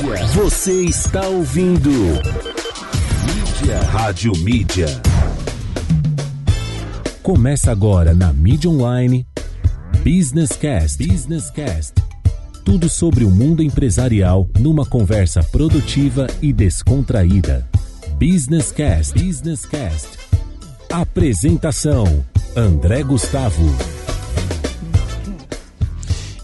Mídia. 0.00 0.26
Você 0.28 0.84
está 0.84 1.28
ouvindo. 1.28 1.90
Mídia. 1.90 3.80
Rádio 3.90 4.32
Mídia. 4.38 4.86
Começa 7.22 7.70
agora 7.70 8.14
na 8.14 8.32
Mídia 8.32 8.70
Online. 8.70 9.26
Business 10.02 10.52
Cast. 10.52 11.06
Business 11.06 11.50
Cast. 11.50 11.94
Tudo 12.64 12.88
sobre 12.88 13.24
o 13.24 13.30
mundo 13.30 13.62
empresarial 13.62 14.48
numa 14.58 14.86
conversa 14.86 15.42
produtiva 15.42 16.26
e 16.40 16.50
descontraída. 16.52 17.68
Business 18.12 18.72
Cast. 18.72 19.12
Business 19.22 19.66
Cast. 19.66 20.18
Apresentação: 20.90 22.24
André 22.56 23.02
Gustavo. 23.02 23.99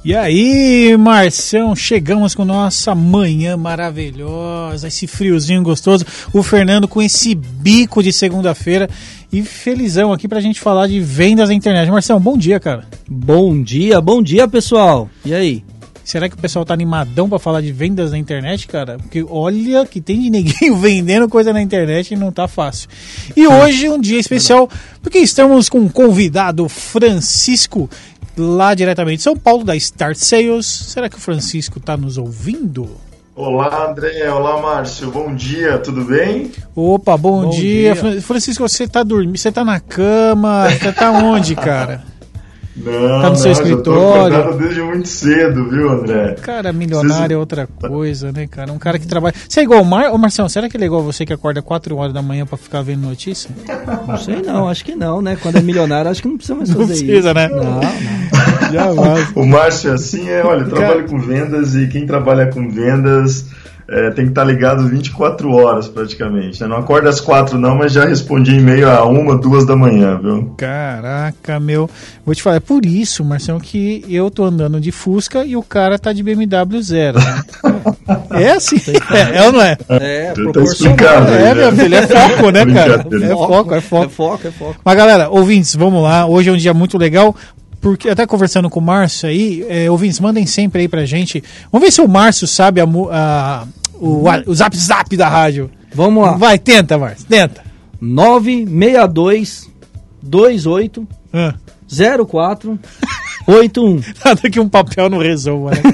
E 0.07 0.15
aí, 0.15 0.97
Marção, 0.97 1.75
chegamos 1.75 2.33
com 2.33 2.45
nossa 2.45 2.95
manhã 2.95 3.57
maravilhosa, 3.57 4.87
esse 4.87 5.05
friozinho 5.09 5.65
gostoso. 5.65 6.07
O 6.33 6.45
Fernando 6.45 6.87
com 6.87 7.03
esse 7.03 7.35
bico 7.35 8.01
de 8.05 8.13
segunda-feira 8.13 8.89
e 9.33 9.43
felizão 9.43 10.13
aqui 10.13 10.29
pra 10.29 10.39
gente 10.39 10.61
falar 10.61 10.87
de 10.87 11.01
vendas 11.01 11.49
na 11.49 11.57
internet. 11.57 11.91
Marção, 11.91 12.21
bom 12.21 12.39
dia, 12.39 12.61
cara. 12.61 12.87
Bom 13.09 13.61
dia, 13.61 14.01
bom 14.01 14.23
dia, 14.23 14.47
pessoal. 14.47 15.11
E 15.25 15.35
aí? 15.35 15.65
Será 16.07 16.29
que 16.29 16.37
o 16.37 16.39
pessoal 16.39 16.65
tá 16.65 16.73
animadão 16.73 17.29
pra 17.29 17.41
falar 17.41 17.61
de 17.61 17.73
vendas 17.73 18.13
na 18.13 18.19
internet, 18.19 18.69
cara? 18.69 18.97
Porque 18.97 19.27
olha 19.29 19.85
que 19.85 20.01
tem 20.01 20.21
de 20.21 20.31
neguinho 20.31 20.77
vendendo 20.79 21.29
coisa 21.29 21.53
na 21.53 21.61
internet 21.61 22.15
e 22.15 22.17
não 22.17 22.31
tá 22.31 22.47
fácil. 22.47 22.89
E 23.37 23.45
hoje 23.45 23.89
um 23.89 24.01
dia 24.01 24.21
especial, 24.21 24.71
porque 25.03 25.19
estamos 25.19 25.69
com 25.69 25.81
um 25.81 25.89
convidado, 25.89 26.69
Francisco, 26.69 27.91
lá 28.37 28.75
diretamente 28.75 29.19
de 29.19 29.23
São 29.25 29.37
Paulo, 29.37 29.65
da 29.65 29.75
Start 29.77 30.17
Sales. 30.17 30.67
Será 30.67 31.09
que 31.09 31.17
o 31.17 31.21
Francisco 31.21 31.81
tá 31.81 31.97
nos 31.97 32.19
ouvindo? 32.19 32.89
Olá, 33.35 33.89
André. 33.91 34.31
Olá, 34.31 34.61
Márcio. 34.63 35.11
Bom 35.11 35.35
dia, 35.35 35.79
tudo 35.79 36.05
bem? 36.05 36.51
Opa, 36.75 37.17
bom, 37.17 37.43
Bom 37.43 37.51
dia. 37.51 37.93
dia. 37.93 37.97
Fran- 37.97 38.21
Francisco, 38.23 38.67
você 38.67 38.89
tá 38.89 39.03
dormindo? 39.03 39.37
Você 39.37 39.53
tá 39.53 39.63
na 39.65 39.79
cama? 39.79 40.71
Você 40.71 40.91
tá 40.93 41.11
onde, 41.13 41.55
cara? 41.55 42.03
Não, 42.77 43.23
Tá 43.23 43.31
no 43.31 43.37
seu 43.37 43.49
não, 43.49 43.55
já 43.55 43.63
tô 43.63 43.69
escritório? 43.69 44.59
desde 44.59 44.83
muito 44.83 45.09
cedo, 45.09 45.69
viu, 45.71 45.91
André? 45.91 46.35
Cara, 46.43 46.73
milionário 46.73 47.35
é 47.35 47.39
outra 47.39 47.67
coisa, 47.67 48.31
né, 48.33 48.47
cara? 48.47 48.71
Um 48.73 48.79
cara 48.79 48.99
que 48.99 49.07
trabalha. 49.07 49.35
Você 49.49 49.61
é 49.61 49.63
igual 49.63 49.81
o 49.81 49.85
Mar... 49.85 50.13
Ô, 50.13 50.19
Marção, 50.19 50.49
será 50.49 50.69
que 50.69 50.77
ele 50.77 50.85
é 50.85 50.87
igual 50.87 51.03
você 51.03 51.25
que 51.25 51.33
acorda 51.33 51.63
4 51.63 51.97
horas 51.97 52.13
da 52.13 52.21
manhã 52.21 52.45
pra 52.45 52.59
ficar 52.59 52.83
vendo 52.83 53.07
notícia? 53.07 53.51
Não 54.07 54.19
sei 54.19 54.43
não, 54.43 54.69
acho 54.69 54.85
que 54.85 54.95
não, 54.95 55.23
né? 55.23 55.37
Quando 55.41 55.57
é 55.57 55.63
milionário, 55.63 56.11
acho 56.11 56.21
que 56.21 56.29
não 56.29 56.37
precisa 56.37 56.55
mais 56.57 56.69
fazer 56.71 56.81
Não 56.81 56.87
precisa, 56.89 57.13
isso. 57.31 57.35
né? 57.35 57.49
Não, 57.49 57.65
não. 57.81 58.73
Jamais. 58.73 59.29
O 59.35 59.47
Márcio, 59.47 59.93
assim, 59.93 60.29
é, 60.29 60.45
olha, 60.45 60.63
eu 60.63 60.69
trabalho 60.71 61.05
com 61.09 61.19
vendas 61.19 61.75
e 61.75 61.87
quem 61.87 62.07
trabalha 62.07 62.47
com 62.47 62.69
vendas 62.69 63.47
é, 63.89 64.11
tem 64.11 64.25
que 64.25 64.31
estar 64.33 64.45
ligado 64.45 64.89
24 64.89 65.51
horas 65.53 65.89
praticamente. 65.89 66.61
né? 66.61 66.67
Não 66.67 66.77
acorda 66.79 67.09
às 67.09 67.21
4 67.21 67.59
não, 67.59 67.77
mas 67.77 67.93
já 67.93 68.05
respondi 68.05 68.57
e-mail 68.57 68.91
a 68.91 69.05
uma, 69.05 69.37
duas 69.37 69.65
da 69.65 69.77
manhã, 69.77 70.19
viu? 70.21 70.55
Caraca, 70.57 71.61
meu. 71.61 71.89
Vou 72.25 72.35
te 72.35 72.43
falar, 72.43 72.57
é 72.57 72.61
por 72.61 72.85
isso, 72.85 73.25
Marção, 73.25 73.61
que 73.61 74.05
eu 74.09 74.31
tô 74.31 74.45
andando 74.45 74.81
de 74.81 74.91
Fusca 74.91 75.45
e 75.45 75.57
o 75.57 75.63
cara 75.63 75.99
tá 75.99 76.13
de 76.13 76.23
BMW 76.23 76.83
zero. 76.83 77.19
né? 77.19 77.43
É 78.31 78.53
assim? 78.53 78.77
É, 79.13 79.39
é 79.39 79.43
ou 79.47 79.53
não 79.53 79.63
é? 79.63 79.77
É, 79.89 80.27
tá 80.29 80.35
proporcional. 80.35 80.99
É, 81.29 81.43
né? 81.43 81.55
meu 81.55 81.73
filho, 81.73 81.95
é 81.95 82.07
foco, 82.07 82.51
né, 82.51 82.67
cara? 82.75 82.99
Brincadeira. 82.99 83.27
É 83.27 83.37
foco, 83.37 83.75
é 83.75 83.81
foco. 83.81 84.05
É 84.05 84.09
foco, 84.09 84.49
é 84.49 84.51
foco. 84.51 84.81
Mas 84.85 84.97
galera, 84.97 85.29
ouvintes, 85.31 85.75
vamos 85.75 86.03
lá. 86.03 86.27
Hoje 86.27 86.51
é 86.51 86.53
um 86.53 86.57
dia 86.57 86.75
muito 86.75 86.99
legal. 86.99 87.35
Porque 87.81 88.09
até 88.09 88.27
conversando 88.27 88.69
com 88.71 88.81
o 88.81 88.83
Márcio 88.83 89.29
aí, 89.29 89.65
é, 89.69 89.91
ouvintes, 89.91 90.19
mandem 90.21 90.45
sempre 90.47 90.83
aí 90.83 90.89
pra 90.89 91.05
gente. 91.07 91.43
Vamos 91.71 91.87
ver 91.87 91.93
se 91.93 92.01
o 92.01 92.09
Márcio 92.09 92.47
sabe 92.47 92.81
a, 92.81 92.85
a- 93.11 93.67
o, 93.95 94.25
o 94.47 94.55
zap 94.55 94.77
zap 94.77 95.17
da 95.17 95.29
rádio. 95.29 95.71
Vamos 95.95 96.25
lá. 96.25 96.33
Vai, 96.33 96.59
tenta, 96.59 96.99
Márcio, 96.99 97.27
tenta. 97.29 97.63
962 98.01 99.71
28 100.23 101.07
Ah, 101.33 101.55
04 102.27 102.79
81. 103.47 104.01
Nada 104.25 104.51
que 104.51 104.61
um 104.61 104.69
papel 104.69 105.09
não 105.09 105.19
resolva, 105.19 105.71
né? 105.71 105.83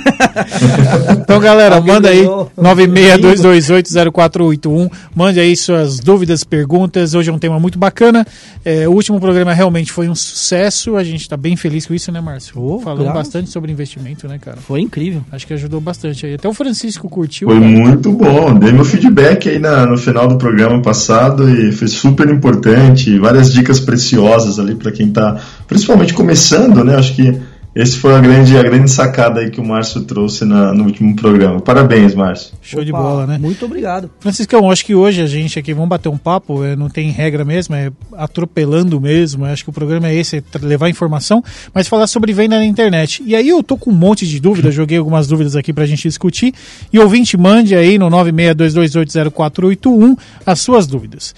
então, 1.21 1.39
galera, 1.41 1.77
Alguém 1.77 1.95
manda 1.95 2.09
aí 2.09 2.19
ganhou. 2.21 2.51
962280481. 2.59 4.91
Mande 5.15 5.41
aí 5.41 5.57
suas 5.57 5.99
dúvidas, 5.99 6.45
perguntas. 6.45 7.15
Hoje 7.15 7.31
é 7.31 7.33
um 7.33 7.39
tema 7.39 7.59
muito 7.59 7.79
bacana. 7.79 8.27
É, 8.65 8.89
o 8.89 8.93
último 8.93 9.21
programa 9.21 9.53
realmente 9.53 9.93
foi 9.93 10.09
um 10.09 10.15
sucesso. 10.15 10.97
A 10.97 11.05
gente 11.05 11.29
tá 11.29 11.37
bem 11.37 11.57
feliz 11.57 11.87
com 11.87 11.95
isso, 11.95 12.11
né, 12.13 12.21
Márcio? 12.21 12.61
Oh, 12.61 12.81
Falando 12.81 13.03
graças. 13.05 13.23
bastante 13.23 13.51
sobre 13.51 13.73
investimento, 13.73 14.27
né, 14.29 14.39
cara? 14.41 14.59
Foi 14.59 14.81
incrível. 14.81 15.23
Acho 15.31 15.47
que 15.47 15.55
ajudou 15.55 15.81
bastante 15.81 16.27
aí. 16.27 16.35
Até 16.35 16.49
o 16.49 16.55
Francisco 16.55 17.09
curtiu. 17.09 17.49
Foi 17.49 17.59
cara. 17.59 17.71
muito 17.71 18.13
bom. 18.13 18.55
Dei 18.55 18.73
meu 18.73 18.85
feedback 18.85 19.49
aí 19.49 19.59
na- 19.59 19.87
no 19.87 19.99
final 19.99 20.29
do 20.29 20.37
programa 20.37 20.81
passado 20.81 21.49
e 21.51 21.73
foi 21.73 21.89
super 21.89 22.29
importante. 22.29 23.19
Várias 23.19 23.53
dicas 23.53 23.81
preciosas 23.81 24.59
ali 24.59 24.75
para 24.75 24.93
quem 24.93 25.09
está, 25.09 25.41
principalmente 25.67 26.15
começando, 26.15 26.85
né? 26.85 26.97
Acho 26.97 27.15
que 27.15 27.42
esse 27.75 27.97
foi 27.99 28.15
a 28.15 28.21
grande, 28.21 28.57
a 28.57 28.63
grande 28.63 28.91
sacada 28.91 29.41
aí 29.41 29.51
que 29.51 29.61
o 29.61 29.65
Márcio 29.65 30.03
trouxe 30.03 30.45
na- 30.45 30.73
no 30.75 30.85
último 30.85 31.17
programa. 31.17 31.59
Parabéns, 31.61 32.15
Márcio. 32.15 32.53
Show 32.61 32.85
de 32.85 32.93
Opa, 32.93 33.03
bola, 33.03 33.27
né? 33.27 33.39
Muito 33.39 33.65
obrigado. 33.65 34.11
Franciscão, 34.21 34.71
acho 34.71 34.85
que 34.85 34.95
hoje 34.95 35.23
a 35.23 35.27
gente 35.27 35.59
aqui, 35.59 35.73
vamos 35.73 35.89
bater 35.89 36.11
um 36.11 36.19
papo, 36.19 36.63
é, 36.63 36.77
não 36.77 36.91
tem 36.91 37.11
regra 37.11 37.45
mesmo, 37.45 37.75
é 37.75 37.91
atropelando 38.15 39.01
mesmo, 39.01 39.47
acho 39.47 39.65
que 39.65 39.71
o 39.71 39.73
programa 39.73 40.09
é 40.09 40.15
esse, 40.15 40.37
é 40.37 40.43
levar 40.61 40.91
informação, 40.91 41.43
mas 41.73 41.89
falar 41.89 42.07
sobre 42.07 42.33
venda 42.33 42.59
na 42.59 42.65
internet. 42.65 43.23
E 43.25 43.35
aí 43.35 43.49
eu 43.49 43.63
tô 43.63 43.77
com 43.79 43.91
um 43.91 43.95
monte 43.95 44.27
de 44.27 44.39
dúvidas, 44.39 44.73
joguei 44.75 44.99
algumas 44.99 45.27
dúvidas 45.27 45.57
aqui 45.57 45.73
pra 45.73 45.87
gente 45.87 46.03
discutir, 46.07 46.53
e 46.93 46.99
ouvinte, 46.99 47.37
mande 47.39 47.75
aí 47.75 47.99
no 47.99 48.11
962280481 48.11 50.17
as 50.45 50.61
suas 50.61 50.87
dúvidas. 50.87 51.35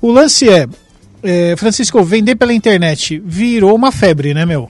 O 0.00 0.10
lance 0.10 0.48
é, 0.48 0.66
é, 1.22 1.54
Francisco, 1.56 2.02
vender 2.02 2.34
pela 2.36 2.52
internet 2.52 3.22
virou 3.24 3.74
uma 3.74 3.92
febre, 3.92 4.34
né, 4.34 4.44
meu? 4.44 4.68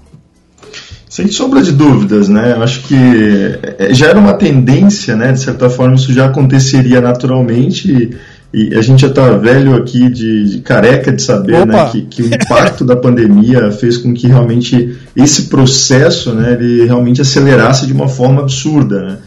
Sem 1.12 1.30
sombra 1.30 1.60
de 1.60 1.72
dúvidas, 1.72 2.26
né? 2.30 2.54
Eu 2.56 2.62
acho 2.62 2.84
que 2.84 2.94
eh, 2.94 3.92
já 3.92 4.06
era 4.06 4.18
uma 4.18 4.32
tendência, 4.32 5.14
né? 5.14 5.30
De 5.30 5.40
certa 5.40 5.68
forma, 5.68 5.94
isso 5.94 6.10
já 6.10 6.24
aconteceria 6.24 7.02
naturalmente. 7.02 7.92
E, 7.92 8.70
e 8.70 8.74
a 8.74 8.80
gente 8.80 9.02
já 9.02 9.08
está 9.08 9.30
velho 9.32 9.74
aqui 9.76 10.08
de, 10.08 10.48
de 10.48 10.60
careca 10.60 11.12
de 11.12 11.20
saber 11.20 11.56
Opa! 11.56 11.66
né, 11.66 11.90
que, 11.92 12.00
que 12.00 12.22
o 12.22 12.34
impacto 12.34 12.82
da 12.82 12.96
pandemia 12.96 13.70
fez 13.70 13.98
com 13.98 14.14
que 14.14 14.26
realmente 14.26 14.96
esse 15.14 15.50
processo 15.50 16.32
né, 16.32 16.54
ele 16.54 16.86
realmente 16.86 17.20
acelerasse 17.20 17.86
de 17.86 17.92
uma 17.92 18.08
forma 18.08 18.40
absurda. 18.40 19.02
Né? 19.02 19.18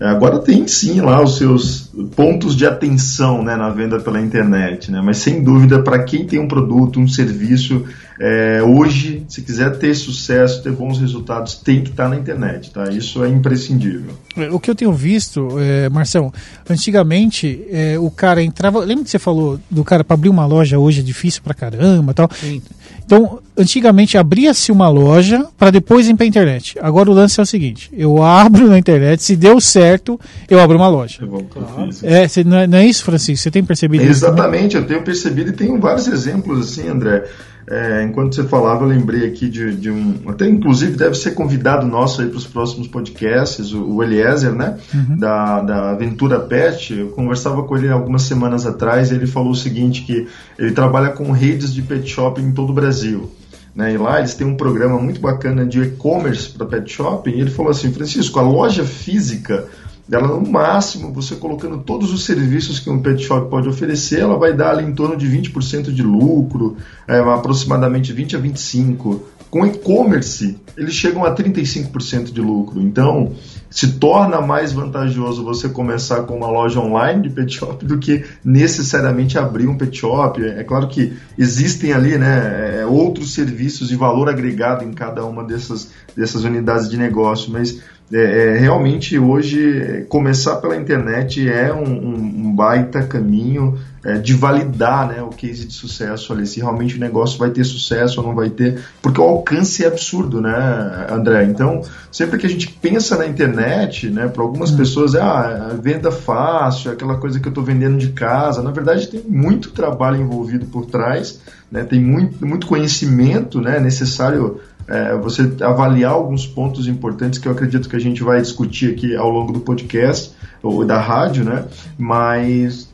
Agora 0.00 0.38
tem 0.38 0.66
sim 0.66 1.02
lá 1.02 1.22
os 1.22 1.36
seus 1.36 1.90
pontos 2.16 2.56
de 2.56 2.64
atenção 2.64 3.42
né, 3.42 3.54
na 3.54 3.68
venda 3.68 4.00
pela 4.00 4.18
internet, 4.18 4.90
né? 4.90 5.02
mas 5.04 5.18
sem 5.18 5.44
dúvida, 5.44 5.82
para 5.82 6.02
quem 6.04 6.26
tem 6.26 6.38
um 6.38 6.48
produto, 6.48 6.98
um 6.98 7.06
serviço, 7.06 7.84
é, 8.18 8.62
hoje, 8.62 9.24
se 9.28 9.42
quiser 9.42 9.78
ter 9.78 9.94
sucesso, 9.94 10.62
ter 10.62 10.72
bons 10.72 10.98
resultados, 10.98 11.54
tem 11.56 11.82
que 11.82 11.90
estar 11.90 12.08
na 12.08 12.16
internet. 12.16 12.70
Tá? 12.70 12.84
Isso 12.90 13.22
é 13.22 13.28
imprescindível. 13.28 14.12
O 14.50 14.58
que 14.58 14.70
eu 14.70 14.74
tenho 14.74 14.92
visto, 14.92 15.58
é, 15.58 15.90
Marcelo, 15.90 16.32
antigamente 16.68 17.62
é, 17.70 17.98
o 17.98 18.10
cara 18.10 18.42
entrava. 18.42 18.80
Lembra 18.80 19.04
que 19.04 19.10
você 19.10 19.18
falou 19.18 19.60
do 19.70 19.84
cara 19.84 20.02
para 20.02 20.14
abrir 20.14 20.30
uma 20.30 20.46
loja 20.46 20.78
hoje 20.78 21.00
é 21.00 21.02
difícil 21.02 21.42
pra 21.42 21.52
caramba 21.52 22.12
e 22.12 22.14
tal? 22.14 22.30
Sim. 22.32 22.62
Então, 23.04 23.40
antigamente 23.60 24.16
abria-se 24.18 24.72
uma 24.72 24.88
loja 24.88 25.46
para 25.58 25.70
depois 25.70 26.08
ir 26.08 26.14
pra 26.14 26.26
internet. 26.26 26.76
Agora 26.80 27.10
o 27.10 27.14
lance 27.14 27.38
é 27.38 27.42
o 27.42 27.46
seguinte: 27.46 27.90
eu 27.96 28.22
abro 28.22 28.68
na 28.68 28.78
internet, 28.78 29.22
se 29.22 29.36
deu 29.36 29.60
certo, 29.60 30.18
eu 30.48 30.58
abro 30.60 30.76
uma 30.76 30.88
loja. 30.88 31.18
É 31.22 31.26
bom 31.26 31.44
que 31.44 31.56
eu 31.56 31.66
fiz. 31.86 32.02
É, 32.04 32.26
cê- 32.28 32.44
não, 32.44 32.56
é, 32.58 32.66
não 32.66 32.78
é 32.78 32.86
isso, 32.86 33.04
Francisco? 33.04 33.42
Você 33.42 33.50
tem 33.50 33.62
percebido 33.64 34.02
isso? 34.02 34.12
Exatamente, 34.24 34.76
eu 34.76 34.86
tenho 34.86 35.02
percebido 35.02 35.50
e 35.50 35.52
tenho 35.52 35.78
vários 35.80 36.06
exemplos 36.08 36.60
assim, 36.60 36.88
André. 36.88 37.24
É, 37.72 38.02
enquanto 38.02 38.34
você 38.34 38.42
falava, 38.44 38.82
eu 38.84 38.88
lembrei 38.88 39.28
aqui 39.28 39.48
de, 39.48 39.72
de 39.76 39.90
um. 39.90 40.14
Até 40.26 40.48
inclusive 40.48 40.96
deve 40.96 41.14
ser 41.14 41.32
convidado 41.32 41.86
nosso 41.86 42.20
aí 42.20 42.26
para 42.26 42.38
os 42.38 42.46
próximos 42.46 42.88
podcasts, 42.88 43.72
o, 43.72 43.84
o 43.96 44.02
Eliezer, 44.02 44.52
né? 44.52 44.76
Da, 45.16 45.60
da 45.60 45.90
Aventura 45.90 46.40
Pet. 46.40 46.92
Eu 46.98 47.08
conversava 47.10 47.62
com 47.62 47.76
ele 47.76 47.88
algumas 47.88 48.22
semanas 48.22 48.66
atrás 48.66 49.10
e 49.10 49.14
ele 49.14 49.26
falou 49.26 49.52
o 49.52 49.54
seguinte: 49.54 50.02
que 50.02 50.26
ele 50.58 50.72
trabalha 50.72 51.10
com 51.10 51.30
redes 51.30 51.72
de 51.72 51.82
pet 51.82 52.08
shop 52.08 52.40
em 52.40 52.50
todo 52.50 52.70
o 52.70 52.74
Brasil. 52.74 53.30
Né, 53.74 53.92
e 53.92 53.96
lá 53.96 54.18
eles 54.18 54.34
têm 54.34 54.46
um 54.46 54.56
programa 54.56 54.98
muito 54.98 55.20
bacana 55.20 55.64
de 55.64 55.80
e-commerce 55.80 56.50
para 56.50 56.66
pet 56.66 56.90
shop. 56.90 57.30
E 57.30 57.40
ele 57.40 57.50
falou 57.50 57.70
assim: 57.70 57.92
Francisco, 57.92 58.38
a 58.38 58.42
loja 58.42 58.84
física 58.84 59.68
ela 60.10 60.28
no 60.28 60.48
máximo, 60.48 61.12
você 61.12 61.36
colocando 61.36 61.78
todos 61.78 62.12
os 62.12 62.24
serviços 62.24 62.80
que 62.80 62.90
um 62.90 63.00
pet 63.00 63.22
shop 63.22 63.48
pode 63.48 63.68
oferecer, 63.68 64.20
ela 64.20 64.36
vai 64.36 64.52
dar 64.52 64.72
ali 64.72 64.84
em 64.84 64.94
torno 64.94 65.16
de 65.16 65.26
20% 65.26 65.92
de 65.92 66.02
lucro, 66.02 66.76
é, 67.06 67.18
aproximadamente 67.18 68.12
20 68.12 68.36
a 68.36 68.40
25%. 68.40 69.20
Com 69.50 69.66
e-commerce, 69.66 70.56
eles 70.76 70.94
chegam 70.94 71.24
a 71.24 71.34
35% 71.34 72.32
de 72.32 72.40
lucro. 72.40 72.80
Então, 72.80 73.32
se 73.68 73.94
torna 73.94 74.40
mais 74.40 74.72
vantajoso 74.72 75.42
você 75.42 75.68
começar 75.68 76.22
com 76.22 76.36
uma 76.36 76.48
loja 76.48 76.78
online 76.78 77.22
de 77.22 77.30
pet 77.30 77.52
shop 77.52 77.84
do 77.84 77.98
que 77.98 78.24
necessariamente 78.44 79.36
abrir 79.36 79.66
um 79.66 79.76
pet 79.76 79.98
shop. 79.98 80.40
É 80.40 80.62
claro 80.62 80.86
que 80.86 81.14
existem 81.36 81.92
ali 81.92 82.16
né, 82.16 82.80
é, 82.80 82.86
outros 82.86 83.34
serviços 83.34 83.88
de 83.88 83.96
valor 83.96 84.28
agregado 84.28 84.84
em 84.84 84.92
cada 84.92 85.24
uma 85.24 85.42
dessas, 85.42 85.90
dessas 86.16 86.44
unidades 86.44 86.88
de 86.88 86.96
negócio, 86.96 87.50
mas 87.50 87.80
é, 88.12 88.18
é, 88.18 88.58
realmente 88.58 89.16
hoje 89.18 90.04
começar 90.08 90.56
pela 90.56 90.76
internet 90.76 91.48
é 91.48 91.72
um, 91.72 91.84
um, 91.84 92.54
baita 92.54 93.04
caminho 93.04 93.78
é, 94.04 94.14
de 94.14 94.34
validar 94.34 95.06
né, 95.06 95.22
o 95.22 95.28
case 95.28 95.64
de 95.64 95.72
sucesso 95.72 96.32
ali, 96.32 96.44
se 96.44 96.58
realmente 96.58 96.96
o 96.96 97.00
negócio 97.00 97.38
vai 97.38 97.50
ter 97.50 97.62
sucesso 97.62 98.20
ou 98.20 98.26
não 98.26 98.34
vai 98.34 98.50
ter, 98.50 98.82
porque 99.00 99.20
o 99.20 99.24
alcance 99.24 99.84
é 99.84 99.86
absurdo, 99.86 100.40
né, 100.40 101.06
André? 101.08 101.44
Então, 101.44 101.82
sempre 102.10 102.36
que 102.36 102.46
a 102.46 102.48
gente 102.48 102.68
pensa 102.68 103.16
na 103.16 103.26
internet, 103.26 104.10
né, 104.10 104.26
para 104.26 104.42
algumas 104.42 104.72
hum. 104.72 104.76
pessoas 104.76 105.14
é 105.14 105.20
ah, 105.20 105.76
venda 105.80 106.10
fácil, 106.10 106.90
aquela 106.90 107.16
coisa 107.16 107.38
que 107.38 107.46
eu 107.46 107.50
estou 107.50 107.62
vendendo 107.62 107.96
de 107.96 108.08
casa. 108.08 108.60
Na 108.60 108.72
verdade, 108.72 109.06
tem 109.06 109.22
muito 109.28 109.70
trabalho 109.70 110.16
envolvido 110.16 110.66
por 110.66 110.86
trás, 110.86 111.40
né, 111.70 111.84
tem 111.84 112.00
muito, 112.00 112.44
muito 112.44 112.66
conhecimento 112.66 113.60
né, 113.60 113.78
necessário 113.78 114.60
é, 114.90 115.16
você 115.16 115.50
avaliar 115.62 116.12
alguns 116.12 116.46
pontos 116.46 116.88
importantes 116.88 117.38
que 117.38 117.46
eu 117.46 117.52
acredito 117.52 117.88
que 117.88 117.96
a 117.96 118.00
gente 118.00 118.22
vai 118.22 118.40
discutir 118.40 118.92
aqui 118.92 119.14
ao 119.14 119.30
longo 119.30 119.52
do 119.52 119.60
podcast 119.60 120.34
ou 120.62 120.84
da 120.84 121.00
rádio, 121.00 121.44
né? 121.44 121.64
Mas 121.96 122.92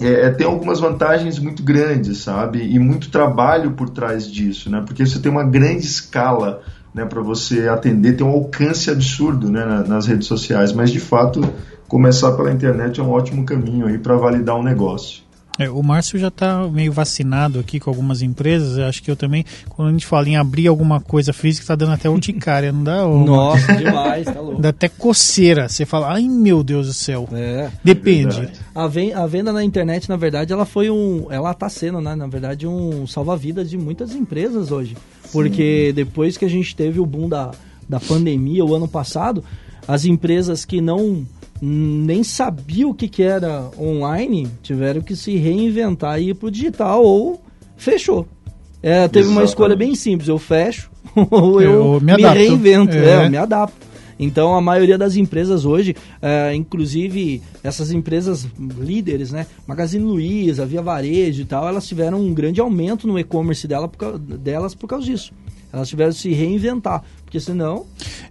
é, 0.00 0.26
é, 0.26 0.30
tem 0.30 0.46
algumas 0.46 0.80
vantagens 0.80 1.38
muito 1.38 1.62
grandes, 1.62 2.18
sabe? 2.18 2.62
E 2.62 2.78
muito 2.78 3.10
trabalho 3.10 3.72
por 3.72 3.90
trás 3.90 4.30
disso, 4.30 4.70
né? 4.70 4.82
Porque 4.86 5.04
você 5.04 5.18
tem 5.18 5.30
uma 5.30 5.44
grande 5.44 5.84
escala 5.84 6.62
né, 6.94 7.04
para 7.04 7.20
você 7.20 7.68
atender, 7.68 8.16
tem 8.16 8.26
um 8.26 8.30
alcance 8.30 8.90
absurdo 8.90 9.50
né, 9.50 9.84
nas 9.86 10.06
redes 10.06 10.26
sociais, 10.26 10.72
mas 10.72 10.90
de 10.90 10.98
fato 10.98 11.42
começar 11.86 12.32
pela 12.32 12.50
internet 12.50 12.98
é 12.98 13.02
um 13.02 13.10
ótimo 13.10 13.44
caminho 13.44 13.86
aí 13.86 13.98
para 13.98 14.16
validar 14.16 14.56
um 14.56 14.62
negócio. 14.62 15.25
É, 15.58 15.70
o 15.70 15.82
Márcio 15.82 16.18
já 16.18 16.28
está 16.28 16.66
meio 16.68 16.92
vacinado 16.92 17.58
aqui 17.58 17.80
com 17.80 17.90
algumas 17.90 18.22
empresas. 18.22 18.78
Acho 18.78 19.02
que 19.02 19.10
eu 19.10 19.16
também, 19.16 19.44
quando 19.70 19.88
a 19.88 19.92
gente 19.92 20.06
fala 20.06 20.28
em 20.28 20.36
abrir 20.36 20.66
alguma 20.66 21.00
coisa 21.00 21.32
física, 21.32 21.64
está 21.64 21.74
dando 21.74 21.92
até 21.92 22.08
urticária, 22.08 22.72
não 22.72 22.84
dá? 22.84 23.06
Nossa, 23.06 23.74
demais, 23.74 24.26
tá 24.26 24.40
louco. 24.40 24.60
Dá 24.60 24.68
até 24.68 24.88
coceira. 24.88 25.68
Você 25.68 25.86
fala, 25.86 26.12
ai 26.12 26.28
meu 26.28 26.62
Deus 26.62 26.86
do 26.86 26.92
céu. 26.92 27.28
É. 27.32 27.70
Depende. 27.82 28.40
É 28.40 28.50
a, 28.74 28.84
a, 28.84 29.26
venda 29.26 29.52
na 29.52 29.64
internet, 29.64 30.08
na 30.08 30.16
verdade, 30.16 30.52
ela 30.52 30.66
foi 30.66 30.90
um. 30.90 31.26
Ela 31.30 31.52
está 31.52 31.68
sendo, 31.68 32.00
né, 32.00 32.14
na 32.14 32.26
verdade, 32.26 32.66
um 32.66 33.06
salva-vidas 33.06 33.70
de 33.70 33.78
muitas 33.78 34.14
empresas 34.14 34.70
hoje. 34.70 34.96
Sim. 35.22 35.32
Porque 35.32 35.92
depois 35.94 36.36
que 36.36 36.44
a 36.44 36.50
gente 36.50 36.76
teve 36.76 37.00
o 37.00 37.06
boom 37.06 37.28
da, 37.28 37.52
da 37.88 37.98
pandemia 37.98 38.64
o 38.64 38.74
ano 38.74 38.86
passado, 38.86 39.42
as 39.88 40.04
empresas 40.04 40.64
que 40.64 40.80
não 40.80 41.26
nem 41.60 42.22
sabia 42.22 42.86
o 42.86 42.94
que, 42.94 43.08
que 43.08 43.22
era 43.22 43.70
online, 43.78 44.48
tiveram 44.62 45.00
que 45.00 45.16
se 45.16 45.36
reinventar 45.36 46.20
e 46.20 46.30
ir 46.30 46.34
pro 46.34 46.50
digital 46.50 47.02
ou 47.04 47.42
fechou. 47.76 48.26
É, 48.82 49.08
teve 49.08 49.28
uma 49.28 49.42
escolha 49.42 49.74
bem 49.74 49.94
simples, 49.94 50.28
eu 50.28 50.38
fecho 50.38 50.90
ou 51.30 51.60
eu, 51.60 51.94
eu 51.94 52.00
me, 52.00 52.14
me 52.14 52.22
reinvento, 52.22 52.96
é. 52.96 53.22
é. 53.22 53.24
eu 53.24 53.30
me 53.30 53.36
adapto. 53.36 53.86
Então 54.18 54.54
a 54.54 54.60
maioria 54.60 54.96
das 54.96 55.16
empresas 55.16 55.64
hoje, 55.64 55.94
é, 56.22 56.54
inclusive 56.54 57.42
essas 57.62 57.90
empresas 57.90 58.46
líderes, 58.58 59.30
né, 59.30 59.46
Magazine 59.66 60.04
Luiza, 60.04 60.64
Via 60.64 60.80
Varejo 60.80 61.42
e 61.42 61.44
tal, 61.44 61.68
elas 61.68 61.86
tiveram 61.86 62.20
um 62.20 62.32
grande 62.32 62.60
aumento 62.60 63.06
no 63.06 63.18
e-commerce 63.18 63.66
dela 63.68 63.90
delas 64.40 64.74
por 64.74 64.86
causa 64.86 65.04
disso. 65.04 65.32
Elas 65.72 65.88
tiveram 65.88 66.12
que 66.12 66.18
se 66.18 66.32
reinventar, 66.32 67.02
porque 67.36 67.40
senão. 67.40 67.84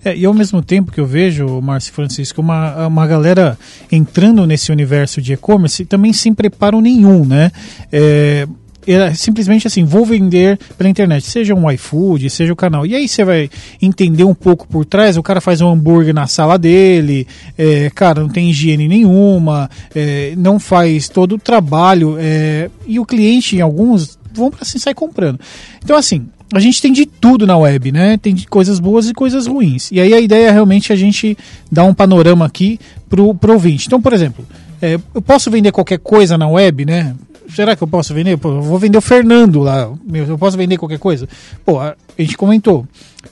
É, 0.03 0.15
e 0.15 0.25
ao 0.25 0.33
mesmo 0.33 0.61
tempo 0.61 0.91
que 0.91 0.99
eu 0.99 1.05
vejo, 1.05 1.61
Márcio 1.61 1.93
Francisco, 1.93 2.41
uma, 2.41 2.87
uma 2.87 3.07
galera 3.07 3.57
entrando 3.91 4.45
nesse 4.45 4.71
universo 4.71 5.21
de 5.21 5.33
e-commerce 5.33 5.85
também 5.85 6.11
sem 6.11 6.33
preparo 6.33 6.81
nenhum, 6.81 7.23
né? 7.25 7.51
É, 7.91 8.47
é 8.87 9.13
simplesmente 9.13 9.65
assim, 9.65 9.83
vou 9.83 10.05
vender 10.05 10.59
pela 10.77 10.89
internet, 10.89 11.25
seja 11.25 11.55
um 11.55 11.69
iFood, 11.71 12.29
seja 12.29 12.53
o 12.53 12.55
canal. 12.55 12.85
E 12.85 12.95
aí 12.95 13.07
você 13.07 13.23
vai 13.23 13.49
entender 13.81 14.23
um 14.23 14.35
pouco 14.35 14.67
por 14.67 14.85
trás, 14.85 15.17
o 15.17 15.23
cara 15.23 15.41
faz 15.41 15.61
um 15.61 15.69
hambúrguer 15.69 16.13
na 16.13 16.27
sala 16.27 16.57
dele, 16.57 17.27
é, 17.57 17.89
cara, 17.93 18.21
não 18.21 18.29
tem 18.29 18.49
higiene 18.49 18.87
nenhuma, 18.87 19.69
é, 19.93 20.33
não 20.37 20.59
faz 20.59 21.09
todo 21.09 21.35
o 21.35 21.39
trabalho, 21.39 22.15
é, 22.19 22.69
e 22.85 22.99
o 22.99 23.05
cliente, 23.05 23.55
em 23.55 23.61
alguns, 23.61 24.19
vão 24.33 24.51
para 24.51 24.61
assim 24.61 24.77
sair 24.77 24.93
comprando. 24.93 25.39
Então, 25.83 25.95
assim, 25.95 26.27
a 26.53 26.59
gente 26.59 26.81
tem 26.81 26.91
de 26.91 27.05
tudo 27.05 27.47
na 27.47 27.57
web, 27.57 27.91
né? 27.91 28.17
Tem 28.17 28.35
coisas 28.49 28.79
boas 28.79 29.09
e 29.09 29.13
coisas 29.13 29.47
ruins. 29.47 29.91
E 29.91 29.99
aí 29.99 30.13
a 30.13 30.19
ideia 30.19 30.47
é 30.47 30.51
realmente 30.51 30.93
a 30.93 30.95
gente 30.95 31.37
dar 31.71 31.83
um 31.85 31.93
panorama 31.93 32.45
aqui 32.45 32.79
pro, 33.09 33.33
pro 33.33 33.53
ouvinte. 33.53 33.87
Então, 33.87 34.01
por 34.01 34.13
exemplo, 34.13 34.45
é, 34.81 34.99
eu 35.13 35.21
posso 35.21 35.49
vender 35.49 35.71
qualquer 35.71 35.99
coisa 35.99 36.37
na 36.37 36.47
web, 36.47 36.85
né? 36.85 37.15
Será 37.49 37.75
que 37.75 37.83
eu 37.83 37.87
posso 37.87 38.13
vender? 38.13 38.37
Pô, 38.37 38.49
eu 38.49 38.61
vou 38.61 38.79
vender 38.79 38.97
o 38.97 39.01
Fernando 39.01 39.59
lá. 39.59 39.89
Eu 40.13 40.37
posso 40.37 40.57
vender 40.57 40.77
qualquer 40.77 40.99
coisa? 40.99 41.27
Pô, 41.65 41.79
a 41.79 41.95
gente 42.17 42.37
comentou. 42.37 42.87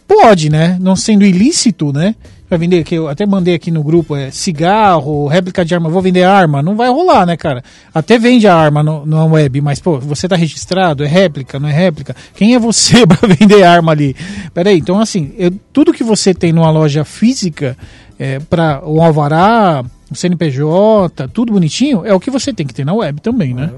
Pode, 0.08 0.50
né? 0.50 0.78
Não 0.80 0.96
sendo 0.96 1.26
ilícito, 1.26 1.92
né? 1.92 2.16
Vender, 2.58 2.84
que 2.84 2.96
eu 2.96 3.08
até 3.08 3.26
mandei 3.26 3.54
aqui 3.54 3.72
no 3.72 3.84
grupo, 3.84 4.16
é 4.16 4.32
cigarro, 4.32 5.28
réplica 5.28 5.64
de 5.64 5.74
arma, 5.74 5.90
vou 5.90 6.02
vender 6.02 6.24
arma. 6.24 6.62
Não 6.62 6.76
vai 6.76 6.90
rolar, 6.90 7.26
né, 7.26 7.38
cara? 7.38 7.64
Até 7.94 8.18
vende 8.18 8.48
a 8.48 8.56
arma 8.56 8.84
no, 8.84 9.06
na 9.06 9.26
web, 9.26 9.62
mas, 9.62 9.80
pô, 9.80 10.00
você 10.00 10.28
tá 10.28 10.36
registrado, 10.36 11.04
é 11.04 11.08
réplica, 11.08 11.60
não 11.60 11.70
é 11.70 11.72
réplica? 11.72 12.16
Quem 12.36 12.56
é 12.56 12.60
você 12.60 13.06
para 13.08 13.28
vender 13.28 13.64
arma 13.64 13.92
ali? 13.92 14.16
Peraí, 14.54 14.78
então 14.78 15.00
assim, 15.00 15.34
eu, 15.38 15.52
tudo 15.72 15.94
que 15.94 16.04
você 16.04 16.34
tem 16.34 16.52
numa 16.52 16.72
loja 16.72 17.04
física, 17.04 17.78
é, 18.20 18.40
para 18.40 18.82
o 18.86 19.02
alvará, 19.02 19.84
o 20.10 20.16
CNPJ, 20.16 21.28
tudo 21.30 21.54
bonitinho, 21.54 22.06
é 22.06 22.14
o 22.14 22.20
que 22.20 22.32
você 22.32 22.54
tem 22.54 22.66
que 22.66 22.74
ter 22.74 22.86
na 22.86 22.94
web 22.94 23.20
também, 23.22 23.54
né? 23.54 23.72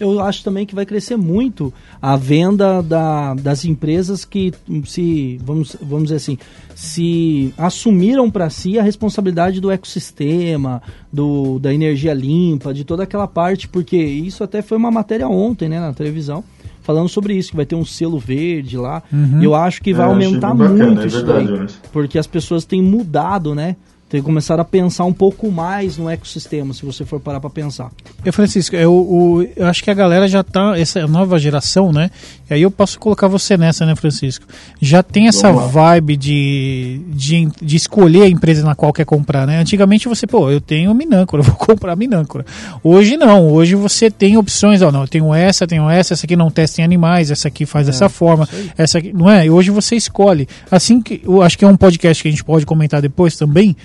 Eu 0.00 0.20
acho 0.20 0.44
também 0.44 0.64
que 0.64 0.74
vai 0.74 0.86
crescer 0.86 1.16
muito 1.16 1.72
a 2.00 2.16
venda 2.16 2.82
da, 2.82 3.34
das 3.34 3.64
empresas 3.64 4.24
que 4.24 4.52
se, 4.84 5.40
vamos, 5.44 5.76
vamos 5.80 6.04
dizer 6.04 6.16
assim, 6.16 6.38
se 6.74 7.52
assumiram 7.58 8.30
para 8.30 8.48
si 8.50 8.78
a 8.78 8.82
responsabilidade 8.82 9.60
do 9.60 9.70
ecossistema, 9.70 10.80
do, 11.12 11.58
da 11.58 11.72
energia 11.72 12.14
limpa, 12.14 12.72
de 12.72 12.84
toda 12.84 13.02
aquela 13.02 13.26
parte, 13.26 13.68
porque 13.68 13.96
isso 13.96 14.44
até 14.44 14.62
foi 14.62 14.78
uma 14.78 14.90
matéria 14.90 15.28
ontem, 15.28 15.68
né, 15.68 15.80
na 15.80 15.92
televisão, 15.92 16.44
falando 16.82 17.08
sobre 17.08 17.34
isso, 17.34 17.50
que 17.50 17.56
vai 17.56 17.66
ter 17.66 17.74
um 17.74 17.84
selo 17.84 18.18
verde 18.18 18.76
lá. 18.76 19.02
Uhum. 19.12 19.42
Eu 19.42 19.54
acho 19.54 19.82
que 19.82 19.92
vai 19.92 20.06
é, 20.06 20.08
aumentar 20.08 20.54
muito 20.54 20.72
bacana, 20.72 21.02
é 21.02 21.06
isso 21.06 21.24
verdade, 21.24 21.52
daí, 21.52 21.66
porque 21.92 22.18
as 22.18 22.26
pessoas 22.26 22.64
têm 22.64 22.82
mudado, 22.82 23.54
né? 23.54 23.76
Tem 24.08 24.20
que 24.20 24.24
começar 24.24 24.58
a 24.58 24.64
pensar 24.64 25.04
um 25.04 25.12
pouco 25.12 25.50
mais 25.50 25.98
no 25.98 26.08
ecossistema, 26.08 26.72
se 26.72 26.84
você 26.84 27.04
for 27.04 27.20
parar 27.20 27.40
para 27.40 27.50
pensar. 27.50 27.90
Eu, 28.24 28.32
Francisco, 28.32 28.74
eu, 28.74 29.46
eu, 29.54 29.66
acho 29.66 29.84
que 29.84 29.90
a 29.90 29.94
galera 29.94 30.26
já 30.26 30.42
tá, 30.42 30.78
essa 30.78 31.06
nova 31.06 31.38
geração, 31.38 31.92
né? 31.92 32.10
E 32.48 32.54
aí 32.54 32.62
eu 32.62 32.70
posso 32.70 32.98
colocar 32.98 33.28
você 33.28 33.58
nessa, 33.58 33.84
né, 33.84 33.94
Francisco? 33.94 34.46
Já 34.80 35.02
tem 35.02 35.28
essa 35.28 35.52
vibe 35.52 36.16
de, 36.16 37.02
de, 37.08 37.48
de 37.60 37.76
escolher 37.76 38.22
a 38.22 38.28
empresa 38.28 38.64
na 38.64 38.74
qual 38.74 38.94
quer 38.94 39.04
comprar, 39.04 39.46
né? 39.46 39.58
Antigamente 39.58 40.08
você, 40.08 40.26
pô, 40.26 40.50
eu 40.50 40.60
tenho 40.60 40.94
Minâncora, 40.94 41.42
vou 41.44 41.54
comprar 41.54 41.94
Minâncora. 41.94 42.46
Hoje 42.82 43.18
não, 43.18 43.52
hoje 43.52 43.74
você 43.74 44.10
tem 44.10 44.38
opções, 44.38 44.80
ó, 44.80 44.90
não, 44.90 45.02
eu 45.02 45.08
tenho 45.08 45.34
essa, 45.34 45.66
tenho 45.66 45.88
essa, 45.88 46.14
essa 46.14 46.24
aqui 46.24 46.34
não 46.34 46.50
testa 46.50 46.80
em 46.80 46.84
animais, 46.84 47.30
essa 47.30 47.48
aqui 47.48 47.66
faz 47.66 47.86
é, 47.86 47.90
dessa 47.90 48.08
forma, 48.08 48.48
essa 48.78 48.98
aqui, 48.98 49.12
não 49.12 49.28
é? 49.28 49.44
E 49.44 49.50
hoje 49.50 49.70
você 49.70 49.96
escolhe. 49.96 50.48
Assim 50.70 51.02
que, 51.02 51.20
eu 51.22 51.42
acho 51.42 51.58
que 51.58 51.64
é 51.66 51.68
um 51.68 51.76
podcast 51.76 52.22
que 52.22 52.28
a 52.28 52.32
gente 52.32 52.44
pode 52.44 52.64
comentar 52.64 53.02
depois 53.02 53.36
também, 53.36 53.76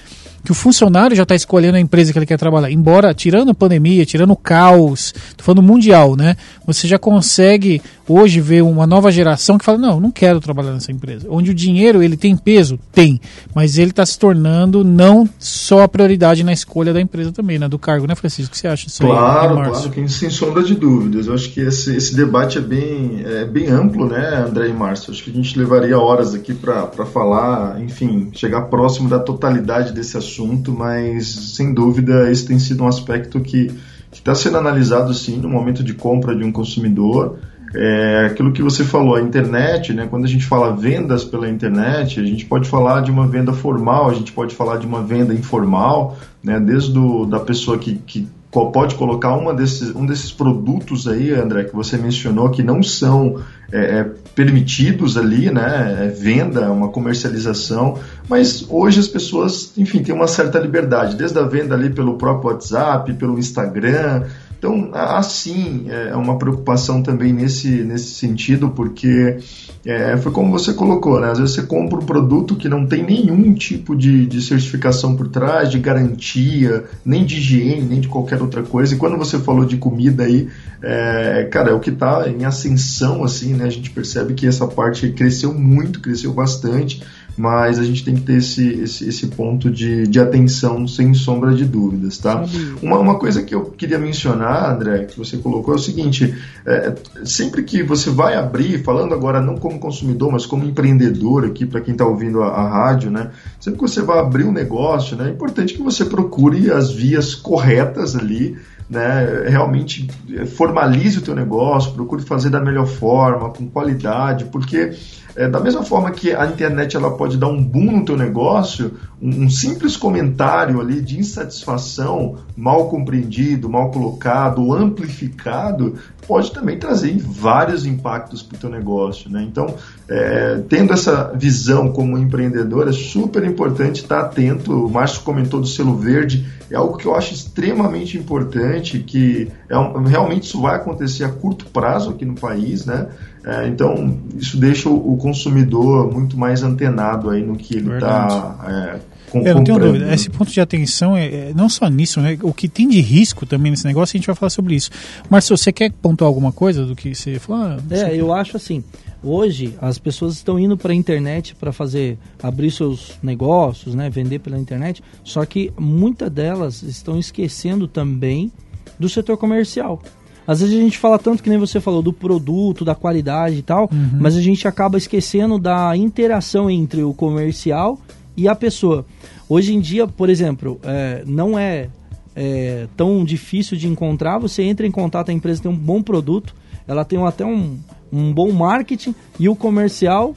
que 0.44 0.52
o 0.52 0.56
funcionário 0.56 1.16
já 1.16 1.24
está 1.24 1.34
escolhendo 1.34 1.78
a 1.78 1.80
empresa 1.80 2.12
que 2.12 2.20
ele 2.20 2.26
quer 2.26 2.38
trabalhar. 2.38 2.70
Embora, 2.70 3.14
tirando 3.14 3.52
a 3.52 3.54
pandemia, 3.54 4.06
tirando 4.06 4.32
o 4.32 4.36
caos, 4.36 5.14
estou 5.30 5.46
falando 5.46 5.64
mundial, 5.64 6.16
né? 6.16 6.36
Você 6.68 6.88
já 6.88 7.00
consegue 7.00 7.82
hoje 8.08 8.42
ver 8.42 8.62
uma 8.62 8.86
nova 8.86 9.10
geração 9.10 9.58
que 9.58 9.64
fala, 9.64 9.78
não, 9.78 10.00
não 10.02 10.12
quero 10.12 10.42
trabalhar 10.42 10.74
nessa 10.74 10.92
empresa. 10.92 11.28
Onde 11.30 11.52
o 11.52 11.54
dinheiro, 11.54 12.04
ele 12.04 12.18
tem 12.18 12.36
peso? 12.36 12.78
Tem. 12.92 13.22
Mas 13.56 13.78
ele 13.78 13.92
está 13.92 14.06
se 14.06 14.20
tornando 14.20 14.84
não 14.84 15.28
só 15.40 15.84
a 15.84 15.88
prioridade 15.88 16.44
na 16.44 16.52
escolha 16.52 16.92
da 16.92 17.00
empresa 17.00 17.32
também, 17.32 17.58
né? 17.58 17.70
Do 17.70 17.80
cargo, 17.80 18.06
né, 18.06 18.14
Francisco? 18.14 18.52
O 18.52 18.52
que 18.52 18.58
você 18.60 18.68
acha 18.68 18.88
disso 18.88 19.02
claro, 19.02 19.60
aí? 19.60 19.64
Claro, 19.64 19.92
claro, 19.92 20.10
sem 20.10 20.30
sombra 20.30 20.62
de 20.62 20.76
dúvidas. 20.76 21.28
Eu 21.28 21.34
acho 21.34 21.50
que 21.52 21.62
esse, 21.62 21.96
esse 21.96 22.14
debate 22.14 22.58
é 22.58 22.62
bem, 22.62 23.24
é 23.26 23.46
bem 23.46 23.68
amplo, 23.68 24.10
né, 24.10 24.44
André 24.46 24.68
e 24.68 24.74
Márcio? 24.74 25.14
Acho 25.14 25.24
que 25.24 25.32
a 25.32 25.34
gente 25.34 25.58
levaria 25.58 25.98
horas 25.98 26.36
aqui 26.36 26.54
para 26.54 27.06
falar, 27.06 27.82
enfim, 27.82 28.30
chegar 28.34 28.64
próximo 28.64 29.08
da 29.08 29.20
totalidade 29.20 29.94
desse 29.94 30.18
assunto 30.18 30.33
assunto, 30.34 30.72
mas 30.72 31.28
sem 31.28 31.74
dúvida 31.74 32.32
esse 32.32 32.46
tem 32.46 32.58
sido 32.58 32.84
um 32.84 32.88
aspecto 32.88 33.40
que 33.40 33.72
está 34.12 34.34
sendo 34.34 34.58
analisado 34.58 35.13
sim 35.13 35.38
no 35.38 35.50
momento 35.50 35.84
de 35.84 35.94
compra 35.94 36.36
de 36.36 36.44
um 36.44 36.52
consumidor. 36.52 37.38
É, 37.75 38.28
aquilo 38.28 38.52
que 38.52 38.62
você 38.62 38.84
falou, 38.84 39.16
a 39.16 39.22
internet, 39.22 39.94
né, 39.94 40.06
quando 40.08 40.25
a 40.25 40.28
gente 40.28 40.46
fala 40.46 40.75
vendas 40.75 41.24
pela 41.24 41.50
internet, 41.50 42.20
a 42.20 42.24
gente 42.24 42.46
pode 42.46 42.70
falar 42.70 43.02
de 43.02 43.10
uma 43.10 43.25
venda 43.25 43.52
formal, 43.52 44.10
a 44.10 44.13
gente 44.13 44.32
pode 44.32 44.54
falar 44.54 44.78
de 44.78 44.86
uma 44.86 45.02
venda 45.02 45.34
informal, 45.34 46.16
né, 46.44 46.60
desde 46.60 46.94
do, 46.94 47.25
da 47.25 47.40
pessoa 47.40 47.80
que, 47.80 47.96
que 47.96 48.28
pode 48.54 48.96
colocar 48.96 49.36
uma 49.36 49.54
desses, 49.54 49.96
um 49.96 50.06
desses 50.06 50.32
produtos 50.32 51.08
aí, 51.08 51.32
André, 51.32 51.64
que 51.64 51.76
você 51.76 51.98
mencionou, 51.98 52.52
que 52.52 52.62
não 52.62 52.84
são 52.84 53.42
é, 53.72 54.00
é, 54.00 54.04
permitidos 54.36 55.18
ali, 55.18 55.50
né? 55.50 56.06
É 56.06 56.08
venda, 56.08 56.72
uma 56.72 56.90
comercialização, 56.90 57.98
mas 58.30 58.64
hoje 58.70 59.00
as 59.00 59.08
pessoas, 59.08 59.74
enfim, 59.76 60.04
têm 60.04 60.14
uma 60.14 60.28
certa 60.28 60.60
liberdade, 60.60 61.16
desde 61.16 61.40
a 61.40 61.44
venda 61.44 61.74
ali 61.74 61.90
pelo 61.90 62.16
próprio 62.16 62.52
WhatsApp, 62.52 63.12
pelo 63.14 63.40
Instagram, 63.40 64.26
Então, 64.63 64.91
assim, 64.93 65.88
é 65.89 66.15
uma 66.15 66.38
preocupação 66.38 67.03
também 67.03 67.34
nesse, 67.34 67.84
nesse 67.84 68.12
sentido, 68.12 68.70
porque 68.70 69.38
é, 69.86 70.15
foi 70.15 70.32
como 70.32 70.58
você 70.58 70.74
colocou, 70.74 71.20
né? 71.20 71.32
Às 71.32 71.39
vezes 71.39 71.55
você 71.55 71.63
compra 71.63 72.00
um 72.00 72.05
produto 72.05 72.55
que 72.55 72.70
não 72.70 72.88
tem 72.88 73.03
nenhum 73.03 73.53
tipo 73.53 73.93
de, 73.93 74.25
de 74.25 74.41
certificação 74.41 75.17
por 75.17 75.27
trás, 75.27 75.70
de 75.70 75.79
garantia, 75.79 76.86
nem 77.03 77.25
de 77.25 77.39
higiene, 77.39 77.82
nem 77.82 78.00
de 78.00 78.08
qualquer 78.08 78.41
outra 78.41 78.63
coisa. 78.63 78.96
E 78.96 78.98
quando 78.98 79.17
você 79.17 79.38
falou 79.38 79.65
de 79.65 79.75
comida 79.75 80.24
aí, 80.24 80.48
é, 80.82 81.46
cara, 81.51 81.72
é 81.72 81.74
o 81.74 81.82
que 81.82 81.89
está 81.89 82.29
em 82.29 82.46
ascensão, 82.46 83.22
assim, 83.22 83.55
né? 83.55 83.65
A 83.65 83.70
gente 83.70 83.89
percebe 83.89 84.34
que 84.34 84.48
essa 84.48 84.65
parte 84.65 85.10
cresceu 85.10 85.53
muito, 85.53 86.00
cresceu 86.00 86.32
bastante 86.32 87.03
mas 87.36 87.80
a 87.80 87.84
gente 87.84 88.04
tem 88.04 88.16
que 88.16 88.22
ter 88.22 88.38
esse, 88.38 88.68
esse, 88.82 89.10
esse 89.10 89.28
ponto 89.28 89.70
de, 89.70 90.08
de 90.08 90.20
atenção 90.20 90.88
sem 90.88 91.13
sombra 91.13 91.54
de 91.54 91.66
dúvidas, 91.66 92.18
tá? 92.18 92.46
Uma, 92.82 93.00
uma 93.00 93.16
coisa 93.16 93.42
que 93.42 93.56
eu 93.56 93.66
queria 93.66 93.98
mencionar, 93.98 94.75
André, 94.75 95.06
que 95.06 95.18
você 95.18 95.38
colocou 95.38 95.74
é 95.74 95.78
o 95.78 95.80
seguinte, 95.80 96.36
é, 96.66 96.94
sempre 97.24 97.63
que 97.63 97.82
você 97.82 98.10
vai 98.10 98.36
abrir, 98.36 98.84
falando 98.84 99.13
agora 99.13 99.42
não 99.42 99.58
como 99.58 99.80
consumidor, 99.80 100.32
mas 100.32 100.46
como 100.46 100.63
empreendedor 100.63 101.46
aqui, 101.46 101.66
para 101.66 101.82
quem 101.82 101.94
está 101.94 102.06
ouvindo 102.06 102.42
a, 102.44 102.50
a, 102.50 102.70
rádio, 102.70 103.10
né? 103.10 103.32
Sempre 103.60 103.80
que 103.80 103.88
você 103.88 104.02
vai 104.02 104.20
abrir 104.20 104.44
um 104.44 104.52
negócio, 104.52 105.18
né? 105.18 105.28
É 105.28 105.32
importante 105.32 105.74
que 105.74 105.82
você 105.82 106.06
procure 106.06 106.72
as 106.72 106.92
vias 106.92 107.34
corretas 107.34 108.16
ali, 108.16 108.58
né, 108.94 109.50
realmente 109.50 110.08
formalize 110.56 111.18
o 111.18 111.22
teu 111.22 111.36
negócio, 111.36 111.94
procure 111.94 112.22
fazer 112.22 112.50
da 112.50 112.62
melhor 112.62 112.86
forma, 112.86 113.50
com 113.50 113.68
qualidade, 113.68 114.46
porque 114.46 114.94
é, 115.36 115.50
da 115.50 115.60
mesma 115.60 115.84
forma 115.84 116.12
que 116.12 116.32
a 116.32 116.46
internet 116.46 116.96
ela 116.96 117.18
pode 117.18 117.38
dar 117.38 117.48
um 117.48 117.62
boom 117.62 117.98
no 117.98 118.06
teu 118.06 118.16
negócio, 118.16 118.94
um, 119.20 119.46
um, 119.46 119.50
simples 119.50 119.98
comentário 119.98 120.80
ali 120.80 121.02
de 121.02 121.20
insatisfação, 121.20 122.38
mal 122.56 122.88
compreendido, 122.88 123.68
mal 123.68 123.90
colocado, 123.90 124.72
amplificado, 124.74 125.96
pode 126.27 126.51
também 126.51 126.77
trazer 126.77 127.18
vários 127.18 127.86
impactos 127.86 128.42
para 128.42 128.56
o 128.56 128.60
teu 128.60 128.70
negócio. 128.70 129.30
Né? 129.30 129.44
Então, 129.44 129.75
é, 130.08 130.62
tendo 130.68 130.94
essa 130.94 131.32
visão 131.36 131.92
como 131.92 132.18
empreendedor, 132.18 132.88
é 132.88 132.92
super 132.92 133.44
importante 133.44 134.01
estar 134.01 134.20
atento. 134.20 134.86
O 134.86 134.89
Márcio 134.89 135.22
comentou 135.22 135.60
do 135.60 135.68
selo 135.68 135.96
verde, 135.96 136.46
é 136.70 136.75
algo 136.75 136.98
que 136.98 137.06
eu 137.06 137.15
acho 137.15 137.34
extremamente 137.34 138.18
importante, 138.18 139.00
que 139.00 139.51
é 139.70 139.75
realmente 140.08 140.44
isso 140.44 140.62
vai 140.62 140.75
acontecer 140.75 141.24
a 141.24 141.30
curto 141.30 141.65
prazo 141.65 142.10
aqui 142.10 142.25
no 142.25 142.36
país, 142.36 142.86
né? 142.86 143.10
É, 143.46 143.68
então, 143.68 144.18
isso 144.38 144.58
deixa 144.58 144.90
o, 144.90 145.14
o, 145.14 145.18
consumidor 145.18 146.12
muito 146.12 146.38
mais 146.38 146.64
antenado 146.64 147.30
aí 147.30 147.44
no 147.44 147.58
que 147.58 147.76
ele 147.76 147.94
está 147.94 148.58
é, 148.66 149.00
com, 149.34 149.42
Eu 149.42 149.56
não 149.56 149.64
tenho 149.64 149.80
dúvida. 149.80 150.14
Esse 150.14 150.30
ponto 150.30 150.52
de 150.52 150.62
atenção 150.62 151.18
é, 151.18 151.26
é, 151.26 151.54
não 151.56 151.68
só 151.68 151.90
nisso, 151.90 152.22
né? 152.22 152.38
O 152.42 152.54
que 152.54 152.70
tem 152.70 152.88
de 152.88 153.02
risco 153.02 153.46
também 153.46 153.72
nesse 153.72 153.86
negócio, 153.86 154.16
a 154.16 154.18
gente 154.18 154.28
vai 154.28 154.36
falar 154.36 154.52
sobre 154.52 154.76
isso. 154.76 154.92
Marcelo, 155.30 155.58
você 155.58 155.74
quer 155.74 155.92
pontuar 155.92 156.28
alguma 156.28 156.52
coisa 156.52 156.86
do 156.86 156.96
que 156.96 157.14
você 157.14 157.40
falou? 157.40 157.64
Ah, 157.66 157.78
é, 157.90 158.16
eu 158.16 158.32
acho 158.32 158.56
assim. 158.56 158.84
Hoje 159.24 159.76
as 159.82 159.98
pessoas 159.98 160.36
estão 160.36 160.60
indo 160.60 160.78
para 160.78 160.92
a 160.92 160.96
internet 160.96 161.56
para 161.56 161.72
fazer 161.72 162.18
abrir 162.42 162.72
seus 162.72 163.18
negócios, 163.24 163.96
né, 163.96 164.10
vender 164.10 164.40
pela 164.40 164.58
internet. 164.58 165.04
Só 165.24 165.46
que 165.46 165.74
muitas 165.78 166.30
delas 166.30 166.84
estão 166.84 167.18
esquecendo 167.18 167.88
também 167.88 168.52
do 169.00 169.10
setor 169.10 169.38
comercial. 169.38 170.02
Às 170.46 170.60
vezes 170.62 170.78
a 170.78 170.82
gente 170.82 170.98
fala 170.98 171.18
tanto 171.18 171.42
que 171.42 171.50
nem 171.50 171.58
você 171.58 171.80
falou 171.80 172.02
do 172.02 172.12
produto, 172.12 172.84
da 172.84 172.96
qualidade 172.96 173.58
e 173.58 173.62
tal, 173.62 173.90
uhum. 173.92 174.18
mas 174.20 174.36
a 174.36 174.42
gente 174.42 174.68
acaba 174.68 174.98
esquecendo 174.98 175.58
da 175.58 175.96
interação 175.96 176.70
entre 176.70 177.04
o 177.04 177.14
comercial 177.14 178.00
e 178.36 178.48
a 178.48 178.56
pessoa. 178.56 179.06
Hoje 179.48 179.74
em 179.74 179.80
dia, 179.80 180.08
por 180.08 180.30
exemplo, 180.30 180.80
é, 180.84 181.24
não 181.26 181.58
é, 181.58 181.90
é, 182.36 182.88
tão 182.98 183.24
difícil 183.24 183.78
de 183.78 183.88
encontrar. 183.88 184.40
Você 184.40 184.64
entra 184.64 184.86
em 184.86 184.92
contato, 184.92 185.30
a 185.30 185.34
empresa 185.34 185.62
tem 185.62 185.72
um 185.72 185.78
bom 185.78 186.02
produto, 186.02 186.56
ela 186.88 187.06
tem 187.06 187.24
até 187.26 187.46
um, 187.46 187.78
um 188.12 188.34
bom 188.34 188.52
marketing 188.52 189.16
e 189.40 189.48
o 189.48 189.56
comercial 189.56 190.36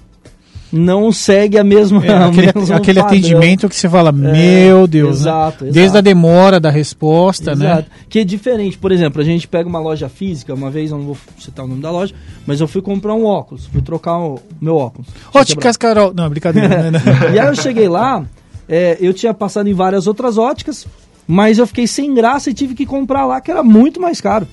não 0.73 1.13
segue 1.13 1.59
a 1.59 1.65
mesma. 1.65 2.05
É, 2.05 2.13
aquele, 2.25 2.73
aquele 2.73 3.01
atendimento 3.01 3.69
que 3.69 3.77
você 3.77 3.89
fala, 3.89 4.11
é, 4.11 4.13
meu 4.13 4.87
Deus. 4.87 5.21
Exato, 5.21 5.65
né? 5.65 5.71
Desde 5.71 5.99
a 5.99 6.01
demora 6.01 6.59
da 6.59 6.71
resposta, 6.71 7.55
né? 7.55 7.67
exato. 7.67 7.91
né? 7.91 7.97
Que 8.09 8.21
é 8.21 8.25
diferente. 8.25 8.79
Por 8.79 8.93
exemplo, 8.93 9.21
a 9.21 9.25
gente 9.25 9.47
pega 9.47 9.69
uma 9.69 9.79
loja 9.79 10.09
física, 10.09 10.55
uma 10.55 10.71
vez, 10.71 10.91
eu 10.91 10.99
não 10.99 11.07
vou 11.07 11.17
citar 11.39 11.65
o 11.65 11.69
nome 11.69 11.81
da 11.81 11.91
loja, 11.91 12.15
mas 12.47 12.61
eu 12.61 12.69
fui 12.69 12.83
comprar 12.83 13.15
um 13.15 13.25
óculos, 13.25 13.67
fui 13.67 13.83
trocar 13.83 14.19
o 14.19 14.39
meu 14.61 14.77
óculos. 14.77 15.09
Óticas 15.33 15.77
Carol. 15.77 16.13
Não, 16.15 16.29
brincadeira. 16.29 16.91
né? 16.91 17.01
e 17.35 17.39
aí 17.39 17.47
eu 17.47 17.55
cheguei 17.55 17.89
lá, 17.89 18.25
é, 18.69 18.97
eu 19.01 19.15
tinha 19.15 19.33
passado 19.33 19.69
em 19.69 19.75
várias 19.75 20.07
outras 20.07 20.39
óticas, 20.39 20.87
mas 21.27 21.59
eu 21.59 21.67
fiquei 21.67 21.87
sem 21.87 22.15
graça 22.15 22.51
e 22.51 22.55
tive 22.55 22.75
que 22.75 22.87
comprar 22.87 23.27
lá, 23.27 23.41
que 23.41 23.51
era 23.51 23.63
muito 23.63 24.01
mais 24.01 24.21
caro. 24.21 24.47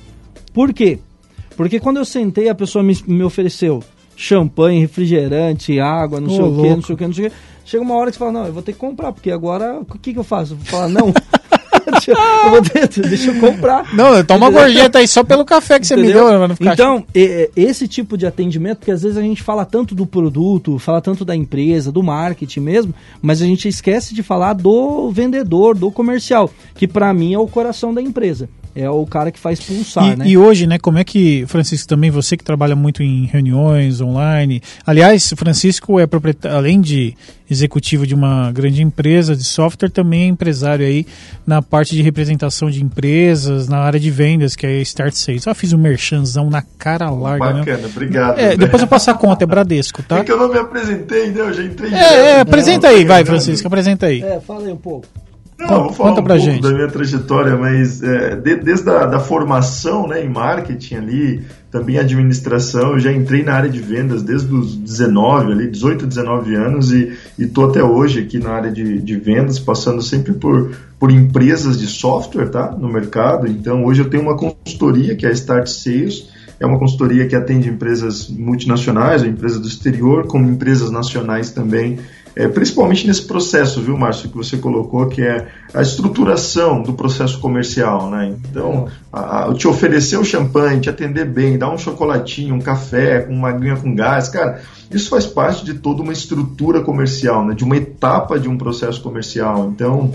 Por 0.54 0.74
quê? 0.74 1.00
Porque 1.56 1.80
quando 1.80 1.98
eu 1.98 2.06
sentei, 2.06 2.50
a 2.50 2.56
pessoa 2.56 2.84
me, 2.84 2.98
me 3.08 3.24
ofereceu 3.24 3.84
champanhe, 4.16 4.80
refrigerante, 4.80 5.80
água, 5.80 6.20
não 6.20 6.28
oh, 6.28 6.32
sei 6.32 6.40
louco. 6.40 6.60
o 6.60 6.64
que, 6.64 6.70
não 6.70 6.82
sei 6.82 6.96
o 6.96 6.98
que, 6.98 7.08
não 7.08 7.14
sei 7.14 7.28
o 7.28 7.30
que. 7.30 7.36
Chega 7.66 7.84
uma 7.84 7.96
hora 7.96 8.12
que 8.12 8.18
você 8.18 8.20
fala, 8.20 8.32
não, 8.32 8.46
eu 8.46 8.54
vou 8.54 8.62
ter 8.62 8.74
que 8.74 8.80
comprar, 8.80 9.12
porque 9.12 9.32
agora 9.32 9.80
o 9.80 9.86
que, 9.86 10.14
que 10.14 10.20
eu 10.20 10.24
faço? 10.24 10.54
Eu 10.54 10.58
vou 10.58 10.66
falar, 10.66 10.90
não. 10.90 11.14
eu 12.08 12.52
vou 12.52 12.62
ter, 12.62 12.88
deixa 13.08 13.32
eu 13.32 13.40
comprar. 13.40 13.94
Não, 13.94 14.24
toma 14.24 14.50
uma 14.50 14.60
gorjeta 14.60 15.00
aí 15.00 15.08
só 15.08 15.24
pelo 15.24 15.46
café 15.46 15.80
que 15.80 15.86
Entendeu? 15.86 16.26
você 16.26 16.48
me 16.48 16.58
deu. 16.58 16.74
Então, 16.74 17.06
esse 17.56 17.88
tipo 17.88 18.18
de 18.18 18.26
atendimento, 18.26 18.80
porque 18.80 18.92
às 18.92 19.04
vezes 19.04 19.18
a 19.18 19.22
gente 19.22 19.42
fala 19.42 19.66
tanto 19.66 19.96
do 19.96 20.06
produto, 20.06 20.78
fala 20.78 21.02
tanto 21.02 21.24
da 21.24 21.36
empresa, 21.36 21.92
do 21.92 22.04
marketing 22.04 22.60
mesmo, 22.60 22.94
mas 23.22 23.42
a 23.42 23.46
gente 23.46 23.68
esquece 23.68 24.14
de 24.14 24.22
falar 24.22 24.54
do 24.54 25.10
vendedor, 25.10 25.78
do 25.78 25.92
comercial, 25.92 26.50
que 26.76 26.88
para 26.88 27.14
mim 27.14 27.34
é 27.34 27.40
o 27.40 27.48
coração 27.48 27.94
da 27.94 28.02
empresa 28.02 28.50
é 28.76 28.90
o 28.90 29.06
cara 29.06 29.32
que 29.32 29.40
faz 29.40 29.60
pulsar, 29.60 30.14
e, 30.14 30.16
né? 30.16 30.28
E 30.28 30.38
hoje, 30.38 30.66
né, 30.66 30.78
como 30.80 30.98
é 30.98 31.04
que, 31.04 31.46
Francisco, 31.48 31.88
também 31.88 32.10
você 32.10 32.36
que 32.36 32.44
trabalha 32.44 32.76
muito 32.76 33.04
em 33.04 33.26
reuniões 33.26 34.02
online, 34.02 34.62
aliás, 34.86 35.34
Francisco 35.38 36.00
é 36.00 36.08
proprietário, 36.08 36.58
além 36.58 36.82
de 36.82 37.16
executivo 37.50 38.08
de 38.08 38.16
uma 38.16 38.52
grande 38.52 38.82
empresa 38.82 39.36
de 39.36 39.44
software, 39.44 39.90
também 39.90 40.24
é 40.24 40.28
empresário 40.28 40.86
aí 40.86 41.06
na 41.46 41.62
parte 41.62 41.96
de 41.96 42.02
representação 42.02 42.70
de 42.70 42.84
empresas, 42.84 43.68
na 43.68 43.78
área 43.78 44.00
de 44.00 44.10
vendas, 44.10 44.56
que 44.56 44.66
é 44.66 44.82
Start 44.82 45.14
Sales. 45.14 45.48
Ah, 45.48 45.54
fiz 45.54 45.72
um 45.72 45.78
merchanzão 45.78 46.50
na 46.50 46.64
cara 46.78 47.10
larga, 47.12 47.54
né? 47.54 47.60
Bacana, 47.60 47.78
né? 47.78 47.90
obrigado. 47.92 48.40
É, 48.40 48.58
depois 48.58 48.82
eu 48.82 48.88
passo 48.88 49.12
a 49.12 49.14
conta, 49.14 49.44
é 49.44 49.48
Bradesco, 49.48 50.02
tá? 50.02 50.20
É 50.20 50.24
que 50.24 50.32
eu 50.32 50.38
não 50.38 50.50
me 50.50 50.58
apresentei, 50.58 51.30
né? 51.30 51.42
Eu 51.42 51.54
já 51.54 51.64
entrei. 51.64 51.94
É, 51.94 52.16
é 52.16 52.40
apresenta 52.40 52.88
aí, 52.88 53.06
vai, 53.06 53.24
Francisco, 53.24 53.68
apresenta 53.68 54.08
aí. 54.08 54.24
É, 54.24 54.40
fala 54.40 54.66
aí 54.66 54.72
um 54.72 54.78
pouco. 54.78 55.08
Não, 55.68 55.84
vou 55.84 55.94
falar 55.94 56.10
Conta 56.10 56.22
um 56.22 56.24
pra 56.24 56.36
pouco 56.36 56.52
gente. 56.52 56.62
da 56.62 56.72
minha 56.72 56.88
trajetória, 56.88 57.58
mas 57.58 58.04
é, 58.04 58.36
de, 58.36 58.56
desde 58.58 58.90
a 58.90 59.06
da 59.06 59.20
formação 59.20 60.08
né, 60.08 60.24
em 60.24 60.30
marketing 60.30 60.96
ali, 60.96 61.46
também 61.72 61.98
administração, 61.98 62.92
eu 62.92 63.00
já 63.00 63.12
entrei 63.12 63.44
na 63.44 63.54
área 63.54 63.70
de 63.70 63.80
vendas 63.80 64.22
desde 64.22 64.54
os 64.54 64.76
19, 64.76 65.52
ali, 65.52 65.68
18, 65.68 66.06
19 66.06 66.56
anos 66.56 66.92
e 66.92 67.14
estou 67.40 67.70
até 67.70 67.84
hoje 67.84 68.20
aqui 68.20 68.38
na 68.38 68.52
área 68.52 68.72
de, 68.72 69.02
de 69.02 69.16
vendas, 69.16 69.58
passando 69.58 70.02
sempre 70.02 70.34
por, 70.34 70.72
por 71.00 71.10
empresas 71.12 71.80
de 71.80 71.88
software 71.88 72.50
tá, 72.50 72.72
no 72.72 72.92
mercado. 72.92 73.48
Então 73.48 73.86
hoje 73.86 74.02
eu 74.02 74.10
tenho 74.10 74.24
uma 74.24 74.38
consultoria 74.38 75.16
que 75.16 75.26
é 75.26 75.30
a 75.30 75.34
Start 75.34 75.68
Sales, 75.68 76.30
é 76.60 76.66
uma 76.66 76.78
consultoria 76.78 77.28
que 77.28 77.36
atende 77.36 77.70
empresas 77.70 78.30
multinacionais, 78.30 79.24
empresas 79.24 79.60
do 79.60 79.68
exterior, 79.68 80.28
como 80.28 80.48
empresas 80.48 80.92
nacionais 80.92 81.52
também 81.52 81.98
é, 82.36 82.48
principalmente 82.48 83.06
nesse 83.06 83.24
processo, 83.24 83.82
viu, 83.82 83.98
Márcio, 83.98 84.30
que 84.30 84.36
você 84.36 84.58
colocou, 84.58 85.08
que 85.08 85.22
é 85.22 85.48
a 85.74 85.82
estruturação 85.82 86.82
do 86.82 86.94
processo 86.94 87.40
comercial, 87.40 88.10
né? 88.10 88.36
Então, 88.50 88.88
a, 89.12 89.50
a, 89.50 89.54
te 89.54 89.68
oferecer 89.68 90.18
o 90.18 90.26
champanhe, 90.26 90.82
te 90.82 90.90
atender 90.90 91.26
bem, 91.26 91.58
dar 91.58 91.70
um 91.70 91.78
chocolatinho, 91.78 92.56
um 92.56 92.60
café, 92.60 93.28
uma 93.30 93.50
aguinha 93.50 93.76
com 93.76 93.94
gás, 93.94 94.30
cara, 94.30 94.62
isso 94.90 95.10
faz 95.10 95.26
parte 95.28 95.64
de 95.64 95.76
toda 95.76 96.02
uma 96.02 96.14
estrutura 96.14 96.82
comercial, 96.82 97.46
né? 97.46 97.54
De 97.54 97.64
uma 97.64 97.78
etapa 97.78 98.40
de 98.40 98.50
um 98.50 98.58
processo 98.58 99.02
comercial. 99.02 99.72
Então, 99.74 100.12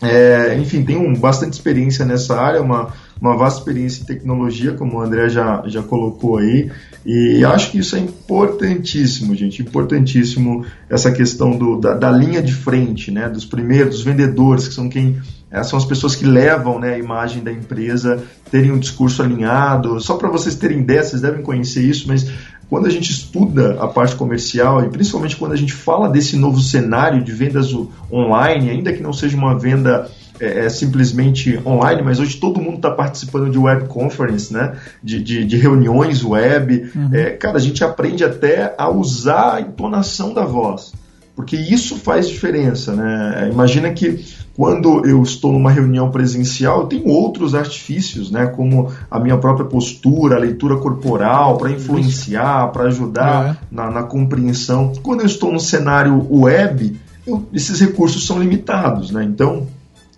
é, 0.00 0.56
enfim, 0.58 0.84
tenho 0.84 1.16
bastante 1.18 1.54
experiência 1.54 2.04
nessa 2.04 2.38
área, 2.40 2.62
uma, 2.62 2.92
uma 3.20 3.36
vasta 3.36 3.60
experiência 3.60 4.02
em 4.02 4.06
tecnologia, 4.06 4.72
como 4.72 4.98
o 4.98 5.00
André 5.00 5.28
já, 5.28 5.62
já 5.66 5.82
colocou 5.82 6.38
aí, 6.38 6.70
e 7.04 7.44
acho 7.44 7.70
que 7.70 7.78
isso 7.78 7.96
é 7.96 8.00
importantíssimo, 8.00 9.34
gente, 9.34 9.62
importantíssimo 9.62 10.64
essa 10.90 11.10
questão 11.10 11.56
do, 11.56 11.80
da, 11.80 11.94
da 11.94 12.10
linha 12.10 12.42
de 12.42 12.52
frente, 12.52 13.10
né, 13.10 13.28
dos 13.28 13.44
primeiros, 13.44 13.96
dos 13.96 14.04
vendedores, 14.04 14.68
que 14.68 14.74
são 14.74 14.88
quem 14.88 15.16
é, 15.50 15.62
são 15.62 15.78
as 15.78 15.84
pessoas 15.84 16.16
que 16.16 16.26
levam 16.26 16.78
né, 16.78 16.94
a 16.94 16.98
imagem 16.98 17.42
da 17.42 17.52
empresa, 17.52 18.22
terem 18.50 18.72
um 18.72 18.78
discurso 18.78 19.22
alinhado. 19.22 20.00
Só 20.00 20.16
para 20.16 20.28
vocês 20.28 20.56
terem 20.56 20.80
ideia, 20.80 21.04
vocês 21.04 21.22
devem 21.22 21.40
conhecer 21.40 21.82
isso, 21.82 22.08
mas 22.08 22.28
quando 22.68 22.86
a 22.86 22.90
gente 22.90 23.12
estuda 23.12 23.76
a 23.80 23.86
parte 23.86 24.16
comercial 24.16 24.84
e 24.84 24.88
principalmente 24.88 25.36
quando 25.36 25.52
a 25.52 25.56
gente 25.56 25.72
fala 25.72 26.08
desse 26.08 26.36
novo 26.36 26.60
cenário 26.60 27.22
de 27.22 27.30
vendas 27.30 27.72
online, 28.12 28.70
ainda 28.70 28.92
que 28.92 29.02
não 29.02 29.12
seja 29.12 29.36
uma 29.36 29.56
venda 29.56 30.10
é, 30.40 30.66
é 30.66 30.68
simplesmente 30.68 31.60
online, 31.64 32.02
mas 32.02 32.20
hoje 32.20 32.36
todo 32.36 32.60
mundo 32.60 32.76
está 32.76 32.90
participando 32.90 33.50
de 33.50 33.58
web 33.58 33.86
conference, 33.88 34.52
né? 34.52 34.76
De, 35.02 35.22
de, 35.22 35.44
de 35.44 35.56
reuniões 35.56 36.24
web. 36.24 36.90
Uhum. 36.94 37.10
É, 37.12 37.30
cara, 37.30 37.56
a 37.56 37.60
gente 37.60 37.82
aprende 37.82 38.24
até 38.24 38.74
a 38.76 38.88
usar 38.88 39.54
a 39.54 39.60
entonação 39.60 40.32
da 40.32 40.44
voz. 40.44 40.92
porque 41.34 41.56
isso 41.56 41.96
faz 41.96 42.28
diferença, 42.28 42.94
né? 42.94 43.50
Imagina 43.52 43.90
que 43.92 44.24
quando 44.56 45.06
eu 45.06 45.22
estou 45.22 45.52
numa 45.52 45.70
reunião 45.70 46.10
presencial, 46.10 46.80
eu 46.80 46.86
tenho 46.86 47.06
outros 47.08 47.54
artifícios, 47.54 48.30
né, 48.30 48.46
como 48.46 48.90
a 49.10 49.20
minha 49.20 49.36
própria 49.36 49.66
postura, 49.66 50.36
a 50.36 50.38
leitura 50.38 50.76
corporal, 50.76 51.58
para 51.58 51.70
influenciar, 51.70 52.68
para 52.72 52.84
ajudar 52.84 53.50
é. 53.50 53.56
na, 53.70 53.90
na, 53.90 54.02
compreensão. 54.02 54.94
Quando 55.02 55.20
eu 55.20 55.26
estou 55.26 55.52
no 55.52 55.60
cenário 55.60 56.26
web, 56.30 56.96
eu, 57.26 57.46
esses 57.52 57.78
recursos 57.80 58.26
são 58.26 58.40
limitados, 58.40 59.10
né? 59.10 59.22
Então, 59.24 59.66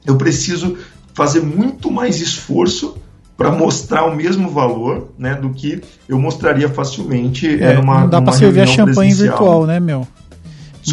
eu 0.09 0.17
preciso 0.17 0.77
fazer 1.15 1.43
muito 1.43 1.91
mais 1.91 2.21
esforço 2.21 2.97
para 3.37 3.53
mostrar 3.53 4.05
o 4.05 4.17
mesmo 4.17 4.51
valor, 4.51 5.11
né, 5.17 5.35
do 5.35 5.51
que 5.51 5.81
eu 6.09 6.19
mostraria 6.19 6.69
facilmente 6.69 7.63
é, 7.63 7.75
numa, 7.75 8.01
não 8.01 8.09
dá 8.09 8.21
para 8.21 8.33
servir 8.33 8.63
a 8.63 8.67
champanhe 8.67 9.15
virtual, 9.15 9.65
né, 9.65 9.79
meu? 9.79 10.09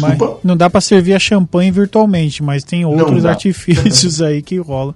Mas 0.00 0.18
não 0.42 0.56
dá 0.56 0.68
para 0.68 0.80
servir 0.80 1.14
a 1.14 1.18
champanhe 1.18 1.70
virtualmente, 1.70 2.42
mas 2.42 2.64
tem 2.64 2.84
outros 2.84 3.24
artifícios 3.24 4.20
aí 4.20 4.42
que 4.42 4.58
rola. 4.58 4.94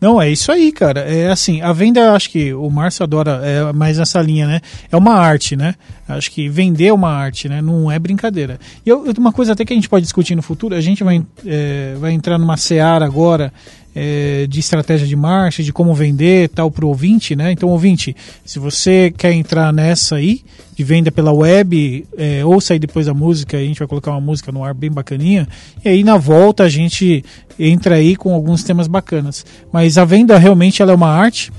Não, 0.00 0.20
é 0.20 0.30
isso 0.30 0.50
aí, 0.52 0.72
cara. 0.72 1.00
É 1.00 1.30
assim, 1.30 1.60
a 1.60 1.72
venda, 1.72 2.12
acho 2.12 2.30
que 2.30 2.52
o 2.54 2.70
Márcio 2.70 3.02
adora 3.02 3.40
é, 3.44 3.72
mais 3.72 3.98
essa 3.98 4.20
linha, 4.20 4.46
né? 4.46 4.60
É 4.90 4.96
uma 4.96 5.14
arte, 5.14 5.56
né? 5.56 5.74
Acho 6.08 6.30
que 6.30 6.48
vender 6.48 6.86
é 6.86 6.92
uma 6.92 7.10
arte, 7.10 7.48
né? 7.48 7.60
Não 7.60 7.90
é 7.90 7.98
brincadeira. 7.98 8.58
E 8.84 8.88
eu, 8.88 9.04
uma 9.18 9.32
coisa 9.32 9.52
até 9.52 9.64
que 9.64 9.72
a 9.72 9.76
gente 9.76 9.88
pode 9.88 10.04
discutir 10.04 10.34
no 10.34 10.42
futuro, 10.42 10.74
a 10.74 10.80
gente 10.80 11.04
vai, 11.04 11.22
é, 11.44 11.94
vai 11.98 12.12
entrar 12.12 12.38
numa 12.38 12.56
seara 12.56 13.04
agora 13.04 13.52
é, 14.00 14.46
de 14.46 14.60
estratégia 14.60 15.08
de 15.08 15.16
marcha, 15.16 15.60
de 15.60 15.72
como 15.72 15.92
vender 15.92 16.48
tal 16.50 16.70
para 16.70 16.84
o 16.84 16.88
ouvinte, 16.88 17.34
né? 17.34 17.50
Então, 17.50 17.68
ouvinte, 17.68 18.14
se 18.44 18.60
você 18.60 19.12
quer 19.16 19.32
entrar 19.32 19.72
nessa 19.72 20.14
aí, 20.14 20.42
de 20.76 20.84
venda 20.84 21.10
pela 21.10 21.32
web, 21.32 22.06
é, 22.16 22.44
ouça 22.44 22.74
aí 22.74 22.78
depois 22.78 23.06
da 23.06 23.12
música, 23.12 23.56
a 23.56 23.60
gente 23.60 23.80
vai 23.80 23.88
colocar 23.88 24.12
uma 24.12 24.20
música 24.20 24.52
no 24.52 24.62
ar 24.62 24.72
bem 24.72 24.88
bacaninha, 24.88 25.48
e 25.84 25.88
aí 25.88 26.04
na 26.04 26.16
volta 26.16 26.62
a 26.62 26.68
gente 26.68 27.24
entra 27.58 27.96
aí 27.96 28.14
com 28.14 28.32
alguns 28.32 28.62
temas 28.62 28.86
bacanas. 28.86 29.44
Mas 29.72 29.98
a 29.98 30.04
venda 30.04 30.38
realmente 30.38 30.80
ela 30.80 30.92
é 30.92 30.94
uma 30.94 31.10
arte, 31.10 31.50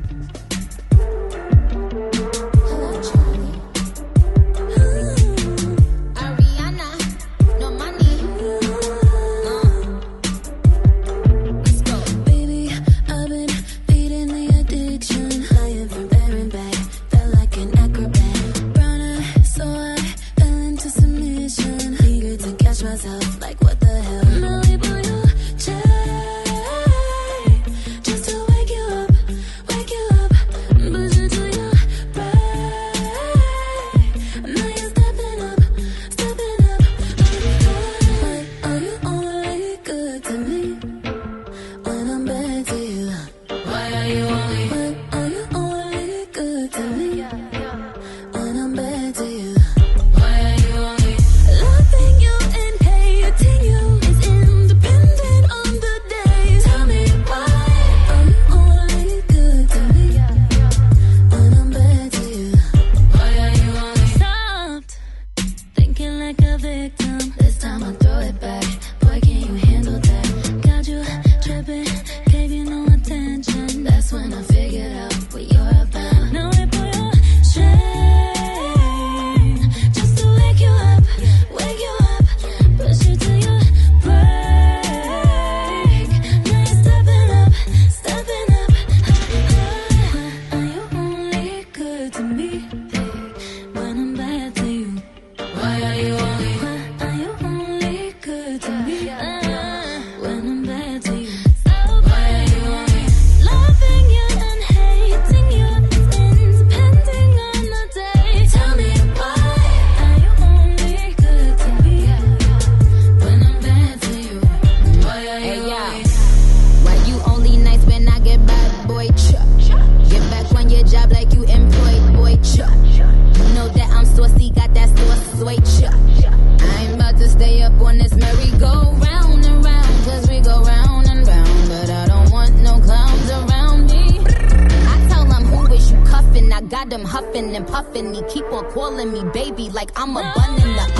huffing 137.19 137.55
and 137.55 137.67
puffing. 137.67 138.11
me, 138.11 138.21
keep 138.29 138.45
on 138.53 138.65
calling 138.71 139.11
me 139.11 139.23
baby 139.33 139.69
like 139.69 139.91
I'm 139.95 140.15
a 140.15 140.33
bun 140.35 140.61
in 140.61 140.75
the 140.75 140.98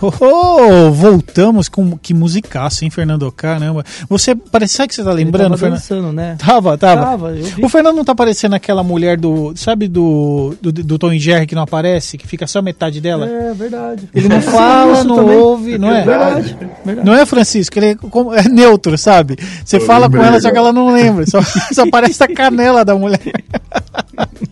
Oh, 0.00 0.12
oh, 0.20 0.92
voltamos 0.92 1.68
com 1.68 1.98
que 1.98 2.14
musicaço, 2.14 2.84
hein, 2.84 2.90
Fernando? 2.90 3.30
Caramba. 3.32 3.84
Você 4.08 4.32
parece 4.34 4.74
sabe 4.74 4.88
que 4.90 4.94
você 4.94 5.02
tá 5.02 5.10
lembrando, 5.12 5.54
Ele 5.54 5.60
tava 5.60 5.72
dançando, 5.72 6.12
né? 6.12 6.36
Tava, 6.38 6.78
tava. 6.78 7.02
Tava, 7.02 7.30
eu 7.30 7.42
vi. 7.44 7.64
O 7.64 7.68
Fernando 7.68 7.96
não 7.96 8.04
tá 8.04 8.14
parecendo 8.14 8.54
aquela 8.54 8.84
mulher 8.84 9.16
do, 9.18 9.52
sabe 9.56 9.88
do, 9.88 10.54
do, 10.62 10.70
do 10.70 10.98
Tom 10.98 11.12
e 11.12 11.18
Jerry 11.18 11.46
que 11.46 11.54
não 11.56 11.62
aparece, 11.62 12.16
que 12.16 12.28
fica 12.28 12.46
só 12.46 12.62
metade 12.62 13.00
dela? 13.00 13.28
É 13.28 13.52
verdade. 13.52 14.08
Ele 14.14 14.28
não 14.28 14.40
fala, 14.42 15.02
não 15.02 15.16
também. 15.16 15.36
ouve, 15.36 15.78
não 15.78 15.90
é? 15.90 16.04
Verdade. 16.04 16.56
verdade. 16.84 17.06
Não 17.06 17.14
é, 17.14 17.26
Francisco? 17.26 17.76
Ele 17.78 17.86
é, 17.86 17.94
como- 17.96 18.32
é 18.32 18.48
neutro, 18.48 18.96
sabe? 18.96 19.36
Você 19.64 19.78
Eu 19.78 19.80
fala 19.80 20.08
com 20.08 20.16
ela, 20.18 20.40
só 20.40 20.50
que 20.52 20.58
ela 20.58 20.72
não 20.72 20.92
lembra. 20.92 21.26
Só, 21.26 21.40
só 21.74 21.90
parece 21.90 22.22
a 22.22 22.28
canela 22.28 22.84
da 22.84 22.94
mulher. 22.94 23.18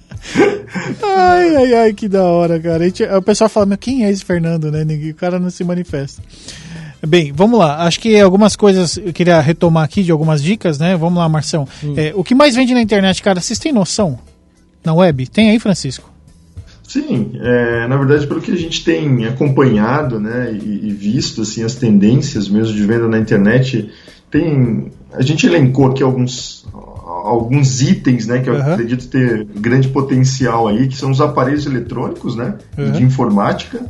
ai, 1.02 1.56
ai, 1.56 1.74
ai, 1.74 1.92
que 1.92 2.08
da 2.08 2.24
hora, 2.24 2.58
cara. 2.60 2.84
A 2.84 2.86
gente- 2.86 3.04
o 3.04 3.22
pessoal 3.22 3.48
fala, 3.50 3.66
mas 3.66 3.78
quem 3.80 4.04
é 4.04 4.10
esse 4.10 4.24
Fernando, 4.24 4.70
né? 4.70 4.84
Ninguém- 4.84 5.10
O 5.10 5.14
cara 5.14 5.38
não 5.38 5.50
se 5.50 5.62
manifesta. 5.64 6.22
Bem, 7.06 7.32
vamos 7.32 7.58
lá. 7.58 7.82
Acho 7.84 8.00
que 8.00 8.18
algumas 8.18 8.56
coisas 8.56 8.96
eu 8.96 9.12
queria 9.12 9.40
retomar 9.40 9.84
aqui 9.84 10.02
de 10.02 10.10
algumas 10.10 10.42
dicas, 10.42 10.78
né? 10.78 10.96
Vamos 10.96 11.18
lá, 11.18 11.28
Marção. 11.28 11.68
É, 11.96 12.12
o 12.14 12.24
que 12.24 12.34
mais 12.34 12.54
vende 12.56 12.74
na 12.74 12.80
internet, 12.82 13.22
cara, 13.22 13.40
vocês 13.40 13.58
têm 13.58 13.72
noção? 13.72 14.18
Na 14.84 14.94
web? 14.94 15.26
Tem 15.28 15.50
aí, 15.50 15.58
Francisco? 15.58 16.10
Sim, 16.88 17.32
é, 17.40 17.86
na 17.88 17.96
verdade, 17.96 18.26
pelo 18.26 18.40
que 18.40 18.52
a 18.52 18.56
gente 18.56 18.84
tem 18.84 19.24
acompanhado 19.26 20.20
né, 20.20 20.52
e, 20.52 20.88
e 20.88 20.92
visto 20.92 21.42
assim, 21.42 21.64
as 21.64 21.74
tendências 21.74 22.48
mesmo 22.48 22.72
de 22.74 22.86
venda 22.86 23.08
na 23.08 23.18
internet, 23.18 23.90
tem, 24.30 24.92
a 25.12 25.20
gente 25.22 25.44
elencou 25.46 25.86
aqui 25.86 26.02
alguns, 26.02 26.64
alguns 27.24 27.80
itens 27.82 28.26
né, 28.26 28.40
que 28.40 28.48
eu 28.50 28.56
Aham. 28.56 28.72
acredito 28.74 29.06
ter 29.08 29.44
grande 29.56 29.88
potencial 29.88 30.68
aí, 30.68 30.88
que 30.88 30.96
são 30.96 31.10
os 31.10 31.20
aparelhos 31.20 31.66
eletrônicos 31.66 32.36
né, 32.36 32.54
e 32.76 32.82
Aham. 32.82 32.92
de 32.92 33.02
informática. 33.02 33.80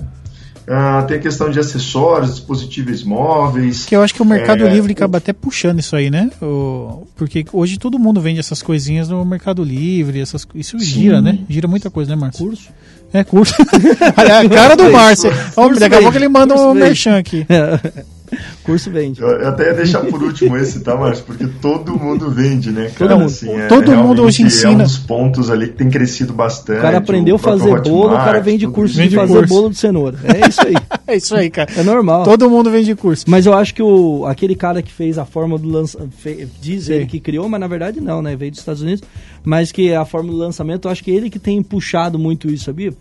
Ah, 0.69 1.05
tem 1.07 1.17
a 1.17 1.21
questão 1.21 1.49
de 1.49 1.61
acessórios, 1.61 2.31
dispositivos 2.35 3.05
móveis. 3.05 3.85
Que 3.85 3.95
eu 3.95 4.03
acho 4.03 4.12
que 4.12 4.21
o 4.21 4.25
Mercado 4.25 4.67
É, 4.67 4.69
Livre 4.73 4.93
acaba 4.95 5.19
até 5.19 5.33
puxando 5.33 5.79
isso 5.79 5.95
aí, 5.95 6.11
né? 6.11 6.29
O- 6.43 7.07
porque 7.15 7.45
hoje 7.53 7.79
todo 7.79 8.01
mundo 8.01 8.21
vende 8.21 8.41
essas 8.41 8.62
coisinhas 8.62 9.09
no 9.09 9.25
Mercado 9.25 9.62
Livre, 9.62 10.21
essas, 10.21 10.45
isso 10.57 10.77
Sim. 10.81 10.85
gira, 10.85 11.23
né? 11.23 11.39
Gira 11.49 11.69
muita 11.69 11.89
coisa, 11.89 12.11
né, 12.11 12.21
Márcio? 12.21 12.47
Curso. 12.47 12.69
É, 13.12 13.23
curso. 13.23 13.55
Olha, 14.19 14.41
a 14.41 14.49
cara 14.49 14.75
do 14.77 14.91
Márcio. 14.91 15.31
Daqui 15.79 15.95
a 15.95 16.03
pouco 16.03 16.19
ele 16.19 16.29
manda 16.29 16.57
um 16.57 16.75
merchan 16.75 17.17
aqui. 17.17 17.47
Curso 18.62 18.90
vende. 18.90 19.20
Eu 19.20 19.29
eu 19.29 19.49
até 19.49 19.66
ia 19.66 19.75
deixar 19.75 20.01
por 20.01 20.22
último 20.22 20.57
esse, 20.57 20.81
tá, 20.81 20.96
Márcio? 20.96 21.25
Porque 21.25 21.46
todo 21.61 21.99
mundo 21.99 22.31
vende, 22.31 22.70
né, 22.70 22.90
cara? 22.94 23.11
Todo 23.11 23.18
mundo. 23.20 23.27
Assim, 23.27 23.51
é- 23.51 23.66
Todo 23.66 23.92
mundo 23.96 24.22
hoje 24.22 24.42
ensina. 24.42 24.72
É 24.72 24.75
um 24.75 24.79
dos 24.79 24.99
pontos 24.99 25.51
ali 25.51 25.68
que 25.68 25.75
tem 25.75 25.88
crescido 25.90 26.33
bastante. 26.33 26.79
O 26.79 26.83
cara 26.83 26.99
aprendeu 26.99 27.37
a 27.37 27.38
fazer 27.38 27.81
bolo, 27.83 28.07
o 28.07 28.16
cara 28.16 28.22
Hotmart, 28.29 28.44
vende 28.44 28.66
curso. 28.66 28.96
Vende 28.96 29.11
de 29.11 29.16
fazer 29.16 29.38
curso. 29.38 29.55
bolo 29.55 29.70
de 29.70 29.77
cenoura. 29.77 30.18
É 30.25 30.49
isso 30.49 30.61
aí. 30.66 30.75
É 31.09 31.16
isso 31.16 31.37
aí, 31.37 31.49
cara. 31.49 31.70
É 31.77 31.85
normal. 31.85 32.25
Todo 32.25 32.51
mundo 32.51 32.68
vende 32.68 32.92
curso. 32.96 33.27
Mas 33.29 33.46
eu 33.46 33.55
acho 33.55 33.72
que 33.72 33.81
o, 33.81 34.27
aquele 34.27 34.57
cara 34.57 34.83
que 34.83 34.92
fez 34.92 35.18
a 35.18 35.25
fórmula 35.25 35.57
do 35.61 35.68
lançamento, 35.68 36.11
diz 36.61 36.88
ele 36.88 37.07
que 37.07 37.20
criou, 37.20 37.49
mas 37.49 37.61
na 37.61 37.68
verdade 37.68 38.01
não, 38.01 38.20
né? 38.20 38.35
Veio 38.35 38.51
dos 38.51 38.59
Estados 38.59 38.83
Unidos. 38.83 39.03
Mas 39.44 39.70
que 39.70 39.94
a 39.94 40.05
fórmula 40.05 40.35
do 40.37 40.40
lançamento, 40.40 40.88
eu 40.88 40.90
acho 40.92 41.05
que 41.05 41.12
ele 41.12 41.31
que 41.31 41.38
tem 41.38 41.62
puxado 41.62 42.18
muito 42.18 42.51
isso, 42.51 42.64
sabia? 42.64 42.92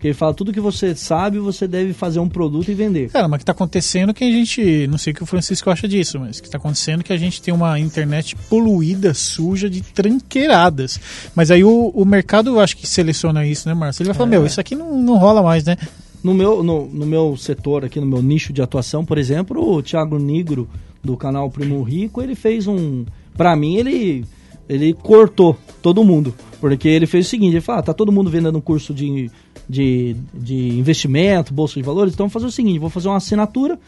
Porque 0.00 0.08
ele 0.08 0.14
fala, 0.14 0.32
tudo 0.32 0.50
que 0.50 0.60
você 0.60 0.94
sabe, 0.94 1.38
você 1.38 1.68
deve 1.68 1.92
fazer 1.92 2.20
um 2.20 2.28
produto 2.28 2.70
e 2.70 2.74
vender. 2.74 3.10
Cara, 3.10 3.28
mas 3.28 3.36
o 3.36 3.38
que 3.40 3.44
tá 3.44 3.52
acontecendo 3.52 4.08
é 4.08 4.14
que 4.14 4.24
a 4.24 4.30
gente. 4.30 4.86
Não 4.86 4.96
sei 4.96 5.12
o 5.12 5.16
que 5.16 5.22
o 5.22 5.26
Francisco 5.26 5.68
acha 5.68 5.86
disso, 5.86 6.18
mas 6.18 6.38
o 6.38 6.42
que 6.42 6.48
tá 6.48 6.56
acontecendo 6.56 7.00
é 7.00 7.02
que 7.02 7.12
a 7.12 7.18
gente 7.18 7.42
tem 7.42 7.52
uma 7.52 7.78
internet 7.78 8.34
poluída, 8.48 9.12
suja, 9.12 9.68
de 9.68 9.82
tranqueiradas. 9.82 10.98
Mas 11.34 11.50
aí 11.50 11.62
o, 11.62 11.88
o 11.94 12.06
mercado, 12.06 12.48
eu 12.48 12.60
acho 12.60 12.78
que 12.78 12.86
seleciona 12.86 13.46
isso, 13.46 13.68
né, 13.68 13.74
Márcio? 13.74 14.00
Ele 14.02 14.08
vai 14.08 14.16
falar, 14.16 14.28
É. 14.28 14.30
meu, 14.30 14.46
isso 14.46 14.58
aqui 14.58 14.74
não, 14.74 14.96
não 14.98 15.18
rola 15.18 15.42
mais, 15.42 15.64
né? 15.64 15.76
No 16.24 16.32
meu, 16.32 16.62
no, 16.62 16.86
no 16.86 17.04
meu 17.04 17.36
setor 17.36 17.84
aqui, 17.84 18.00
no 18.00 18.06
meu 18.06 18.22
nicho 18.22 18.54
de 18.54 18.62
atuação, 18.62 19.04
por 19.04 19.18
exemplo, 19.18 19.62
o 19.62 19.82
Thiago 19.82 20.18
Negro, 20.18 20.66
do 21.04 21.14
canal 21.14 21.50
Primo 21.50 21.82
Rico, 21.82 22.22
ele 22.22 22.34
fez 22.34 22.66
um... 22.66 23.04
Pra 23.36 23.54
mim, 23.54 23.76
ele, 23.76 24.24
ele 24.70 24.94
cortou 24.94 25.58
todo 25.82 26.04
mundo. 26.04 26.32
Porque 26.60 26.88
ele 26.88 27.06
fez 27.06 27.26
o 27.26 27.28
seguinte, 27.30 27.54
ele 27.54 27.60
falou, 27.60 27.80
ah, 27.80 27.82
tá 27.82 27.92
todo 27.92 28.12
mundo 28.12 28.30
vendendo 28.30 28.56
um 28.56 28.60
curso 28.60 28.94
de, 28.94 29.30
de, 29.68 30.14
de 30.32 30.78
investimento, 30.78 31.52
bolsa 31.52 31.74
de 31.74 31.82
valores, 31.82 32.14
então 32.14 32.26
vou 32.28 32.32
fazer 32.32 32.46
o 32.46 32.50
seguinte, 32.52 32.78
vou 32.78 32.90
fazer 32.90 33.08
uma 33.08 33.16
assinatura, 33.16 33.78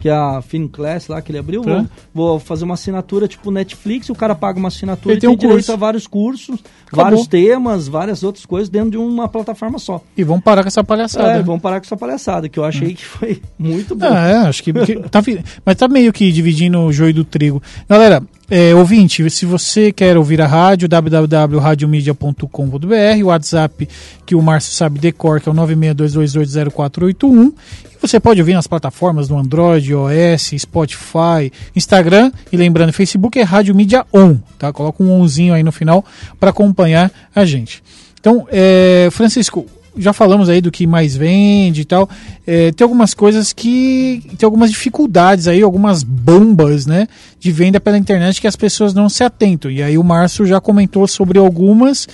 que 0.00 0.08
é 0.08 0.12
a 0.12 0.42
FinClass 0.42 1.06
lá 1.08 1.22
que 1.22 1.30
ele 1.30 1.38
abriu, 1.38 1.62
Tá. 1.62 1.76
vou, 2.12 2.30
vou 2.30 2.38
fazer 2.40 2.64
uma 2.64 2.74
assinatura 2.74 3.26
tipo 3.28 3.50
Netflix, 3.52 4.10
o 4.10 4.14
cara 4.16 4.34
paga 4.34 4.58
uma 4.58 4.66
assinatura 4.68 5.12
Ele 5.14 5.18
e 5.18 5.20
tem 5.20 5.28
tem, 5.30 5.34
um 5.34 5.38
direito 5.38 5.56
curso. 5.58 5.72
a 5.72 5.76
vários 5.76 6.06
cursos, 6.08 6.58
Acabou. 6.88 7.04
vários 7.04 7.26
temas, 7.28 7.86
várias 7.88 8.22
outras 8.24 8.44
coisas 8.44 8.68
dentro 8.68 8.90
de 8.90 8.96
uma 8.98 9.28
plataforma 9.28 9.78
só. 9.78 10.02
E 10.16 10.24
vamos 10.24 10.42
parar 10.42 10.62
com 10.62 10.68
essa 10.68 10.82
palhaçada. 10.84 11.38
É, 11.38 11.42
vamos 11.42 11.62
parar 11.62 11.78
com 11.80 11.86
essa 11.86 11.96
palhaçada, 11.96 12.48
que 12.48 12.58
eu 12.58 12.64
achei 12.64 12.94
que 12.94 13.04
foi 13.04 13.40
muito 13.56 13.94
bom. 13.94 14.06
Ah, 14.10 14.26
é, 14.28 14.36
acho 14.38 14.62
que. 14.62 14.72
que 14.72 14.96
tá, 15.08 15.22
mas 15.64 15.76
tá 15.76 15.86
meio 15.88 16.12
que 16.12 16.30
dividindo 16.32 16.78
o 16.80 16.92
joio 16.92 17.14
do 17.14 17.24
trigo. 17.24 17.62
Galera, 17.88 18.22
é, 18.50 18.74
ouvinte, 18.74 19.28
se 19.28 19.44
você 19.44 19.92
quer 19.92 20.16
ouvir 20.16 20.40
a 20.40 20.46
rádio, 20.46 20.88
www.radiomedia.com.br, 20.88 23.22
o 23.22 23.26
WhatsApp 23.26 23.86
que 24.24 24.34
o 24.34 24.40
Márcio 24.40 24.72
sabe 24.72 24.98
decor, 24.98 25.38
que 25.40 25.50
é 25.50 25.52
o 25.52 25.54
962220481. 25.54 27.52
E 27.92 27.96
você 28.00 28.18
pode 28.18 28.40
ouvir 28.40 28.54
nas 28.54 28.66
plataformas 28.66 29.28
do 29.28 29.36
Android, 29.36 29.90
iOS, 29.90 30.54
Spotify, 30.58 31.52
Instagram 31.76 32.32
e 32.50 32.56
lembrando, 32.56 32.90
Facebook 32.92 33.38
é 33.38 33.42
Rádio 33.42 33.74
Mídia 33.74 34.06
On, 34.12 34.38
tá? 34.58 34.72
Coloca 34.72 35.02
um 35.02 35.10
onzinho 35.10 35.52
aí 35.52 35.62
no 35.62 35.72
final 35.72 36.02
para 36.40 36.48
acompanhar 36.48 37.12
a 37.34 37.44
gente. 37.44 37.82
Então, 38.18 38.48
é, 38.50 39.08
Francisco, 39.10 39.66
já 39.98 40.12
falamos 40.12 40.48
aí 40.48 40.60
do 40.60 40.70
que 40.70 40.86
mais 40.86 41.16
vende 41.16 41.82
e 41.82 41.84
tal. 41.84 42.08
É, 42.46 42.70
tem 42.72 42.84
algumas 42.84 43.14
coisas 43.14 43.52
que. 43.52 44.22
Tem 44.38 44.46
algumas 44.46 44.70
dificuldades 44.70 45.48
aí, 45.48 45.62
algumas 45.62 46.02
bombas, 46.02 46.86
né? 46.86 47.08
De 47.38 47.50
venda 47.52 47.80
pela 47.80 47.98
internet 47.98 48.40
que 48.40 48.46
as 48.46 48.56
pessoas 48.56 48.94
não 48.94 49.08
se 49.08 49.24
atentam. 49.24 49.70
E 49.70 49.82
aí 49.82 49.98
o 49.98 50.04
Márcio 50.04 50.46
já 50.46 50.60
comentou 50.60 51.06
sobre 51.06 51.38
algumas. 51.38 52.08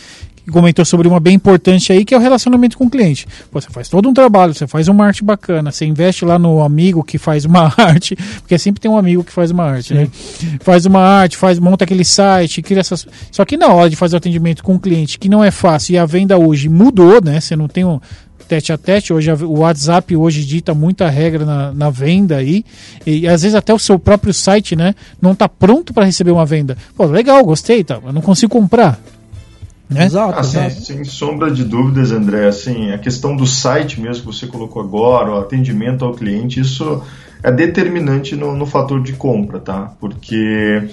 Comentou 0.50 0.84
sobre 0.84 1.08
uma 1.08 1.18
bem 1.18 1.34
importante 1.34 1.92
aí, 1.92 2.04
que 2.04 2.14
é 2.14 2.18
o 2.18 2.20
relacionamento 2.20 2.76
com 2.76 2.84
o 2.84 2.90
cliente. 2.90 3.26
Pô, 3.50 3.60
você 3.60 3.70
faz 3.70 3.88
todo 3.88 4.08
um 4.08 4.12
trabalho, 4.12 4.52
você 4.52 4.66
faz 4.66 4.88
uma 4.88 5.06
arte 5.06 5.24
bacana, 5.24 5.72
você 5.72 5.86
investe 5.86 6.24
lá 6.24 6.38
no 6.38 6.62
amigo 6.62 7.02
que 7.02 7.16
faz 7.16 7.44
uma 7.44 7.72
arte, 7.78 8.14
porque 8.40 8.58
sempre 8.58 8.80
tem 8.80 8.90
um 8.90 8.98
amigo 8.98 9.24
que 9.24 9.32
faz 9.32 9.50
uma 9.50 9.64
arte, 9.64 9.94
né? 9.94 10.08
Faz 10.60 10.84
uma 10.84 11.00
arte, 11.00 11.36
faz, 11.36 11.58
monta 11.58 11.84
aquele 11.84 12.04
site, 12.04 12.60
cria 12.60 12.80
essas. 12.80 13.06
Só 13.30 13.44
que 13.44 13.56
na 13.56 13.68
hora 13.68 13.88
de 13.88 13.96
fazer 13.96 14.16
o 14.16 14.18
atendimento 14.18 14.62
com 14.62 14.74
o 14.74 14.80
cliente, 14.80 15.18
que 15.18 15.28
não 15.28 15.42
é 15.42 15.50
fácil, 15.50 15.94
e 15.94 15.98
a 15.98 16.04
venda 16.04 16.36
hoje 16.36 16.68
mudou, 16.68 17.22
né? 17.22 17.40
Você 17.40 17.56
não 17.56 17.66
tem 17.66 17.84
um 17.84 17.98
tete 18.44 18.72
a 18.72 18.78
tete, 18.78 19.12
hoje 19.12 19.32
o 19.32 19.60
WhatsApp 19.60 20.14
hoje 20.14 20.44
dita 20.44 20.74
muita 20.74 21.08
regra 21.08 21.44
na, 21.44 21.72
na 21.72 21.90
venda 21.90 22.36
aí, 22.36 22.64
e 23.06 23.26
às 23.26 23.42
vezes 23.42 23.54
até 23.54 23.72
o 23.72 23.78
seu 23.78 23.98
próprio 23.98 24.32
site, 24.32 24.76
né, 24.76 24.94
não 25.20 25.32
está 25.32 25.48
pronto 25.48 25.92
para 25.92 26.04
receber 26.04 26.30
uma 26.30 26.44
venda. 26.44 26.76
Pô, 26.94 27.06
legal, 27.06 27.42
gostei, 27.44 27.82
tá, 27.82 27.98
eu 28.04 28.12
não 28.12 28.20
consigo 28.20 28.52
comprar. 28.52 29.00
Né? 29.88 30.04
Exato, 30.04 30.44
sem, 30.44 30.66
exato. 30.66 30.82
sem 30.82 31.04
sombra 31.04 31.50
de 31.50 31.64
dúvidas, 31.64 32.10
André, 32.10 32.46
assim, 32.46 32.90
a 32.90 32.98
questão 32.98 33.36
do 33.36 33.46
site 33.46 34.00
mesmo 34.00 34.20
que 34.20 34.38
você 34.38 34.46
colocou 34.46 34.82
agora, 34.82 35.32
o 35.32 35.38
atendimento 35.38 36.04
ao 36.04 36.14
cliente, 36.14 36.60
isso 36.60 37.02
é 37.42 37.52
determinante 37.52 38.34
no, 38.34 38.56
no 38.56 38.64
fator 38.64 39.02
de 39.02 39.12
compra, 39.12 39.60
tá? 39.60 39.92
Porque 40.00 40.88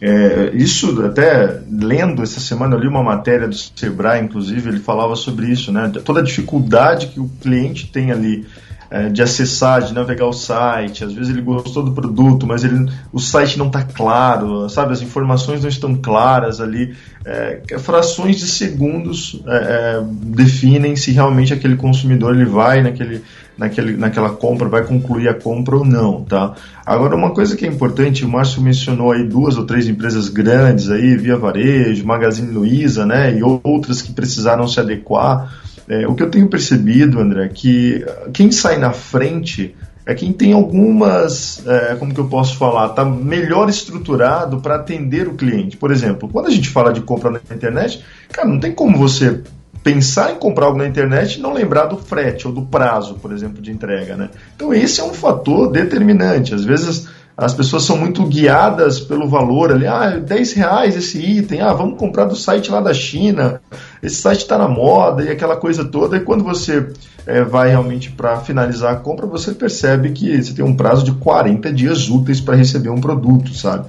é, 0.00 0.50
isso, 0.54 1.04
até 1.04 1.60
lendo 1.70 2.22
essa 2.22 2.38
semana, 2.38 2.76
eu 2.76 2.80
li 2.80 2.86
uma 2.86 3.02
matéria 3.02 3.48
do 3.48 3.56
Sebrae, 3.56 4.22
inclusive, 4.22 4.68
ele 4.68 4.80
falava 4.80 5.16
sobre 5.16 5.50
isso, 5.50 5.72
né? 5.72 5.90
Toda 6.04 6.20
a 6.20 6.22
dificuldade 6.22 7.08
que 7.08 7.18
o 7.18 7.28
cliente 7.40 7.88
tem 7.88 8.12
ali 8.12 8.46
é, 8.90 9.08
de 9.08 9.22
acessar, 9.22 9.82
de 9.82 9.92
navegar 9.92 10.26
o 10.26 10.32
site. 10.32 11.04
Às 11.04 11.12
vezes 11.12 11.30
ele 11.30 11.42
gostou 11.42 11.82
do 11.82 11.92
produto, 11.92 12.46
mas 12.46 12.64
ele, 12.64 12.90
o 13.12 13.18
site 13.18 13.58
não 13.58 13.66
está 13.66 13.82
claro, 13.82 14.68
sabe? 14.68 14.92
As 14.92 15.02
informações 15.02 15.62
não 15.62 15.68
estão 15.68 15.94
claras 15.94 16.60
ali. 16.60 16.94
É, 17.24 17.78
frações 17.78 18.36
de 18.36 18.46
segundos 18.46 19.40
é, 19.46 19.56
é, 19.56 20.04
definem 20.04 20.94
se 20.94 21.10
realmente 21.10 21.52
aquele 21.52 21.76
consumidor 21.76 22.34
ele 22.34 22.44
vai 22.44 22.82
naquele, 22.82 23.22
naquele, 23.58 23.96
naquela 23.96 24.30
compra, 24.30 24.68
vai 24.68 24.84
concluir 24.84 25.28
a 25.28 25.34
compra 25.34 25.76
ou 25.76 25.84
não, 25.84 26.22
tá? 26.22 26.54
Agora, 26.84 27.16
uma 27.16 27.30
coisa 27.30 27.56
que 27.56 27.66
é 27.66 27.68
importante, 27.68 28.24
o 28.24 28.28
Márcio 28.28 28.62
mencionou 28.62 29.10
aí 29.10 29.24
duas 29.24 29.56
ou 29.56 29.64
três 29.64 29.88
empresas 29.88 30.28
grandes 30.28 30.88
aí, 30.88 31.16
Via 31.16 31.36
Varejo, 31.36 32.06
Magazine 32.06 32.52
Luiza, 32.52 33.04
né? 33.04 33.36
E 33.36 33.42
outras 33.42 34.00
que 34.00 34.12
precisaram 34.12 34.68
se 34.68 34.78
adequar. 34.78 35.65
É, 35.88 36.06
o 36.06 36.14
que 36.14 36.22
eu 36.22 36.30
tenho 36.30 36.48
percebido, 36.48 37.20
André, 37.20 37.44
é 37.44 37.48
que 37.48 38.04
quem 38.32 38.50
sai 38.50 38.78
na 38.78 38.92
frente 38.92 39.74
é 40.04 40.14
quem 40.14 40.32
tem 40.32 40.52
algumas, 40.52 41.66
é, 41.66 41.96
como 41.96 42.14
que 42.14 42.20
eu 42.20 42.28
posso 42.28 42.56
falar, 42.56 42.90
tá 42.90 43.04
melhor 43.04 43.68
estruturado 43.68 44.60
para 44.60 44.76
atender 44.76 45.26
o 45.26 45.34
cliente. 45.34 45.76
Por 45.76 45.90
exemplo, 45.90 46.28
quando 46.28 46.46
a 46.46 46.50
gente 46.50 46.68
fala 46.68 46.92
de 46.92 47.00
compra 47.00 47.28
na 47.30 47.40
internet, 47.52 48.04
cara, 48.30 48.48
não 48.48 48.60
tem 48.60 48.72
como 48.72 48.96
você 48.96 49.42
pensar 49.82 50.32
em 50.32 50.36
comprar 50.36 50.66
algo 50.66 50.78
na 50.78 50.86
internet 50.86 51.36
e 51.36 51.40
não 51.40 51.52
lembrar 51.52 51.86
do 51.86 51.96
frete 51.96 52.46
ou 52.46 52.52
do 52.52 52.62
prazo, 52.62 53.14
por 53.14 53.32
exemplo, 53.32 53.60
de 53.60 53.70
entrega, 53.70 54.16
né? 54.16 54.30
Então 54.54 54.72
esse 54.72 55.00
é 55.00 55.04
um 55.04 55.12
fator 55.12 55.70
determinante. 55.70 56.54
Às 56.54 56.64
vezes 56.64 57.08
as 57.36 57.52
pessoas 57.52 57.82
são 57.82 57.98
muito 57.98 58.24
guiadas 58.24 58.98
pelo 58.98 59.28
valor 59.28 59.70
ali, 59.70 59.86
ah, 59.86 60.16
10 60.16 60.52
reais 60.54 60.96
esse 60.96 61.18
item, 61.18 61.60
ah, 61.60 61.72
vamos 61.72 61.98
comprar 61.98 62.24
do 62.24 62.34
site 62.34 62.70
lá 62.70 62.80
da 62.80 62.94
China, 62.94 63.60
esse 64.02 64.16
site 64.16 64.40
está 64.40 64.56
na 64.56 64.68
moda 64.68 65.22
e 65.22 65.28
aquela 65.28 65.56
coisa 65.56 65.84
toda, 65.84 66.16
e 66.16 66.20
quando 66.20 66.42
você 66.42 66.88
é, 67.26 67.42
vai 67.42 67.68
realmente 67.68 68.10
para 68.10 68.38
finalizar 68.38 68.92
a 68.94 68.96
compra, 68.96 69.26
você 69.26 69.52
percebe 69.52 70.12
que 70.12 70.42
você 70.42 70.54
tem 70.54 70.64
um 70.64 70.76
prazo 70.76 71.04
de 71.04 71.12
40 71.12 71.70
dias 71.72 72.08
úteis 72.08 72.40
para 72.40 72.56
receber 72.56 72.88
um 72.88 73.00
produto, 73.00 73.52
sabe? 73.52 73.86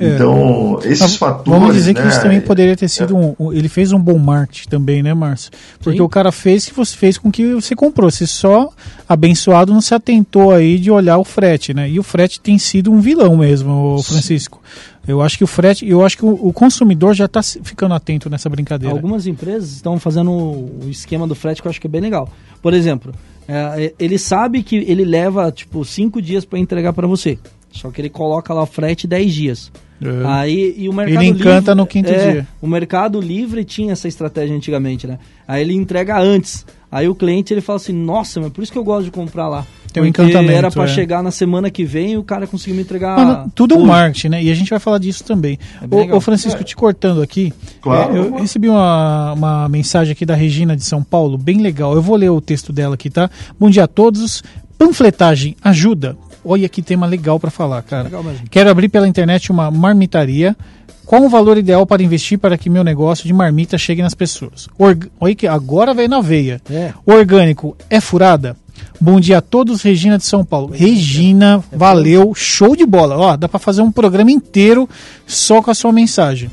É. 0.00 0.14
Então, 0.14 0.80
esses 0.82 1.16
fatores. 1.16 1.60
Vamos 1.60 1.74
dizer 1.74 1.94
né, 1.94 2.00
que 2.00 2.08
isso 2.08 2.22
também 2.22 2.40
poderia 2.40 2.74
ter 2.74 2.88
sido 2.88 3.14
é. 3.14 3.36
um. 3.38 3.52
Ele 3.52 3.68
fez 3.68 3.92
um 3.92 3.98
bom 4.00 4.18
marketing 4.18 4.68
também, 4.68 5.02
né, 5.02 5.12
Márcio? 5.12 5.50
Porque 5.78 5.98
Sim. 5.98 6.04
o 6.04 6.08
cara 6.08 6.32
fez 6.32 6.64
que 6.66 6.74
você 6.74 6.96
fez 6.96 7.18
com 7.18 7.30
que 7.30 7.54
você 7.54 7.76
comprou. 7.76 8.10
Você 8.10 8.26
só, 8.26 8.72
abençoado, 9.06 9.74
não 9.74 9.82
se 9.82 9.94
atentou 9.94 10.52
aí 10.52 10.78
de 10.78 10.90
olhar 10.90 11.18
o 11.18 11.24
frete, 11.24 11.74
né? 11.74 11.88
E 11.88 12.00
o 12.00 12.02
frete 12.02 12.40
tem 12.40 12.58
sido 12.58 12.90
um 12.90 13.00
vilão 13.00 13.36
mesmo, 13.36 14.02
Francisco. 14.02 14.62
Eu 15.06 15.20
acho 15.20 15.36
que 15.36 15.44
o 15.44 15.46
frete, 15.46 15.86
eu 15.86 16.04
acho 16.04 16.16
que 16.16 16.24
o, 16.24 16.48
o 16.48 16.52
consumidor 16.52 17.14
já 17.14 17.26
está 17.26 17.42
ficando 17.42 17.94
atento 17.94 18.30
nessa 18.30 18.48
brincadeira. 18.48 18.94
Algumas 18.94 19.26
empresas 19.26 19.72
estão 19.72 19.98
fazendo 19.98 20.30
o 20.30 20.88
esquema 20.88 21.26
do 21.26 21.34
frete 21.34 21.60
que 21.60 21.68
eu 21.68 21.70
acho 21.70 21.80
que 21.80 21.86
é 21.86 21.90
bem 21.90 22.00
legal. 22.00 22.28
Por 22.62 22.72
exemplo, 22.72 23.12
é, 23.46 23.92
ele 23.98 24.18
sabe 24.18 24.62
que 24.62 24.76
ele 24.76 25.04
leva 25.04 25.50
tipo 25.52 25.84
cinco 25.84 26.22
dias 26.22 26.44
para 26.44 26.58
entregar 26.58 26.92
para 26.92 27.06
você. 27.06 27.38
Só 27.72 27.90
que 27.90 28.00
ele 28.00 28.10
coloca 28.10 28.52
lá 28.52 28.62
o 28.62 28.66
frete 28.66 29.06
10 29.06 29.34
dias. 29.34 29.72
É. 30.02 30.26
Aí, 30.26 30.74
e 30.78 30.88
o 30.88 30.92
mercado 30.92 31.22
ele 31.22 31.30
encanta 31.30 31.72
livre, 31.72 31.74
no 31.74 31.86
quinto 31.86 32.10
é, 32.10 32.32
dia. 32.32 32.48
O 32.60 32.66
Mercado 32.66 33.20
Livre 33.20 33.64
tinha 33.64 33.92
essa 33.92 34.08
estratégia 34.08 34.56
antigamente, 34.56 35.06
né? 35.06 35.18
Aí 35.46 35.62
ele 35.62 35.74
entrega 35.74 36.18
antes. 36.18 36.64
Aí 36.90 37.08
o 37.08 37.14
cliente 37.14 37.52
ele 37.52 37.60
fala 37.60 37.76
assim: 37.76 37.92
Nossa, 37.92 38.40
mas 38.40 38.50
por 38.50 38.62
isso 38.62 38.72
que 38.72 38.78
eu 38.78 38.84
gosto 38.84 39.04
de 39.04 39.10
comprar 39.10 39.48
lá. 39.48 39.66
Tem 39.92 40.02
um 40.02 40.06
encantamento. 40.06 40.52
Era 40.52 40.70
para 40.70 40.84
é. 40.84 40.88
chegar 40.88 41.22
na 41.22 41.30
semana 41.30 41.70
que 41.70 41.84
vem 41.84 42.12
e 42.12 42.16
o 42.16 42.22
cara 42.22 42.46
conseguiu 42.46 42.76
me 42.76 42.82
entregar. 42.82 43.16
Mano, 43.16 43.52
tudo 43.54 43.74
é 43.74 43.78
um 43.78 43.84
marketing, 43.84 44.28
né? 44.28 44.42
E 44.42 44.50
a 44.50 44.54
gente 44.54 44.70
vai 44.70 44.78
falar 44.78 44.98
disso 44.98 45.24
também. 45.24 45.58
É 45.82 46.12
ô, 46.12 46.16
ô, 46.16 46.20
Francisco, 46.20 46.60
é. 46.60 46.64
te 46.64 46.74
cortando 46.74 47.20
aqui. 47.20 47.52
Claro. 47.80 48.14
É, 48.14 48.18
eu 48.18 48.36
recebi 48.36 48.68
uma, 48.68 49.32
uma 49.32 49.68
mensagem 49.68 50.12
aqui 50.12 50.24
da 50.24 50.34
Regina 50.34 50.76
de 50.76 50.84
São 50.84 51.02
Paulo, 51.02 51.36
bem 51.36 51.58
legal. 51.58 51.94
Eu 51.94 52.02
vou 52.02 52.16
ler 52.16 52.30
o 52.30 52.40
texto 52.40 52.72
dela 52.72 52.94
aqui, 52.94 53.10
tá? 53.10 53.28
Bom 53.58 53.68
dia 53.68 53.84
a 53.84 53.88
todos. 53.88 54.42
Panfletagem 54.78 55.56
ajuda 55.62 56.16
Olha 56.44 56.68
que 56.68 56.82
tema 56.82 57.06
legal 57.06 57.38
para 57.38 57.50
falar, 57.50 57.82
cara. 57.82 58.04
Legal 58.04 58.24
Quero 58.50 58.70
abrir 58.70 58.88
pela 58.88 59.08
internet 59.08 59.50
uma 59.50 59.70
marmitaria. 59.70 60.56
Qual 61.04 61.24
o 61.24 61.28
valor 61.28 61.58
ideal 61.58 61.84
para 61.84 62.02
investir 62.02 62.38
para 62.38 62.56
que 62.56 62.70
meu 62.70 62.84
negócio 62.84 63.26
de 63.26 63.32
marmita 63.32 63.76
chegue 63.76 64.00
nas 64.00 64.14
pessoas? 64.14 64.68
Org... 64.78 65.10
Olha 65.18 65.34
que 65.34 65.46
agora 65.46 65.92
veio 65.92 66.08
na 66.08 66.20
veia. 66.20 66.60
É. 66.70 66.92
Orgânico 67.04 67.76
é 67.90 68.00
furada? 68.00 68.56
Bom 69.00 69.18
dia 69.18 69.38
a 69.38 69.40
todos, 69.40 69.82
Regina 69.82 70.18
de 70.18 70.24
São 70.24 70.44
Paulo. 70.44 70.72
Regina, 70.72 71.62
é 71.72 71.76
valeu, 71.76 72.32
show 72.34 72.76
de 72.76 72.86
bola. 72.86 73.16
Ó, 73.16 73.36
dá 73.36 73.48
para 73.48 73.58
fazer 73.58 73.82
um 73.82 73.90
programa 73.90 74.30
inteiro 74.30 74.88
só 75.26 75.60
com 75.60 75.70
a 75.70 75.74
sua 75.74 75.92
mensagem. 75.92 76.50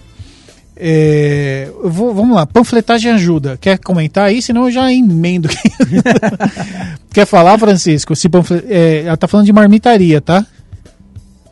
É, 0.80 1.70
vou, 1.84 2.14
vamos 2.14 2.36
lá, 2.36 2.46
panfletagem 2.46 3.12
ajuda. 3.12 3.58
Quer 3.60 3.78
comentar 3.80 4.26
aí? 4.26 4.42
Senão 4.42 4.66
eu 4.66 4.72
já 4.72 4.92
emendo. 4.92 5.50
Quer 7.14 7.26
falar, 7.26 7.58
Francisco? 7.58 8.16
Se 8.16 8.30
panflet... 8.30 8.64
é, 8.70 9.04
ela 9.06 9.18
tá 9.18 9.28
falando 9.28 9.46
de 9.46 9.54
marmitaria, 9.54 10.22
tá? 10.22 10.46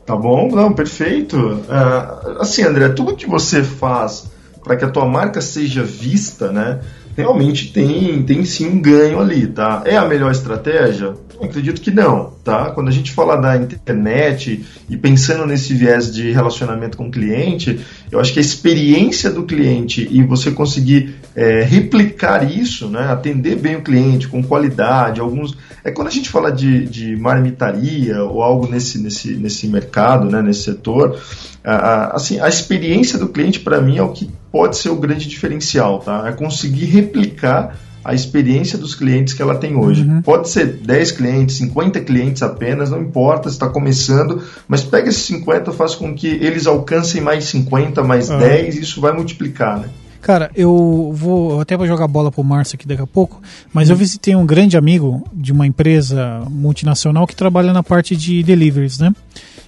Tá 0.05 0.15
bom, 0.15 0.49
não, 0.51 0.71
perfeito. 0.71 1.35
Uh, 1.38 2.39
assim, 2.39 2.63
André, 2.63 2.89
tudo 2.89 3.15
que 3.15 3.27
você 3.27 3.63
faz 3.63 4.29
para 4.63 4.75
que 4.75 4.85
a 4.85 4.89
tua 4.89 5.05
marca 5.05 5.41
seja 5.41 5.83
vista, 5.83 6.51
né? 6.51 6.79
Realmente 7.15 7.71
tem, 7.71 8.21
tem 8.23 8.43
sim 8.43 8.67
um 8.67 8.81
ganho 8.81 9.19
ali, 9.19 9.47
tá? 9.47 9.83
É 9.85 9.95
a 9.95 10.05
melhor 10.05 10.31
estratégia? 10.31 11.13
Eu 11.39 11.45
acredito 11.45 11.81
que 11.81 11.91
não, 11.91 12.33
tá? 12.43 12.71
Quando 12.71 12.89
a 12.89 12.91
gente 12.91 13.11
fala 13.11 13.35
da 13.35 13.55
internet 13.55 14.65
e 14.89 14.97
pensando 14.97 15.45
nesse 15.45 15.73
viés 15.73 16.13
de 16.13 16.31
relacionamento 16.31 16.97
com 16.97 17.07
o 17.07 17.11
cliente, 17.11 17.79
eu 18.11 18.19
acho 18.19 18.33
que 18.33 18.39
a 18.39 18.41
experiência 18.41 19.29
do 19.29 19.43
cliente 19.43 20.07
e 20.09 20.23
você 20.23 20.51
conseguir 20.51 21.15
é, 21.35 21.63
replicar 21.63 22.49
isso, 22.49 22.87
né, 22.87 23.11
atender 23.11 23.55
bem 23.57 23.75
o 23.75 23.81
cliente 23.81 24.27
com 24.27 24.43
qualidade, 24.43 25.19
alguns. 25.19 25.57
É 25.83 25.91
quando 25.91 26.07
a 26.07 26.11
gente 26.11 26.29
fala 26.29 26.51
de, 26.51 26.85
de 26.85 27.15
marmitaria 27.15 28.23
ou 28.23 28.41
algo 28.41 28.67
nesse, 28.67 28.99
nesse, 28.99 29.35
nesse 29.35 29.67
mercado, 29.67 30.29
né, 30.29 30.41
nesse 30.41 30.63
setor, 30.63 31.19
a, 31.63 31.75
a, 31.75 32.15
assim, 32.15 32.39
a 32.39 32.47
experiência 32.47 33.17
do 33.17 33.27
cliente 33.27 33.59
para 33.59 33.81
mim 33.81 33.97
é 33.97 34.03
o 34.03 34.11
que 34.11 34.29
pode 34.51 34.77
ser 34.77 34.89
o 34.89 34.95
grande 34.95 35.27
diferencial, 35.27 35.99
tá? 35.99 36.27
É 36.27 36.31
conseguir 36.31 36.85
replicar 36.85 37.77
a 38.05 38.13
experiência 38.13 38.77
dos 38.77 38.93
clientes 38.93 39.33
que 39.33 39.41
ela 39.41 39.55
tem 39.55 39.75
hoje. 39.75 40.03
Uhum. 40.03 40.21
Pode 40.21 40.47
ser 40.47 40.67
10 40.67 41.11
clientes, 41.13 41.55
50 41.55 42.01
clientes 42.01 42.43
apenas, 42.43 42.91
não 42.91 43.01
importa 43.01 43.49
se 43.49 43.55
está 43.55 43.67
começando, 43.67 44.43
mas 44.67 44.83
pega 44.83 45.09
esses 45.09 45.23
50 45.23 45.71
faz 45.71 45.95
com 45.95 46.13
que 46.13 46.27
eles 46.27 46.67
alcancem 46.67 47.19
mais 47.19 47.45
50, 47.45 48.03
mais 48.03 48.29
uhum. 48.29 48.37
10, 48.37 48.75
e 48.75 48.81
isso 48.81 49.01
vai 49.01 49.11
multiplicar, 49.11 49.79
né? 49.79 49.89
Cara, 50.21 50.51
eu 50.55 51.11
vou 51.15 51.59
até 51.59 51.75
vou 51.75 51.85
jogar 51.87 52.07
bola 52.07 52.31
pro 52.31 52.43
Márcio 52.43 52.75
aqui 52.75 52.87
daqui 52.87 53.01
a 53.01 53.07
pouco, 53.07 53.41
mas 53.73 53.89
eu 53.89 53.95
visitei 53.95 54.35
um 54.35 54.45
grande 54.45 54.77
amigo 54.77 55.23
de 55.33 55.51
uma 55.51 55.65
empresa 55.65 56.43
multinacional 56.49 57.27
que 57.27 57.35
trabalha 57.35 57.73
na 57.73 57.83
parte 57.83 58.15
de 58.15 58.41
deliveries, 58.41 58.99
né? 58.99 59.13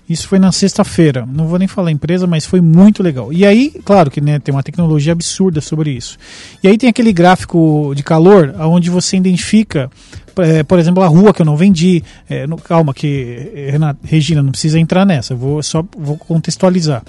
Isso 0.10 0.28
foi 0.28 0.40
na 0.40 0.52
sexta-feira. 0.52 1.26
Não 1.26 1.48
vou 1.48 1.60
nem 1.60 1.68
falar 1.68 1.92
empresa, 1.92 2.26
mas 2.26 2.46
foi 2.46 2.62
muito 2.62 3.04
legal. 3.04 3.34
E 3.34 3.46
aí, 3.46 3.72
claro 3.84 4.10
que 4.10 4.22
né, 4.22 4.40
tem 4.40 4.54
uma 4.56 4.64
tecnologia 4.64 5.12
absurda 5.12 5.60
sobre 5.60 5.92
isso. 5.92 6.18
E 6.64 6.68
aí 6.68 6.78
tem 6.78 6.88
aquele 6.88 7.12
gráfico 7.12 7.92
de 7.94 8.04
calor, 8.04 8.56
onde 8.60 8.90
você 8.90 9.18
identifica, 9.18 9.90
é, 10.38 10.64
por 10.64 10.80
exemplo, 10.80 11.04
a 11.04 11.08
rua 11.08 11.34
que 11.34 11.42
eu 11.42 11.46
não 11.46 11.58
vendi. 11.58 12.02
É, 12.30 12.48
no, 12.48 12.58
calma, 12.58 12.94
que 12.94 13.52
eh, 13.54 13.70
Renata, 13.72 14.00
Regina 14.04 14.42
não 14.42 14.52
precisa 14.52 14.80
entrar 14.80 15.06
nessa. 15.06 15.36
Vou 15.36 15.62
só 15.62 15.84
vou 15.98 16.18
contextualizar. 16.18 17.04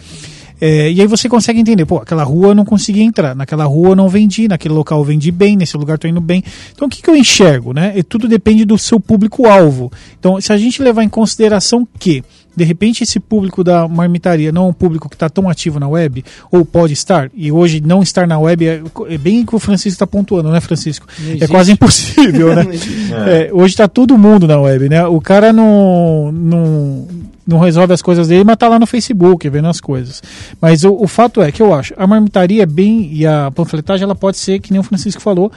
É, 0.61 0.91
e 0.91 1.01
aí 1.01 1.07
você 1.07 1.29
consegue 1.29 1.61
entender, 1.61 1.87
pô, 1.87 1.99
aquela 1.99 2.25
rua 2.25 2.49
eu 2.49 2.55
não 2.55 2.65
consegui 2.65 3.03
entrar, 3.03 3.35
naquela 3.35 3.65
rua 3.65 3.91
eu 3.91 3.97
não 3.97 4.09
vendi, 4.09 4.49
naquele 4.49 4.75
local 4.75 4.99
eu 4.99 5.05
vendi 5.05 5.31
bem, 5.31 5.57
nesse 5.57 5.77
lugar 5.77 5.95
estou 5.95 6.11
indo 6.11 6.21
bem. 6.21 6.43
Então 6.75 6.89
o 6.89 6.91
que, 6.91 7.01
que 7.01 7.09
eu 7.09 7.15
enxergo, 7.15 7.73
né? 7.73 7.93
E 7.95 8.03
tudo 8.03 8.27
depende 8.27 8.65
do 8.65 8.77
seu 8.77 8.99
público-alvo. 8.99 9.91
Então, 10.19 10.41
se 10.41 10.53
a 10.53 10.59
gente 10.59 10.83
levar 10.83 11.05
em 11.05 11.09
consideração 11.09 11.87
que 11.99 12.25
de 12.59 12.65
repente 12.65 13.03
esse 13.03 13.19
público 13.19 13.65
da 13.65 13.89
marmitaria 13.89 14.53
não 14.53 14.67
é 14.67 14.69
um 14.69 14.73
público 14.73 15.09
que 15.09 15.15
está 15.15 15.29
tão 15.29 15.49
ativo 15.49 15.81
na 15.81 15.89
web, 15.89 16.25
ou 16.51 16.65
pode 16.65 16.93
estar, 16.93 17.31
e 17.35 17.51
hoje 17.51 17.81
não 17.81 18.03
estar 18.03 18.27
na 18.27 18.39
web 18.39 18.67
é, 18.67 18.83
é 19.09 19.19
bem 19.19 19.43
o 19.43 19.47
que 19.47 19.55
o 19.55 19.59
Francisco 19.59 19.95
está 19.95 20.07
pontuando, 20.07 20.51
né, 20.51 20.61
Francisco? 20.61 21.07
É 21.41 21.47
quase 21.47 21.73
impossível, 21.73 22.55
né? 22.55 22.67
é, 23.27 23.51
hoje 23.53 23.75
está 23.75 23.89
todo 23.89 24.19
mundo 24.19 24.47
na 24.47 24.61
web, 24.61 24.89
né? 24.89 25.07
O 25.07 25.21
cara 25.21 25.53
não, 25.53 26.33
não, 26.33 27.09
não 27.47 27.59
resolve 27.59 27.95
as 27.95 28.03
coisas 28.03 28.29
dele, 28.29 28.45
mas 28.45 28.55
está 28.55 28.69
lá 28.69 28.79
no 28.79 28.87
Facebook 28.87 29.49
vendo 29.49 29.69
as 29.69 29.81
coisas. 29.81 30.23
Mas 30.61 30.85
o, 30.85 30.93
o 30.93 31.07
fato 31.07 31.41
é 31.41 31.53
que 31.53 31.63
eu 31.63 31.73
acho, 31.73 31.95
a 31.97 32.07
marmitaria 32.07 32.65
é 32.65 32.67
bem, 32.67 33.09
e 33.13 33.25
a 33.27 33.51
panfletagem 33.51 34.05
ela 34.05 34.15
pode 34.15 34.37
ser, 34.37 34.59
que 34.59 34.73
nem 34.73 34.81
o 34.81 34.85
Francisco 34.85 35.23
falou, 35.23 35.51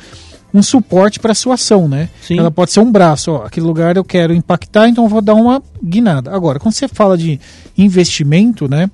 um 0.53 0.61
suporte 0.61 1.19
para 1.19 1.31
a 1.31 1.35
sua 1.35 1.55
ação, 1.55 1.87
né? 1.87 2.09
Sim. 2.21 2.37
Ela 2.37 2.51
pode 2.51 2.71
ser 2.71 2.79
um 2.79 2.91
braço, 2.91 3.31
ó, 3.31 3.45
aquele 3.45 3.65
lugar 3.65 3.95
eu 3.95 4.03
quero 4.03 4.33
impactar, 4.33 4.87
então 4.89 5.05
eu 5.05 5.09
vou 5.09 5.21
dar 5.21 5.35
uma 5.35 5.61
guinada. 5.83 6.33
Agora, 6.33 6.59
quando 6.59 6.73
você 6.73 6.87
fala 6.87 7.17
de 7.17 7.39
investimento, 7.77 8.67
né? 8.67 8.89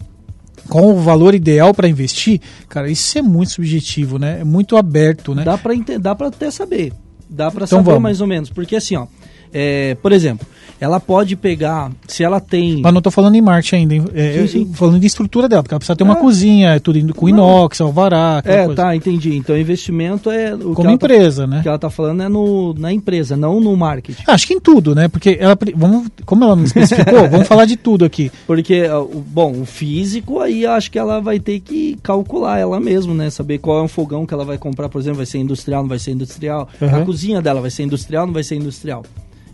Qual 0.69 0.85
o 0.85 0.99
valor 0.99 1.33
ideal 1.33 1.73
para 1.73 1.87
investir? 1.87 2.41
Cara, 2.67 2.89
isso 2.89 3.17
é 3.17 3.21
muito 3.21 3.53
subjetivo, 3.53 4.19
né? 4.19 4.41
É 4.41 4.43
muito 4.43 4.75
aberto, 4.75 5.33
né? 5.33 5.43
Dá 5.43 5.57
para 5.57 5.73
dá 5.99 6.13
para 6.13 6.27
até 6.27 6.51
saber. 6.51 6.93
Dá 7.29 7.49
para 7.49 7.65
então 7.65 7.79
saber 7.79 7.91
vamos. 7.91 8.03
mais 8.03 8.21
ou 8.21 8.27
menos, 8.27 8.49
porque 8.49 8.75
assim, 8.75 8.95
ó, 8.95 9.07
é, 9.53 9.95
por 9.95 10.11
exemplo, 10.11 10.45
ela 10.79 10.99
pode 10.99 11.35
pegar, 11.35 11.91
se 12.07 12.23
ela 12.23 12.39
tem. 12.39 12.81
Mas 12.81 12.93
não 12.93 12.99
estou 12.99 13.11
falando 13.11 13.35
em 13.35 13.41
Marte 13.41 13.75
ainda, 13.75 13.95
é, 14.13 14.41
sim, 14.41 14.47
sim. 14.47 14.73
falando 14.73 14.99
de 14.99 15.07
estrutura 15.07 15.49
dela, 15.49 15.63
porque 15.63 15.73
ela 15.73 15.79
precisa 15.79 15.95
ter 15.95 16.03
é. 16.03 16.05
uma 16.05 16.15
cozinha, 16.15 16.69
é 16.75 16.79
tudo 16.79 17.13
com 17.13 17.27
inox, 17.27 17.81
alvará. 17.81 18.41
É, 18.45 18.65
coisa. 18.65 18.75
tá, 18.81 18.95
entendi. 18.95 19.35
Então 19.35 19.57
investimento 19.57 20.29
é. 20.29 20.53
O 20.53 20.73
Como 20.73 20.89
tá 20.89 20.93
empresa, 20.93 21.43
tá, 21.43 21.47
né? 21.47 21.59
O 21.59 21.61
que 21.61 21.67
ela 21.67 21.75
está 21.75 21.89
falando 21.89 22.23
é 22.23 22.29
no, 22.29 22.73
na 22.73 22.91
empresa, 22.91 23.35
não 23.35 23.59
no 23.59 23.75
marketing. 23.75 24.23
Acho 24.27 24.47
que 24.47 24.53
em 24.53 24.59
tudo, 24.59 24.93
né? 24.93 25.07
Porque 25.07 25.37
ela. 25.39 25.57
Vamos, 25.75 26.07
como 26.25 26.43
ela 26.43 26.55
não 26.55 26.63
especificou, 26.63 27.27
vamos 27.29 27.47
falar 27.47 27.65
de 27.65 27.75
tudo 27.75 28.05
aqui. 28.05 28.31
Porque, 28.45 28.83
bom, 29.27 29.61
o 29.61 29.65
físico 29.65 30.39
aí 30.39 30.65
acho 30.65 30.91
que 30.91 30.99
ela 30.99 31.19
vai 31.19 31.39
ter 31.39 31.59
que 31.59 31.97
calcular 32.03 32.59
ela 32.59 32.79
mesma, 32.79 33.13
né? 33.13 33.29
Saber 33.29 33.57
qual 33.57 33.79
é 33.79 33.83
um 33.83 33.87
fogão 33.87 34.25
que 34.25 34.33
ela 34.33 34.45
vai 34.45 34.57
comprar, 34.57 34.89
por 34.89 34.99
exemplo, 34.99 35.17
vai 35.17 35.25
ser 35.25 35.39
industrial, 35.39 35.81
não 35.81 35.89
vai 35.89 35.99
ser 35.99 36.11
industrial. 36.11 36.69
Uhum. 36.79 36.95
A 36.95 37.01
cozinha 37.05 37.41
dela 37.41 37.61
vai 37.61 37.71
ser 37.71 37.83
industrial, 37.83 38.25
não 38.25 38.33
vai 38.33 38.43
ser 38.43 38.55
industrial 38.55 39.03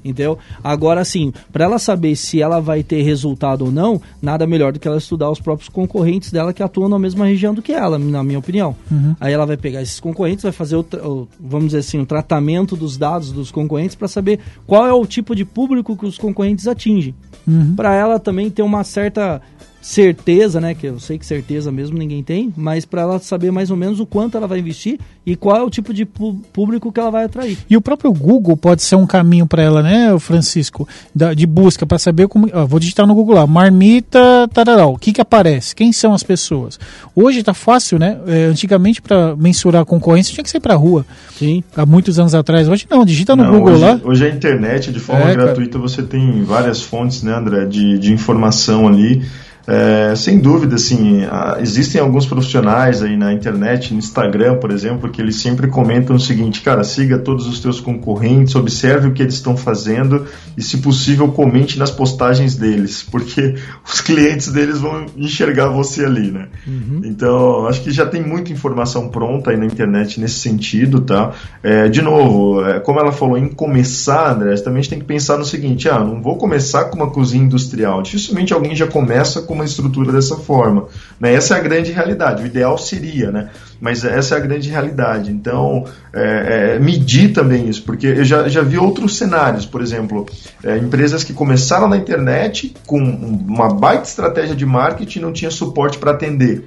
entendeu? 0.04 0.38
Agora, 0.64 1.02
assim, 1.02 1.34
para 1.52 1.66
ela 1.66 1.80
saber 1.80 2.16
se 2.16 2.42
ela 2.42 2.60
vai 2.60 2.84
ter 2.84 3.02
resultado 3.02 3.66
ou 3.66 3.72
não, 3.72 4.02
nada 4.22 4.46
melhor 4.46 4.74
do 4.74 4.80
que 4.80 4.88
ela 4.88 4.98
estudar 4.98 5.30
os 5.30 5.40
próprios 5.40 5.70
concorrentes 5.70 6.32
dela 6.32 6.54
que 6.54 6.64
atuam 6.64 6.90
na 6.90 7.00
mesma 7.00 7.26
região 7.26 7.54
do 7.54 7.62
que 7.62 7.72
ela, 7.72 7.98
na 7.98 8.24
minha 8.24 8.40
opinião. 8.40 8.76
Uhum. 8.92 9.16
Aí 9.20 9.34
ela 9.34 9.46
vai 9.46 9.58
pegar 9.58 9.82
esses 9.82 10.00
concorrentes, 10.00 10.44
vai 10.44 10.52
fazer, 10.52 10.76
o, 10.76 10.82
o, 10.82 11.28
vamos 11.40 11.68
dizer 11.68 11.80
assim, 11.80 12.00
o 12.00 12.06
tratamento 12.06 12.76
dos 12.76 12.98
dados 12.98 13.32
dos 13.32 13.52
concorrentes 13.52 13.96
para 13.96 14.08
saber 14.08 14.40
qual 14.66 14.86
é 14.86 14.94
o 14.94 15.06
tipo 15.06 15.36
de 15.36 15.46
público 15.46 15.96
que 15.98 16.06
os 16.06 16.18
concorrentes 16.18 16.68
atingem. 16.68 17.16
Uhum. 17.48 17.76
Para 17.76 17.94
ela 17.94 18.20
também 18.20 18.50
ter 18.50 18.62
uma 18.62 18.84
certa 18.84 19.42
certeza, 19.84 20.62
né? 20.62 20.74
Que 20.74 20.88
eu 20.88 21.00
sei 21.00 21.20
que 21.20 21.26
certeza 21.26 21.72
mesmo 21.72 21.98
ninguém 21.98 22.24
tem, 22.24 22.54
mas 22.56 22.86
para 22.86 23.02
ela 23.02 23.20
saber 23.20 23.52
mais 23.52 23.70
ou 23.70 23.76
menos 23.76 24.00
o 24.00 24.06
quanto 24.06 24.38
ela 24.38 24.48
vai 24.48 24.60
investir 24.60 24.98
e 25.26 25.36
qual 25.36 25.58
é 25.58 25.62
o 25.62 25.70
tipo 25.70 25.94
de 25.94 26.06
público 26.06 26.92
que 26.92 27.00
ela 27.00 27.12
vai 27.12 27.26
atrair. 27.26 27.58
E 27.70 27.76
o 27.76 27.82
próprio 27.82 28.12
Google 28.14 28.56
pode 28.56 28.82
ser 28.82 28.96
um 28.96 29.06
caminho 29.06 29.46
para 29.46 29.62
ela, 29.62 29.84
né, 29.84 30.18
Francisco, 30.20 30.88
de 31.36 31.46
busca 31.46 31.86
para 31.86 32.00
saber 32.00 32.30
como. 32.30 32.50
Ó, 32.54 32.66
vou 32.66 32.80
digitar 32.80 33.06
no 33.06 33.14
Google 33.14 33.36
lá, 33.36 33.46
marmita 33.46 34.48
tararau. 34.54 34.94
O 34.94 34.98
que 34.98 35.12
que 35.12 35.20
aparece? 35.20 35.76
Quem 35.76 35.92
são 35.92 36.14
as 36.14 36.24
pessoas? 36.24 36.80
Hoje 37.14 37.40
está 37.40 37.54
fácil, 37.54 38.00
né? 38.00 38.18
É, 38.26 38.46
antigamente 38.46 39.02
para 39.02 39.36
mensurar 39.36 39.82
a 39.82 39.86
concorrência 39.86 40.34
tinha 40.34 40.44
que 40.44 40.50
ser 40.50 40.62
para 40.62 40.76
rua. 40.76 41.06
Sim. 41.38 41.62
Há 41.76 41.86
muitos 41.86 42.18
anos 42.20 42.34
atrás. 42.34 42.70
Hoje 42.70 42.88
não, 42.90 43.04
digita 43.04 43.36
no 43.36 43.44
não, 43.44 43.52
Google 43.52 43.74
hoje, 43.74 43.82
lá. 43.82 44.00
Hoje 44.02 44.26
a 44.26 44.30
internet 44.30 44.94
de 44.94 45.00
forma 45.00 45.30
é, 45.30 45.34
gratuita 45.36 45.78
cara. 45.78 45.82
você 45.82 46.04
tem 46.04 46.42
várias 46.44 46.82
fontes, 46.82 47.22
né, 47.22 47.36
André, 47.36 47.66
de, 47.66 48.00
de 48.00 48.14
informação 48.14 48.88
ali. 48.88 49.22
É, 49.66 50.14
sem 50.16 50.40
dúvida, 50.40 50.76
assim, 50.76 51.22
existem 51.60 52.02
alguns 52.02 52.26
profissionais 52.26 53.02
aí 53.02 53.16
na 53.16 53.32
internet, 53.32 53.94
no 53.94 54.00
Instagram, 54.00 54.58
por 54.58 54.72
exemplo, 54.72 55.10
que 55.10 55.22
eles 55.22 55.38
sempre 55.38 55.68
comentam 55.68 56.16
o 56.16 56.20
seguinte, 56.20 56.62
cara, 56.62 56.84
siga 56.84 57.18
todos 57.18 57.48
os 57.48 57.60
teus 57.60 57.80
concorrentes, 57.80 58.56
observe 58.56 59.08
o 59.08 59.14
que 59.14 59.22
eles 59.22 59.36
estão 59.36 59.56
fazendo 59.56 60.26
e, 60.58 60.62
se 60.62 60.78
possível, 60.78 61.30
comente 61.30 61.80
nas 61.80 61.92
postagens 61.92 62.56
deles, 62.56 63.04
porque 63.10 63.56
os 63.86 64.02
clientes 64.02 64.52
deles 64.52 64.80
vão 64.80 65.06
enxergar 65.16 65.70
você 65.70 66.04
ali, 66.06 66.30
né? 66.30 66.48
Uhum. 66.68 67.02
Então, 67.06 67.66
acho 67.68 67.82
que 67.82 67.92
já 67.92 68.06
tem 68.06 68.22
muita 68.22 68.52
informação 68.52 69.08
pronta 69.08 69.52
aí 69.52 69.58
na 69.58 69.66
internet 69.66 70.20
nesse 70.20 70.40
sentido, 70.40 71.00
tá? 71.00 71.32
É, 71.62 71.88
de 71.88 72.02
novo, 72.02 72.66
é, 72.66 72.80
como 72.80 73.00
ela 73.00 73.12
falou 73.12 73.38
em 73.38 73.48
começar, 73.48 74.34
André, 74.34 74.56
também 74.56 74.80
a 74.80 74.82
gente 74.82 74.90
tem 74.90 75.00
que 75.00 75.06
pensar 75.06 75.38
no 75.38 75.46
seguinte, 75.46 75.88
ah, 75.88 76.00
não 76.00 76.22
vou 76.22 76.38
começar 76.38 76.86
com 76.86 76.98
uma 76.98 77.10
cozinha 77.10 77.44
industrial, 77.44 78.02
dificilmente 78.02 78.54
alguém 78.54 78.76
já 78.76 78.88
começa 78.88 79.42
com 79.42 79.53
com 79.54 79.60
uma 79.60 79.66
estrutura 79.66 80.12
dessa 80.12 80.36
forma. 80.36 80.88
Né? 81.20 81.34
Essa 81.34 81.56
é 81.56 81.60
a 81.60 81.62
grande 81.62 81.92
realidade. 81.92 82.42
O 82.42 82.46
ideal 82.46 82.78
seria, 82.78 83.32
né? 83.32 83.50
mas 83.80 84.04
essa 84.04 84.36
é 84.36 84.38
a 84.38 84.42
grande 84.42 84.70
realidade. 84.70 85.32
Então, 85.32 85.86
é, 86.12 86.76
é, 86.76 86.80
medir 86.80 87.34
também 87.34 87.70
isso, 87.70 87.84
porque 87.84 88.08
eu 88.08 88.26
já, 88.26 88.48
já 88.50 88.62
vi 88.62 88.78
outros 88.78 89.18
cenários, 89.18 89.66
por 89.66 89.82
exemplo, 89.82 90.26
é, 90.64 90.78
empresas 90.78 91.24
que 91.24 91.34
começaram 91.34 91.88
na 91.88 91.98
internet 91.98 92.74
com 92.88 92.98
uma 92.98 93.74
baita 93.74 94.08
estratégia 94.08 94.56
de 94.56 94.66
marketing 94.66 95.20
não 95.20 95.34
tinha 95.34 95.52
suporte 95.52 95.98
para 95.98 96.12
atender. 96.12 96.66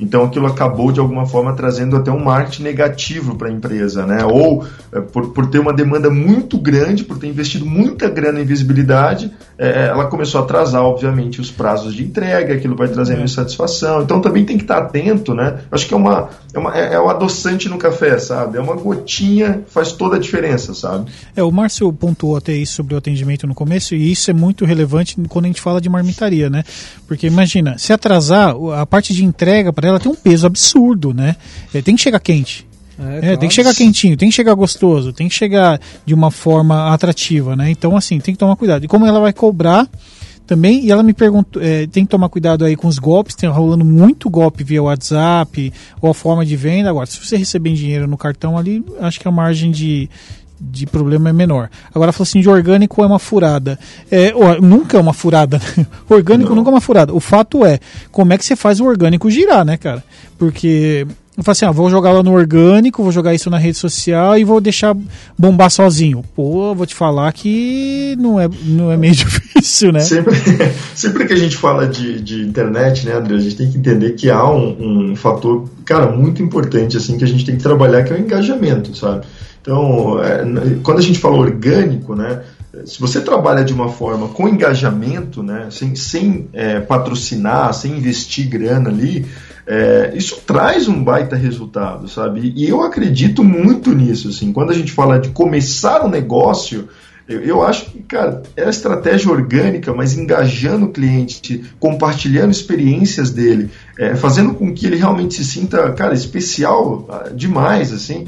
Então 0.00 0.24
aquilo 0.24 0.46
acabou 0.46 0.90
de 0.90 1.00
alguma 1.00 1.26
forma 1.26 1.52
trazendo 1.52 1.96
até 1.96 2.10
um 2.10 2.22
marketing 2.22 2.62
negativo 2.62 3.36
para 3.36 3.48
a 3.48 3.52
empresa, 3.52 4.06
né? 4.06 4.24
Ou 4.24 4.64
é, 4.92 5.00
por, 5.00 5.32
por 5.32 5.46
ter 5.46 5.58
uma 5.58 5.72
demanda 5.72 6.10
muito 6.10 6.58
grande, 6.58 7.04
por 7.04 7.18
ter 7.18 7.28
investido 7.28 7.64
muita 7.64 8.08
grana 8.08 8.40
em 8.40 8.44
visibilidade, 8.44 9.30
é, 9.56 9.86
ela 9.86 10.06
começou 10.06 10.40
a 10.40 10.44
atrasar, 10.44 10.82
obviamente, 10.82 11.40
os 11.40 11.50
prazos 11.50 11.94
de 11.94 12.02
entrega, 12.02 12.54
aquilo 12.54 12.76
vai 12.76 12.88
trazendo 12.88 13.20
é. 13.20 13.24
insatisfação. 13.24 14.02
Então 14.02 14.20
também 14.20 14.44
tem 14.44 14.56
que 14.56 14.64
estar 14.64 14.78
atento, 14.78 15.34
né? 15.34 15.60
Acho 15.70 15.86
que 15.86 15.94
é 15.94 15.96
uma, 15.96 16.30
é 16.52 16.58
uma 16.58 16.76
é, 16.76 16.94
é 16.94 17.00
um 17.00 17.08
adoçante 17.08 17.68
no 17.68 17.78
café, 17.78 18.18
sabe? 18.18 18.58
É 18.58 18.60
uma 18.60 18.74
gotinha 18.74 19.62
faz 19.68 19.92
toda 19.92 20.16
a 20.16 20.18
diferença, 20.18 20.74
sabe? 20.74 21.10
É, 21.36 21.42
o 21.42 21.50
Márcio 21.50 21.92
pontuou 21.92 22.36
até 22.36 22.52
isso 22.52 22.74
sobre 22.74 22.94
o 22.94 22.98
atendimento 22.98 23.46
no 23.46 23.54
começo, 23.54 23.94
e 23.94 24.10
isso 24.10 24.30
é 24.30 24.34
muito 24.34 24.64
relevante 24.64 25.16
quando 25.28 25.44
a 25.44 25.48
gente 25.48 25.60
fala 25.60 25.80
de 25.80 25.88
marmitaria, 25.88 26.50
né? 26.50 26.64
Porque 27.06 27.26
imagina, 27.26 27.78
se 27.78 27.92
atrasar, 27.92 28.54
a 28.76 28.86
parte 28.86 29.12
de 29.12 29.24
entrega 29.24 29.72
para 29.72 29.83
ela 29.88 30.00
tem 30.00 30.10
um 30.10 30.14
peso 30.14 30.46
absurdo, 30.46 31.12
né? 31.12 31.36
É, 31.72 31.82
tem 31.82 31.96
que 31.96 32.02
chegar 32.02 32.20
quente. 32.20 32.66
É, 32.98 33.02
é, 33.02 33.20
claro. 33.20 33.38
Tem 33.38 33.48
que 33.48 33.54
chegar 33.54 33.74
quentinho, 33.74 34.16
tem 34.16 34.28
que 34.28 34.34
chegar 34.34 34.54
gostoso, 34.54 35.12
tem 35.12 35.28
que 35.28 35.34
chegar 35.34 35.80
de 36.06 36.14
uma 36.14 36.30
forma 36.30 36.92
atrativa, 36.92 37.56
né? 37.56 37.70
Então, 37.70 37.96
assim, 37.96 38.20
tem 38.20 38.34
que 38.34 38.38
tomar 38.38 38.56
cuidado. 38.56 38.84
E 38.84 38.88
como 38.88 39.06
ela 39.06 39.20
vai 39.20 39.32
cobrar 39.32 39.88
também, 40.46 40.84
e 40.84 40.90
ela 40.90 41.02
me 41.02 41.14
perguntou, 41.14 41.60
é, 41.62 41.86
tem 41.86 42.04
que 42.04 42.10
tomar 42.10 42.28
cuidado 42.28 42.64
aí 42.64 42.76
com 42.76 42.86
os 42.86 42.98
golpes, 42.98 43.34
tem 43.34 43.48
rolando 43.48 43.84
muito 43.84 44.28
golpe 44.28 44.62
via 44.62 44.82
WhatsApp 44.82 45.72
ou 46.00 46.10
a 46.10 46.14
forma 46.14 46.44
de 46.44 46.54
venda. 46.54 46.90
Agora, 46.90 47.06
se 47.06 47.18
você 47.18 47.36
receber 47.36 47.72
dinheiro 47.72 48.06
no 48.06 48.16
cartão 48.16 48.56
ali, 48.56 48.84
acho 49.00 49.18
que 49.18 49.26
a 49.26 49.30
margem 49.30 49.70
de, 49.70 50.08
de 50.60 50.86
problema 50.86 51.30
é 51.30 51.32
menor. 51.32 51.68
Agora 51.94 52.12
falou 52.12 52.24
assim, 52.24 52.40
de 52.40 52.48
orgânico 52.48 53.02
é 53.02 53.06
uma 53.06 53.18
furada. 53.18 53.78
É, 54.10 54.32
nunca 54.60 54.96
é 54.96 55.00
uma 55.00 55.12
furada. 55.12 55.60
orgânico 56.08 56.50
Não. 56.50 56.56
nunca 56.56 56.70
é 56.70 56.74
uma 56.74 56.80
furada. 56.80 57.12
O 57.14 57.20
fato 57.20 57.64
é, 57.64 57.78
como 58.10 58.32
é 58.32 58.38
que 58.38 58.44
você 58.44 58.56
faz 58.56 58.80
o 58.80 58.84
orgânico 58.84 59.30
girar, 59.30 59.64
né, 59.64 59.76
cara? 59.76 60.02
Porque 60.38 61.06
eu 61.36 61.42
falo 61.42 61.52
assim, 61.52 61.64
ah, 61.64 61.72
vou 61.72 61.90
jogar 61.90 62.12
lá 62.12 62.22
no 62.22 62.32
orgânico, 62.32 63.02
vou 63.02 63.10
jogar 63.10 63.34
isso 63.34 63.50
na 63.50 63.58
rede 63.58 63.76
social 63.76 64.38
e 64.38 64.44
vou 64.44 64.60
deixar 64.60 64.96
bombar 65.36 65.68
sozinho. 65.68 66.24
Pô, 66.34 66.72
vou 66.72 66.86
te 66.86 66.94
falar 66.94 67.32
que 67.32 68.14
não 68.20 68.38
é, 68.38 68.48
não 68.64 68.92
é 68.92 68.96
meio 68.96 69.14
difícil, 69.16 69.90
né? 69.90 69.98
Sempre, 69.98 70.36
sempre 70.94 71.26
que 71.26 71.32
a 71.32 71.36
gente 71.36 71.56
fala 71.56 71.88
de, 71.88 72.20
de 72.20 72.42
internet, 72.42 73.04
né, 73.04 73.14
André, 73.14 73.34
a 73.34 73.40
gente 73.40 73.56
tem 73.56 73.68
que 73.68 73.78
entender 73.78 74.12
que 74.12 74.30
há 74.30 74.48
um, 74.48 75.10
um 75.10 75.16
fator, 75.16 75.68
cara, 75.84 76.12
muito 76.12 76.40
importante, 76.40 76.96
assim, 76.96 77.18
que 77.18 77.24
a 77.24 77.28
gente 77.28 77.44
tem 77.44 77.56
que 77.56 77.62
trabalhar, 77.62 78.04
que 78.04 78.12
é 78.12 78.16
o 78.16 78.20
engajamento, 78.20 78.96
sabe? 78.96 79.26
Então, 79.64 80.22
é, 80.22 80.44
quando 80.82 80.98
a 80.98 81.02
gente 81.02 81.18
fala 81.18 81.38
orgânico, 81.38 82.14
né, 82.14 82.42
se 82.84 83.00
você 83.00 83.18
trabalha 83.22 83.64
de 83.64 83.72
uma 83.72 83.88
forma 83.88 84.28
com 84.28 84.46
engajamento, 84.46 85.42
né, 85.42 85.68
sem, 85.70 85.94
sem 85.94 86.50
é, 86.52 86.80
patrocinar, 86.80 87.72
sem 87.72 87.96
investir 87.96 88.46
grana 88.46 88.90
ali, 88.90 89.24
é, 89.66 90.12
isso 90.14 90.42
traz 90.46 90.86
um 90.86 91.02
baita 91.02 91.34
resultado, 91.34 92.08
sabe? 92.08 92.52
E 92.54 92.68
eu 92.68 92.82
acredito 92.82 93.42
muito 93.42 93.94
nisso. 93.94 94.28
Assim, 94.28 94.52
quando 94.52 94.70
a 94.70 94.74
gente 94.74 94.92
fala 94.92 95.18
de 95.18 95.30
começar 95.30 96.04
um 96.04 96.10
negócio, 96.10 96.86
eu, 97.26 97.40
eu, 97.40 97.62
acho 97.62 97.86
que, 97.86 98.02
cara, 98.02 98.42
é 98.54 98.64
a 98.64 98.68
estratégia 98.68 99.32
orgânica, 99.32 99.94
mas 99.94 100.14
engajando 100.14 100.84
o 100.84 100.92
cliente, 100.92 101.64
compartilhando 101.80 102.50
experiências 102.50 103.30
dele, 103.30 103.70
é, 103.98 104.14
fazendo 104.14 104.52
com 104.52 104.74
que 104.74 104.86
ele 104.86 104.96
realmente 104.96 105.32
se 105.32 105.44
sinta, 105.46 105.90
cara, 105.92 106.12
especial 106.12 107.06
ah, 107.08 107.30
demais, 107.34 107.94
assim. 107.94 108.26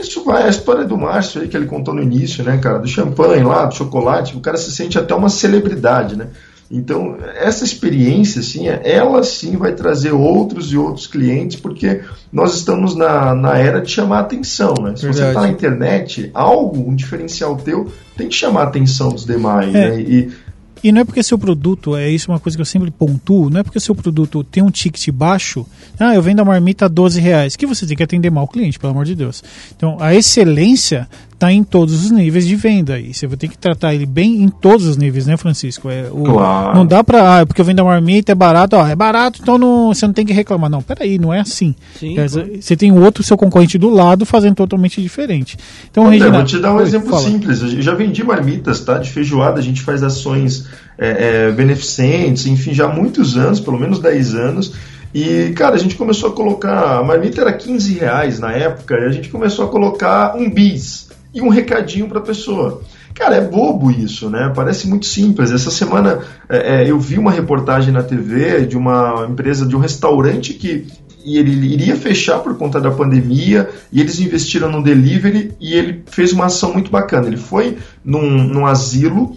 Isso 0.00 0.24
vai, 0.24 0.44
a 0.44 0.48
história 0.48 0.84
do 0.84 0.96
Márcio 0.96 1.42
aí 1.42 1.48
que 1.48 1.56
ele 1.56 1.66
contou 1.66 1.94
no 1.94 2.02
início, 2.02 2.42
né, 2.42 2.58
cara, 2.58 2.78
do 2.78 2.88
champanhe 2.88 3.42
lá, 3.42 3.66
do 3.66 3.74
chocolate, 3.74 4.36
o 4.36 4.40
cara 4.40 4.56
se 4.56 4.72
sente 4.72 4.98
até 4.98 5.14
uma 5.14 5.28
celebridade, 5.28 6.16
né? 6.16 6.28
Então, 6.72 7.16
essa 7.34 7.64
experiência, 7.64 8.40
assim, 8.40 8.68
ela 8.68 9.24
sim 9.24 9.56
vai 9.56 9.72
trazer 9.72 10.12
outros 10.12 10.72
e 10.72 10.76
outros 10.76 11.08
clientes, 11.08 11.58
porque 11.58 12.02
nós 12.32 12.54
estamos 12.54 12.94
na, 12.94 13.34
na 13.34 13.58
era 13.58 13.80
de 13.80 13.90
chamar 13.90 14.20
atenção, 14.20 14.74
né? 14.80 14.94
Se 14.94 15.02
Verdade. 15.02 15.16
você 15.16 15.28
está 15.28 15.40
na 15.40 15.48
internet, 15.48 16.30
algo, 16.32 16.88
um 16.88 16.94
diferencial 16.94 17.56
teu, 17.56 17.92
tem 18.16 18.28
que 18.28 18.36
chamar 18.36 18.60
a 18.60 18.64
atenção 18.64 19.08
dos 19.08 19.26
demais, 19.26 19.74
é. 19.74 19.90
né? 19.90 20.00
E 20.00 20.30
e 20.82 20.90
não 20.92 21.02
é 21.02 21.04
porque 21.04 21.22
seu 21.22 21.38
produto, 21.38 21.96
é 21.96 22.08
isso 22.08 22.30
uma 22.30 22.40
coisa 22.40 22.56
que 22.56 22.62
eu 22.62 22.66
sempre 22.66 22.90
pontuo, 22.90 23.50
não 23.50 23.60
é 23.60 23.62
porque 23.62 23.78
seu 23.78 23.94
produto 23.94 24.42
tem 24.42 24.62
um 24.62 24.70
ticket 24.70 25.10
baixo, 25.10 25.66
ah, 25.98 26.14
eu 26.14 26.22
vendo 26.22 26.40
a 26.40 26.44
marmita 26.44 26.86
a 26.86 26.88
12 26.88 27.20
reais, 27.20 27.56
que 27.56 27.66
você 27.66 27.86
tem 27.86 27.96
que 27.96 28.02
atender 28.02 28.30
mal 28.30 28.44
o 28.44 28.48
cliente, 28.48 28.78
pelo 28.78 28.92
amor 28.92 29.04
de 29.04 29.14
Deus. 29.14 29.42
Então, 29.76 29.96
a 30.00 30.14
excelência 30.14 31.08
está 31.40 31.50
em 31.50 31.64
todos 31.64 32.04
os 32.04 32.10
níveis 32.10 32.46
de 32.46 32.54
venda 32.54 32.98
e 32.98 33.14
você 33.14 33.26
vai 33.26 33.38
ter 33.38 33.48
que 33.48 33.56
tratar 33.56 33.94
ele 33.94 34.04
bem 34.04 34.42
em 34.42 34.48
todos 34.50 34.86
os 34.86 34.98
níveis, 34.98 35.26
né, 35.26 35.38
Francisco? 35.38 35.88
É, 35.88 36.06
o, 36.12 36.24
claro. 36.24 36.76
Não 36.76 36.84
dá 36.84 37.02
para, 37.02 37.40
ah, 37.40 37.46
porque 37.46 37.62
eu 37.62 37.64
vendo 37.64 37.80
a 37.80 37.84
marmita, 37.84 38.32
é 38.32 38.34
barato, 38.34 38.76
ó, 38.76 38.86
é 38.86 38.94
barato, 38.94 39.40
então 39.42 39.56
não, 39.56 39.88
você 39.88 40.06
não 40.06 40.12
tem 40.12 40.26
que 40.26 40.34
reclamar. 40.34 40.68
Não, 40.68 40.82
peraí, 40.82 41.18
não 41.18 41.32
é 41.32 41.40
assim. 41.40 41.74
Sim, 41.98 42.18
é, 42.18 42.28
Você 42.28 42.76
tem 42.76 42.92
outro 42.92 43.22
seu 43.22 43.38
concorrente 43.38 43.78
do 43.78 43.88
lado 43.88 44.26
fazendo 44.26 44.56
totalmente 44.56 45.00
diferente. 45.00 45.56
Então, 45.90 46.04
André, 46.04 46.18
Regina, 46.18 46.36
vou 46.36 46.44
te 46.44 46.58
dar 46.58 46.74
um 46.74 46.76
Oi, 46.76 46.82
exemplo 46.82 47.08
fala. 47.08 47.22
simples. 47.22 47.62
Eu 47.62 47.80
já 47.80 47.94
vendi 47.94 48.22
marmitas, 48.22 48.80
tá? 48.80 48.98
De 48.98 49.08
feijoada, 49.08 49.58
a 49.58 49.62
gente 49.62 49.80
faz 49.80 50.02
ações 50.02 50.66
é, 50.98 51.46
é, 51.46 51.52
beneficentes, 51.52 52.44
enfim, 52.44 52.74
já 52.74 52.84
há 52.84 52.92
muitos 52.92 53.38
anos, 53.38 53.60
pelo 53.60 53.80
menos 53.80 53.98
10 53.98 54.34
anos. 54.34 54.74
E, 55.14 55.52
cara, 55.56 55.74
a 55.74 55.78
gente 55.78 55.94
começou 55.94 56.28
a 56.28 56.32
colocar. 56.34 56.98
A 56.98 57.02
marmita 57.02 57.40
era 57.40 57.52
15 57.54 57.94
reais 57.94 58.38
na 58.38 58.52
época, 58.52 58.94
e 58.94 59.04
a 59.06 59.10
gente 59.10 59.30
começou 59.30 59.64
a 59.64 59.68
colocar 59.68 60.36
um 60.36 60.50
bis 60.50 61.08
e 61.32 61.40
um 61.40 61.48
recadinho 61.48 62.08
para 62.08 62.18
a 62.18 62.22
pessoa. 62.22 62.82
Cara, 63.14 63.36
é 63.36 63.40
bobo 63.40 63.90
isso, 63.90 64.30
né? 64.30 64.52
Parece 64.54 64.88
muito 64.88 65.06
simples. 65.06 65.50
Essa 65.50 65.70
semana 65.70 66.20
é, 66.48 66.82
é, 66.82 66.90
eu 66.90 66.98
vi 66.98 67.18
uma 67.18 67.30
reportagem 67.30 67.92
na 67.92 68.02
TV 68.02 68.66
de 68.66 68.76
uma 68.76 69.26
empresa, 69.28 69.66
de 69.66 69.76
um 69.76 69.80
restaurante 69.80 70.54
que 70.54 70.86
e 71.22 71.36
ele 71.36 71.52
iria 71.72 71.96
fechar 71.96 72.38
por 72.38 72.56
conta 72.56 72.80
da 72.80 72.90
pandemia 72.90 73.68
e 73.92 74.00
eles 74.00 74.18
investiram 74.20 74.70
no 74.70 74.82
delivery 74.82 75.52
e 75.60 75.74
ele 75.74 76.02
fez 76.06 76.32
uma 76.32 76.46
ação 76.46 76.72
muito 76.72 76.90
bacana. 76.90 77.26
Ele 77.26 77.36
foi 77.36 77.76
num, 78.02 78.42
num 78.44 78.66
asilo, 78.66 79.36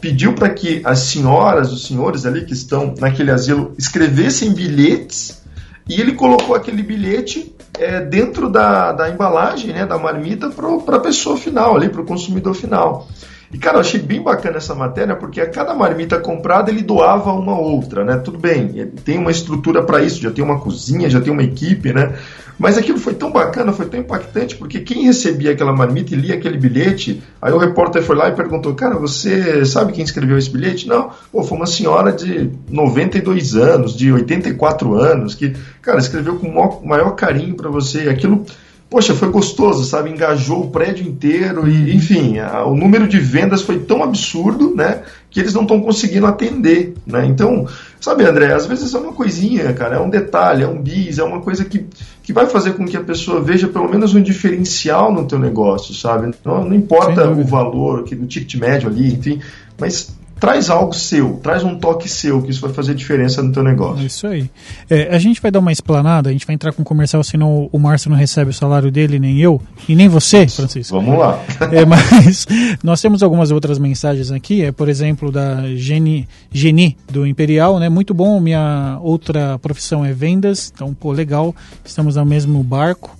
pediu 0.00 0.32
para 0.32 0.48
que 0.48 0.80
as 0.82 1.00
senhoras, 1.00 1.72
os 1.72 1.86
senhores 1.86 2.24
ali 2.24 2.44
que 2.44 2.54
estão 2.54 2.94
naquele 2.98 3.30
asilo 3.30 3.74
escrevessem 3.76 4.54
bilhetes 4.54 5.42
e 5.88 6.00
ele 6.00 6.12
colocou 6.12 6.54
aquele 6.54 6.82
bilhete 6.82 7.54
é, 7.78 8.00
dentro 8.00 8.48
da, 8.48 8.92
da 8.92 9.08
embalagem, 9.10 9.72
né, 9.72 9.86
da 9.86 9.98
marmita, 9.98 10.50
para 10.50 10.96
a 10.96 11.00
pessoa 11.00 11.36
final, 11.36 11.78
para 11.88 12.00
o 12.00 12.06
consumidor 12.06 12.54
final. 12.54 13.08
E, 13.52 13.58
cara, 13.58 13.76
eu 13.76 13.80
achei 13.80 14.00
bem 14.00 14.22
bacana 14.22 14.58
essa 14.58 14.76
matéria, 14.76 15.16
porque 15.16 15.40
a 15.40 15.48
cada 15.48 15.74
marmita 15.74 16.20
comprada 16.20 16.70
ele 16.70 16.82
doava 16.82 17.32
uma 17.32 17.58
outra, 17.58 18.04
né? 18.04 18.16
Tudo 18.16 18.38
bem, 18.38 18.92
tem 19.04 19.18
uma 19.18 19.32
estrutura 19.32 19.82
para 19.82 20.00
isso, 20.02 20.22
já 20.22 20.30
tem 20.30 20.44
uma 20.44 20.60
cozinha, 20.60 21.10
já 21.10 21.20
tem 21.20 21.32
uma 21.32 21.42
equipe, 21.42 21.92
né? 21.92 22.14
Mas 22.56 22.76
aquilo 22.76 22.98
foi 22.98 23.14
tão 23.14 23.32
bacana, 23.32 23.72
foi 23.72 23.86
tão 23.86 23.98
impactante, 23.98 24.54
porque 24.54 24.80
quem 24.80 25.04
recebia 25.04 25.52
aquela 25.52 25.72
marmita 25.72 26.14
e 26.14 26.16
lia 26.16 26.34
aquele 26.34 26.58
bilhete, 26.58 27.22
aí 27.40 27.52
o 27.52 27.58
repórter 27.58 28.02
foi 28.02 28.14
lá 28.14 28.28
e 28.28 28.32
perguntou: 28.32 28.74
Cara, 28.74 28.96
você 28.96 29.64
sabe 29.64 29.94
quem 29.94 30.04
escreveu 30.04 30.36
esse 30.36 30.50
bilhete? 30.50 30.86
Não, 30.86 31.10
pô, 31.32 31.42
foi 31.42 31.56
uma 31.56 31.66
senhora 31.66 32.12
de 32.12 32.50
92 32.68 33.56
anos, 33.56 33.96
de 33.96 34.12
84 34.12 34.94
anos, 34.94 35.34
que, 35.34 35.56
cara, 35.80 35.98
escreveu 35.98 36.36
com 36.36 36.48
o 36.48 36.86
maior 36.86 37.12
carinho 37.12 37.56
para 37.56 37.70
você. 37.70 38.10
Aquilo 38.10 38.44
poxa, 38.90 39.14
foi 39.14 39.30
gostoso, 39.30 39.84
sabe? 39.84 40.10
Engajou 40.10 40.64
o 40.64 40.70
prédio 40.70 41.06
inteiro 41.06 41.68
e, 41.68 41.94
enfim, 41.94 42.38
a, 42.40 42.64
o 42.64 42.74
número 42.74 43.06
de 43.06 43.20
vendas 43.20 43.62
foi 43.62 43.78
tão 43.78 44.02
absurdo, 44.02 44.74
né? 44.74 45.02
Que 45.30 45.38
eles 45.38 45.54
não 45.54 45.62
estão 45.62 45.80
conseguindo 45.80 46.26
atender, 46.26 46.94
né? 47.06 47.24
Então, 47.24 47.68
sabe, 48.00 48.24
André, 48.24 48.52
às 48.52 48.66
vezes 48.66 48.92
é 48.92 48.98
uma 48.98 49.12
coisinha, 49.12 49.72
cara, 49.72 49.96
é 49.96 50.00
um 50.00 50.10
detalhe, 50.10 50.64
é 50.64 50.66
um 50.66 50.82
bis, 50.82 51.18
é 51.18 51.22
uma 51.22 51.40
coisa 51.40 51.64
que, 51.64 51.86
que 52.20 52.32
vai 52.32 52.46
fazer 52.46 52.72
com 52.72 52.84
que 52.84 52.96
a 52.96 53.04
pessoa 53.04 53.40
veja 53.40 53.68
pelo 53.68 53.88
menos 53.88 54.12
um 54.12 54.20
diferencial 54.20 55.12
no 55.12 55.24
teu 55.24 55.38
negócio, 55.38 55.94
sabe? 55.94 56.34
Não, 56.44 56.64
não 56.64 56.74
importa 56.74 57.30
o 57.30 57.44
valor, 57.44 58.02
que, 58.02 58.16
o 58.16 58.26
ticket 58.26 58.60
médio 58.60 58.88
ali, 58.88 59.14
enfim, 59.14 59.40
mas 59.78 60.12
traz 60.40 60.70
algo 60.70 60.94
seu, 60.94 61.38
traz 61.42 61.62
um 61.62 61.78
toque 61.78 62.08
seu, 62.08 62.42
que 62.42 62.50
isso 62.50 62.62
vai 62.62 62.72
fazer 62.72 62.94
diferença 62.94 63.42
no 63.42 63.52
teu 63.52 63.62
negócio. 63.62 64.02
É 64.02 64.06
isso 64.06 64.26
aí. 64.26 64.50
É, 64.88 65.14
a 65.14 65.18
gente 65.18 65.40
vai 65.40 65.50
dar 65.50 65.58
uma 65.58 65.70
explanada, 65.70 66.30
a 66.30 66.32
gente 66.32 66.46
vai 66.46 66.54
entrar 66.54 66.72
com 66.72 66.80
um 66.80 66.84
comercial, 66.84 67.22
senão 67.22 67.68
o 67.70 67.78
Márcio 67.78 68.10
não 68.10 68.16
recebe 68.16 68.50
o 68.50 68.54
salário 68.54 68.90
dele, 68.90 69.18
nem 69.18 69.38
eu, 69.38 69.60
e 69.86 69.94
nem 69.94 70.08
você, 70.08 70.48
Francisco. 70.48 70.98
Vamos 70.98 71.18
lá. 71.18 71.38
É, 71.70 71.84
mas 71.84 72.46
nós 72.82 73.00
temos 73.00 73.22
algumas 73.22 73.50
outras 73.50 73.78
mensagens 73.78 74.32
aqui, 74.32 74.64
é, 74.64 74.72
por 74.72 74.88
exemplo, 74.88 75.30
da 75.30 75.62
Geni, 75.76 76.26
Geni 76.50 76.96
do 77.08 77.26
Imperial, 77.26 77.78
né? 77.78 77.88
Muito 77.88 78.14
bom, 78.14 78.40
minha 78.40 78.98
outra 79.02 79.58
profissão 79.58 80.04
é 80.04 80.12
vendas, 80.12 80.72
então, 80.74 80.92
pô, 80.94 81.12
legal, 81.12 81.54
estamos 81.84 82.16
no 82.16 82.24
mesmo 82.24 82.62
barco. 82.64 83.16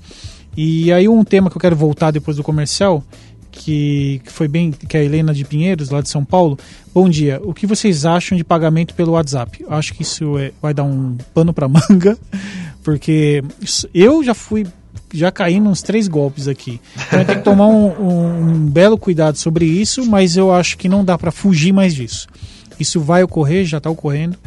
E 0.57 0.93
aí 0.93 1.09
um 1.09 1.23
tema 1.23 1.49
que 1.49 1.57
eu 1.57 1.61
quero 1.61 1.77
voltar 1.77 2.11
depois 2.11 2.37
do 2.37 2.43
comercial 2.43 3.05
que, 3.51 4.21
que 4.25 4.33
foi 4.33 4.49
bem, 4.49 4.71
que 4.71 4.97
é 4.97 5.01
a 5.01 5.05
Helena 5.05 5.35
de 5.35 5.45
Pinheiros, 5.45 5.91
lá 5.91 6.01
de 6.01 6.09
São 6.09 6.25
Paulo. 6.25 6.59
Bom 6.95 7.09
dia. 7.09 7.41
O 7.43 7.53
que 7.53 7.67
vocês 7.67 8.05
acham 8.05 8.37
de 8.37 8.45
pagamento 8.45 8.95
pelo 8.95 9.13
WhatsApp? 9.13 9.65
Acho 9.69 9.95
que 9.95 10.03
isso 10.03 10.39
é, 10.39 10.53
vai 10.61 10.73
dar 10.73 10.85
um 10.85 11.17
pano 11.35 11.53
para 11.53 11.67
manga, 11.69 12.19
porque 12.83 13.43
eu 13.93 14.23
já 14.23 14.35
fui 14.35 14.67
já 15.13 15.31
caí 15.33 15.59
nos 15.59 15.83
três 15.83 16.07
golpes 16.07 16.47
aqui. 16.47 16.81
Então 17.09 17.25
tem 17.25 17.37
que 17.39 17.43
tomar 17.43 17.67
um, 17.67 17.89
um, 17.89 18.51
um, 18.51 18.67
belo 18.67 18.97
cuidado 18.97 19.37
sobre 19.37 19.65
isso, 19.65 20.07
mas 20.07 20.37
eu 20.37 20.53
acho 20.53 20.79
que 20.79 20.89
não 20.89 21.05
dá 21.05 21.19
para 21.19 21.33
fugir 21.33 21.73
mais 21.73 21.95
disso. 21.95 22.29
Isso 22.79 23.01
vai 23.01 23.23
ocorrer, 23.23 23.65
já 23.67 23.79
está 23.79 23.91
ocorrendo. 23.91 24.39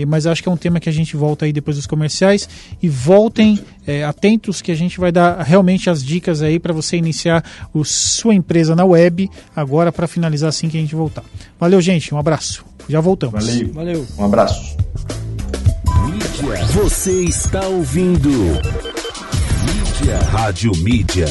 E, 0.00 0.06
mas 0.06 0.26
acho 0.26 0.42
que 0.42 0.48
é 0.48 0.52
um 0.52 0.56
tema 0.56 0.80
que 0.80 0.88
a 0.88 0.92
gente 0.92 1.16
volta 1.16 1.44
aí 1.44 1.52
depois 1.52 1.76
dos 1.76 1.86
comerciais. 1.86 2.48
E 2.82 2.88
voltem 2.88 3.58
é, 3.86 4.04
atentos 4.04 4.62
que 4.62 4.72
a 4.72 4.74
gente 4.74 4.98
vai 4.98 5.12
dar 5.12 5.42
realmente 5.42 5.90
as 5.90 6.02
dicas 6.02 6.42
aí 6.42 6.58
para 6.58 6.72
você 6.72 6.96
iniciar 6.96 7.44
o, 7.72 7.84
sua 7.84 8.34
empresa 8.34 8.74
na 8.74 8.84
web 8.84 9.28
agora 9.54 9.92
para 9.92 10.06
finalizar 10.06 10.48
assim 10.48 10.68
que 10.68 10.76
a 10.76 10.80
gente 10.80 10.94
voltar. 10.94 11.22
Valeu, 11.58 11.80
gente. 11.80 12.14
Um 12.14 12.18
abraço. 12.18 12.64
Já 12.88 13.00
voltamos. 13.00 13.46
Valeu. 13.46 13.72
Valeu. 13.72 14.06
Um 14.18 14.24
abraço. 14.24 14.76
Mídia. 16.06 16.64
Você 16.66 17.24
está 17.24 17.66
ouvindo. 17.66 18.30
Mídia. 18.30 20.18
Rádio 20.30 20.72
Mídia. 20.78 21.26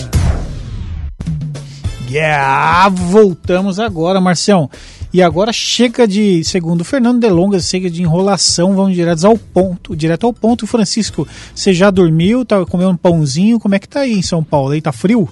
Yeah! 2.09 2.89
Voltamos 2.89 3.79
agora, 3.79 4.19
Marcião. 4.19 4.69
E 5.11 5.23
agora 5.23 5.51
chega 5.51 6.07
de, 6.07 6.43
segundo 6.43 6.85
Fernando 6.85 7.19
Delongas, 7.19 7.67
chega 7.67 7.89
de 7.89 8.01
enrolação, 8.03 8.75
vamos 8.75 8.93
direto 8.93 9.25
ao 9.25 9.35
ponto, 9.35 9.95
direto 9.95 10.27
ao 10.27 10.33
ponto. 10.33 10.67
Francisco, 10.67 11.27
você 11.53 11.73
já 11.73 11.89
dormiu, 11.89 12.45
tá 12.45 12.63
comendo 12.63 12.91
um 12.91 12.97
pãozinho, 12.97 13.59
como 13.59 13.73
é 13.73 13.79
que 13.79 13.89
tá 13.89 14.01
aí 14.01 14.13
em 14.13 14.21
São 14.21 14.43
Paulo? 14.43 14.71
Aí 14.71 14.81
tá 14.81 14.91
frio? 14.91 15.27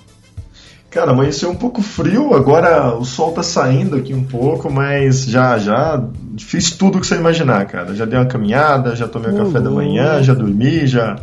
Cara, 0.89 1.11
amanheceu 1.11 1.51
um 1.51 1.55
pouco 1.55 1.84
frio, 1.84 2.34
agora 2.34 2.97
o 2.97 3.05
sol 3.05 3.32
tá 3.34 3.43
saindo 3.43 3.97
aqui 3.97 4.15
um 4.15 4.23
pouco, 4.23 4.71
mas 4.71 5.25
já, 5.25 5.59
já 5.59 6.03
fiz 6.39 6.71
tudo 6.71 6.99
que 6.99 7.05
você 7.05 7.15
imaginar, 7.15 7.65
cara. 7.65 7.93
Já 7.93 8.05
dei 8.05 8.17
uma 8.17 8.25
caminhada, 8.25 8.95
já 8.95 9.07
tomei 9.07 9.30
o 9.30 9.38
café 9.38 9.59
da 9.59 9.69
manhã, 9.69 10.23
já 10.23 10.34
dormi, 10.34 10.88
já 10.88 11.17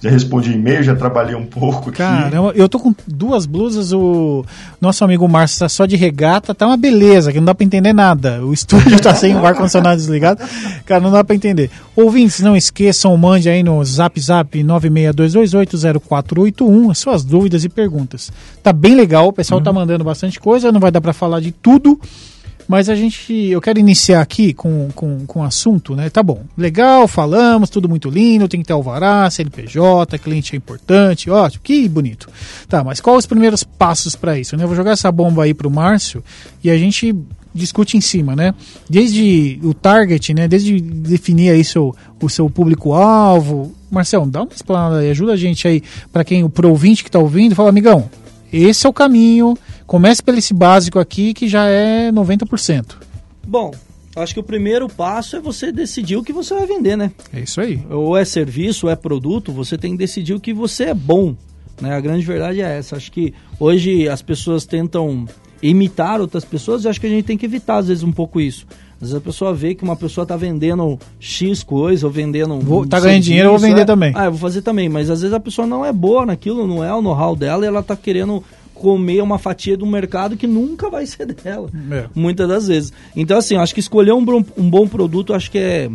já 0.00 0.10
respondi 0.10 0.52
e-mail, 0.52 0.82
já 0.82 0.94
trabalhei 0.94 1.34
um 1.34 1.46
pouco 1.46 1.88
aqui. 1.88 1.98
Caramba, 1.98 2.52
eu 2.54 2.68
tô 2.68 2.78
com 2.78 2.94
duas 3.06 3.46
blusas, 3.46 3.92
o 3.92 4.44
nosso 4.80 5.04
amigo 5.04 5.26
Márcio 5.26 5.60
tá 5.60 5.68
só 5.68 5.86
de 5.86 5.96
regata, 5.96 6.54
tá 6.54 6.66
uma 6.66 6.76
beleza, 6.76 7.32
que 7.32 7.38
não 7.38 7.46
dá 7.46 7.54
pra 7.54 7.64
entender 7.64 7.94
nada. 7.94 8.44
O 8.44 8.52
estúdio 8.52 8.98
tá 9.00 9.14
sem 9.14 9.34
o 9.34 9.46
ar-condicionado 9.46 9.96
desligado, 9.96 10.44
cara, 10.84 11.00
não 11.00 11.10
dá 11.10 11.24
pra 11.24 11.34
entender. 11.34 11.70
Ouvintes, 11.94 12.40
não 12.40 12.54
esqueçam, 12.54 13.16
mande 13.16 13.48
aí 13.48 13.62
no 13.62 13.82
zap 13.84 14.20
zap 14.20 14.62
962280481 14.62 16.90
as 16.90 16.98
suas 16.98 17.24
dúvidas 17.24 17.64
e 17.64 17.68
perguntas. 17.68 18.30
Tá 18.62 18.72
bem 18.72 18.94
legal, 18.94 19.26
o 19.28 19.32
pessoal 19.32 19.60
tá 19.60 19.70
uhum. 19.70 19.76
tá 19.76 19.80
mandando 19.80 20.04
bastante 20.04 20.38
coisa, 20.38 20.70
não 20.70 20.80
vai 20.80 20.90
dar 20.90 21.00
para 21.00 21.14
falar 21.14 21.40
de 21.40 21.52
tudo, 21.52 21.98
mas 22.68 22.88
a 22.88 22.94
gente, 22.94 23.32
eu 23.32 23.60
quero 23.60 23.78
iniciar 23.78 24.20
aqui 24.20 24.52
com, 24.52 24.88
com, 24.94 25.24
com 25.26 25.40
um 25.40 25.42
assunto, 25.42 25.94
né? 25.94 26.10
Tá 26.10 26.22
bom, 26.22 26.42
legal, 26.56 27.06
falamos, 27.06 27.70
tudo 27.70 27.88
muito 27.88 28.10
lindo, 28.10 28.48
tem 28.48 28.60
que 28.60 28.66
ter 28.66 28.72
alvará, 28.72 29.30
CNPJ, 29.30 30.18
cliente 30.18 30.54
é 30.54 30.56
importante, 30.56 31.30
ótimo, 31.30 31.62
que 31.62 31.88
bonito. 31.88 32.28
Tá, 32.68 32.82
mas 32.82 33.00
quais 33.00 33.18
os 33.18 33.26
primeiros 33.26 33.62
passos 33.62 34.16
para 34.16 34.38
isso? 34.38 34.56
Né? 34.56 34.64
Eu 34.64 34.68
vou 34.68 34.76
jogar 34.76 34.92
essa 34.92 35.10
bomba 35.12 35.44
aí 35.44 35.54
pro 35.54 35.70
Márcio 35.70 36.22
e 36.62 36.70
a 36.70 36.76
gente 36.76 37.14
discute 37.56 37.96
em 37.96 38.00
cima, 38.00 38.36
né? 38.36 38.54
Desde 38.88 39.58
o 39.62 39.72
target, 39.72 40.34
né? 40.34 40.46
Desde 40.46 40.78
definir 40.78 41.50
aí 41.50 41.64
seu, 41.64 41.94
o 42.20 42.28
seu 42.28 42.50
público-alvo. 42.50 43.74
Marcelo, 43.90 44.26
dá 44.26 44.42
uma 44.42 44.52
explanada 44.54 44.98
aí, 44.98 45.10
ajuda 45.10 45.32
a 45.32 45.36
gente 45.36 45.66
aí, 45.66 45.82
para 46.12 46.22
quem, 46.22 46.46
pro 46.48 46.68
ouvinte 46.68 47.02
que 47.02 47.10
tá 47.10 47.18
ouvindo, 47.18 47.54
fala, 47.54 47.70
amigão, 47.70 48.10
esse 48.52 48.86
é 48.86 48.88
o 48.88 48.92
caminho, 48.92 49.56
Comece 49.86 50.22
pelo 50.22 50.38
esse 50.38 50.52
básico 50.52 50.98
aqui 50.98 51.32
que 51.32 51.48
já 51.48 51.66
é 51.68 52.10
90%. 52.10 52.96
Bom, 53.46 53.72
acho 54.16 54.34
que 54.34 54.40
o 54.40 54.42
primeiro 54.42 54.88
passo 54.88 55.36
é 55.36 55.40
você 55.40 55.70
decidir 55.70 56.16
o 56.16 56.24
que 56.24 56.32
você 56.32 56.54
vai 56.54 56.66
vender, 56.66 56.96
né? 56.96 57.12
É 57.32 57.40
isso 57.40 57.60
aí. 57.60 57.80
Ou 57.88 58.16
é 58.16 58.24
serviço, 58.24 58.86
ou 58.86 58.92
é 58.92 58.96
produto, 58.96 59.52
você 59.52 59.78
tem 59.78 59.92
que 59.92 59.98
decidir 59.98 60.34
o 60.34 60.40
que 60.40 60.52
você 60.52 60.84
é 60.84 60.94
bom. 60.94 61.36
Né? 61.80 61.94
A 61.94 62.00
grande 62.00 62.24
verdade 62.24 62.60
é 62.60 62.78
essa. 62.78 62.96
Acho 62.96 63.12
que 63.12 63.32
hoje 63.60 64.08
as 64.08 64.22
pessoas 64.22 64.64
tentam 64.64 65.26
imitar 65.62 66.20
outras 66.20 66.44
pessoas 66.44 66.84
e 66.84 66.88
acho 66.88 67.00
que 67.00 67.06
a 67.06 67.10
gente 67.10 67.24
tem 67.24 67.38
que 67.38 67.46
evitar 67.46 67.78
às 67.78 67.88
vezes 67.88 68.02
um 68.02 68.12
pouco 68.12 68.40
isso. 68.40 68.66
Às 68.94 69.08
vezes 69.08 69.14
a 69.14 69.20
pessoa 69.20 69.52
vê 69.52 69.74
que 69.74 69.84
uma 69.84 69.96
pessoa 69.96 70.22
está 70.22 70.36
vendendo 70.36 70.98
X 71.20 71.62
coisa 71.62 72.06
ou 72.06 72.12
vendendo. 72.12 72.58
Vou, 72.60 72.86
tá 72.86 72.98
ganhando 72.98 73.22
dinheiro, 73.22 73.48
eu 73.48 73.52
vou 73.52 73.60
vender 73.60 73.82
é, 73.82 73.84
também. 73.84 74.12
Ah, 74.14 74.24
eu 74.24 74.32
vou 74.32 74.40
fazer 74.40 74.62
também. 74.62 74.88
Mas 74.88 75.10
às 75.10 75.20
vezes 75.20 75.34
a 75.34 75.40
pessoa 75.40 75.66
não 75.66 75.84
é 75.84 75.92
boa 75.92 76.24
naquilo, 76.24 76.66
não 76.66 76.82
é 76.82 76.92
o 76.94 77.02
know-how 77.02 77.36
dela 77.36 77.64
e 77.64 77.68
ela 77.68 77.80
está 77.80 77.94
querendo 77.94 78.42
comer 78.80 79.22
uma 79.22 79.38
fatia 79.38 79.76
do 79.76 79.86
mercado 79.86 80.36
que 80.36 80.46
nunca 80.46 80.88
vai 80.90 81.06
ser 81.06 81.26
dela, 81.34 81.70
é. 81.90 82.06
muitas 82.14 82.48
das 82.48 82.68
vezes. 82.68 82.92
Então, 83.14 83.38
assim, 83.38 83.56
acho 83.56 83.74
que 83.74 83.80
escolher 83.80 84.12
um, 84.12 84.24
um 84.56 84.70
bom 84.70 84.86
produto 84.86 85.34
acho 85.34 85.50
que 85.50 85.58
é 85.58 85.90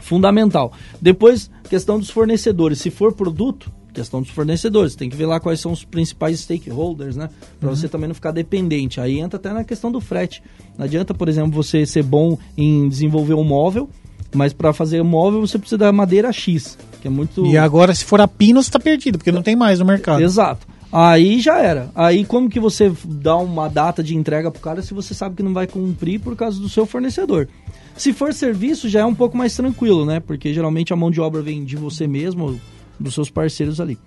fundamental. 0.00 0.72
Depois, 1.00 1.50
questão 1.68 1.98
dos 1.98 2.10
fornecedores. 2.10 2.80
Se 2.80 2.90
for 2.90 3.12
produto, 3.12 3.72
questão 3.92 4.20
dos 4.20 4.30
fornecedores. 4.30 4.94
Tem 4.94 5.08
que 5.08 5.16
ver 5.16 5.26
lá 5.26 5.38
quais 5.38 5.60
são 5.60 5.72
os 5.72 5.84
principais 5.84 6.40
stakeholders, 6.40 7.16
né? 7.16 7.28
Para 7.60 7.68
uhum. 7.68 7.76
você 7.76 7.88
também 7.88 8.08
não 8.08 8.14
ficar 8.14 8.32
dependente. 8.32 9.00
Aí 9.00 9.20
entra 9.20 9.38
até 9.38 9.52
na 9.52 9.64
questão 9.64 9.92
do 9.92 10.00
frete. 10.00 10.42
Não 10.76 10.84
adianta, 10.84 11.14
por 11.14 11.28
exemplo, 11.28 11.52
você 11.52 11.86
ser 11.86 12.02
bom 12.02 12.38
em 12.56 12.88
desenvolver 12.88 13.34
um 13.34 13.44
móvel, 13.44 13.88
mas 14.34 14.52
para 14.52 14.72
fazer 14.72 15.00
o 15.00 15.04
móvel 15.04 15.40
você 15.40 15.58
precisa 15.58 15.78
da 15.78 15.92
madeira 15.92 16.32
X, 16.32 16.78
que 17.00 17.08
é 17.08 17.10
muito. 17.10 17.46
E 17.46 17.56
agora, 17.56 17.94
se 17.94 18.04
for 18.04 18.20
a 18.20 18.28
pino, 18.28 18.60
está 18.60 18.80
perdido, 18.80 19.18
porque 19.18 19.32
não 19.32 19.42
tem 19.42 19.54
mais 19.54 19.78
no 19.78 19.84
mercado. 19.84 20.22
Exato. 20.22 20.66
Aí 20.92 21.40
já 21.40 21.58
era. 21.58 21.90
Aí 21.94 22.22
como 22.22 22.50
que 22.50 22.60
você 22.60 22.92
dá 23.02 23.38
uma 23.38 23.66
data 23.66 24.02
de 24.02 24.14
entrega 24.14 24.50
pro 24.50 24.60
cara 24.60 24.82
se 24.82 24.92
você 24.92 25.14
sabe 25.14 25.36
que 25.36 25.42
não 25.42 25.54
vai 25.54 25.66
cumprir 25.66 26.20
por 26.20 26.36
causa 26.36 26.60
do 26.60 26.68
seu 26.68 26.84
fornecedor? 26.84 27.48
Se 27.96 28.12
for 28.12 28.34
serviço, 28.34 28.90
já 28.90 29.00
é 29.00 29.04
um 29.04 29.14
pouco 29.14 29.36
mais 29.36 29.56
tranquilo, 29.56 30.04
né? 30.04 30.20
Porque 30.20 30.52
geralmente 30.52 30.92
a 30.92 30.96
mão 30.96 31.10
de 31.10 31.18
obra 31.18 31.40
vem 31.40 31.64
de 31.64 31.76
você 31.76 32.06
mesmo, 32.06 32.60
dos 33.00 33.14
seus 33.14 33.30
parceiros 33.30 33.80
ali. 33.80 33.98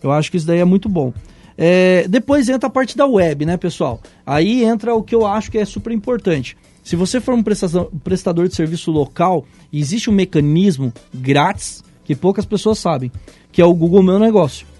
Eu 0.00 0.12
acho 0.12 0.30
que 0.30 0.36
isso 0.36 0.46
daí 0.46 0.60
é 0.60 0.64
muito 0.64 0.88
bom. 0.88 1.12
É, 1.58 2.06
depois 2.08 2.48
entra 2.48 2.68
a 2.68 2.70
parte 2.70 2.96
da 2.96 3.06
web, 3.06 3.44
né, 3.44 3.56
pessoal? 3.56 4.00
Aí 4.24 4.64
entra 4.64 4.94
o 4.94 5.02
que 5.02 5.14
eu 5.14 5.26
acho 5.26 5.50
que 5.50 5.58
é 5.58 5.64
super 5.64 5.92
importante. 5.92 6.56
Se 6.82 6.94
você 6.94 7.20
for 7.20 7.34
um 7.34 7.42
prestador 7.42 8.46
de 8.46 8.54
serviço 8.54 8.90
local, 8.90 9.46
existe 9.72 10.10
um 10.10 10.12
mecanismo 10.12 10.92
grátis 11.12 11.82
que 12.04 12.14
poucas 12.14 12.44
pessoas 12.44 12.78
sabem, 12.78 13.10
que 13.50 13.62
é 13.62 13.64
o 13.64 13.74
Google 13.74 14.02
Meu 14.02 14.18
Negócio. 14.18 14.73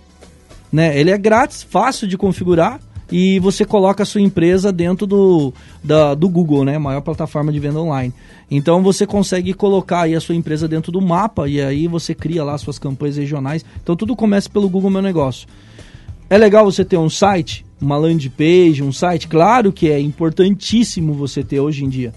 Né? 0.75 0.99
Ele 0.99 1.13
é 1.13 1.17
grátis, 1.17 1.63
fácil 1.63 2.09
de 2.09 2.19
configurar 2.19 2.81
e 3.09 3.39
você 3.39 3.65
coloca 3.65 4.03
a 4.03 4.07
sua 4.07 4.21
empresa 4.21 4.73
dentro 4.73 5.07
do, 5.07 5.55
da, 5.85 6.15
do 6.15 6.29
Google, 6.29 6.65
né? 6.65 6.77
Maior 6.79 7.01
plataforma 7.01 7.53
de 7.53 7.61
venda 7.61 7.79
online. 7.79 8.13
Então 8.51 8.83
você 8.83 9.07
consegue 9.07 9.55
colocar 9.55 10.01
aí 10.01 10.17
a 10.17 10.21
sua 10.21 10.35
empresa 10.35 10.67
dentro 10.67 10.91
do 10.91 11.01
mapa 11.01 11.49
e 11.49 11.63
aí 11.63 11.87
você 11.87 12.13
cria 12.13 12.43
lá 12.43 12.59
suas 12.59 12.77
campanhas 12.77 13.17
regionais. 13.17 13.65
Então 13.81 13.95
tudo 13.95 14.17
começa 14.17 14.51
pelo 14.51 14.69
Google 14.69 14.91
Meu 14.91 15.01
Negócio. 15.01 15.47
é 16.29 16.37
legal 16.37 16.65
você 16.65 16.85
ter 16.85 16.97
um 16.97 17.09
site, 17.09 17.65
uma 17.81 17.97
landing 17.97 18.31
page, 18.31 18.83
um 18.83 18.91
site. 18.91 19.29
Claro 19.29 19.73
que 19.73 19.89
é 19.89 20.01
importantíssimo 20.01 21.15
você 21.15 21.45
ter 21.45 21.61
hoje 21.61 21.85
em 21.85 21.89
dia. 21.89 22.13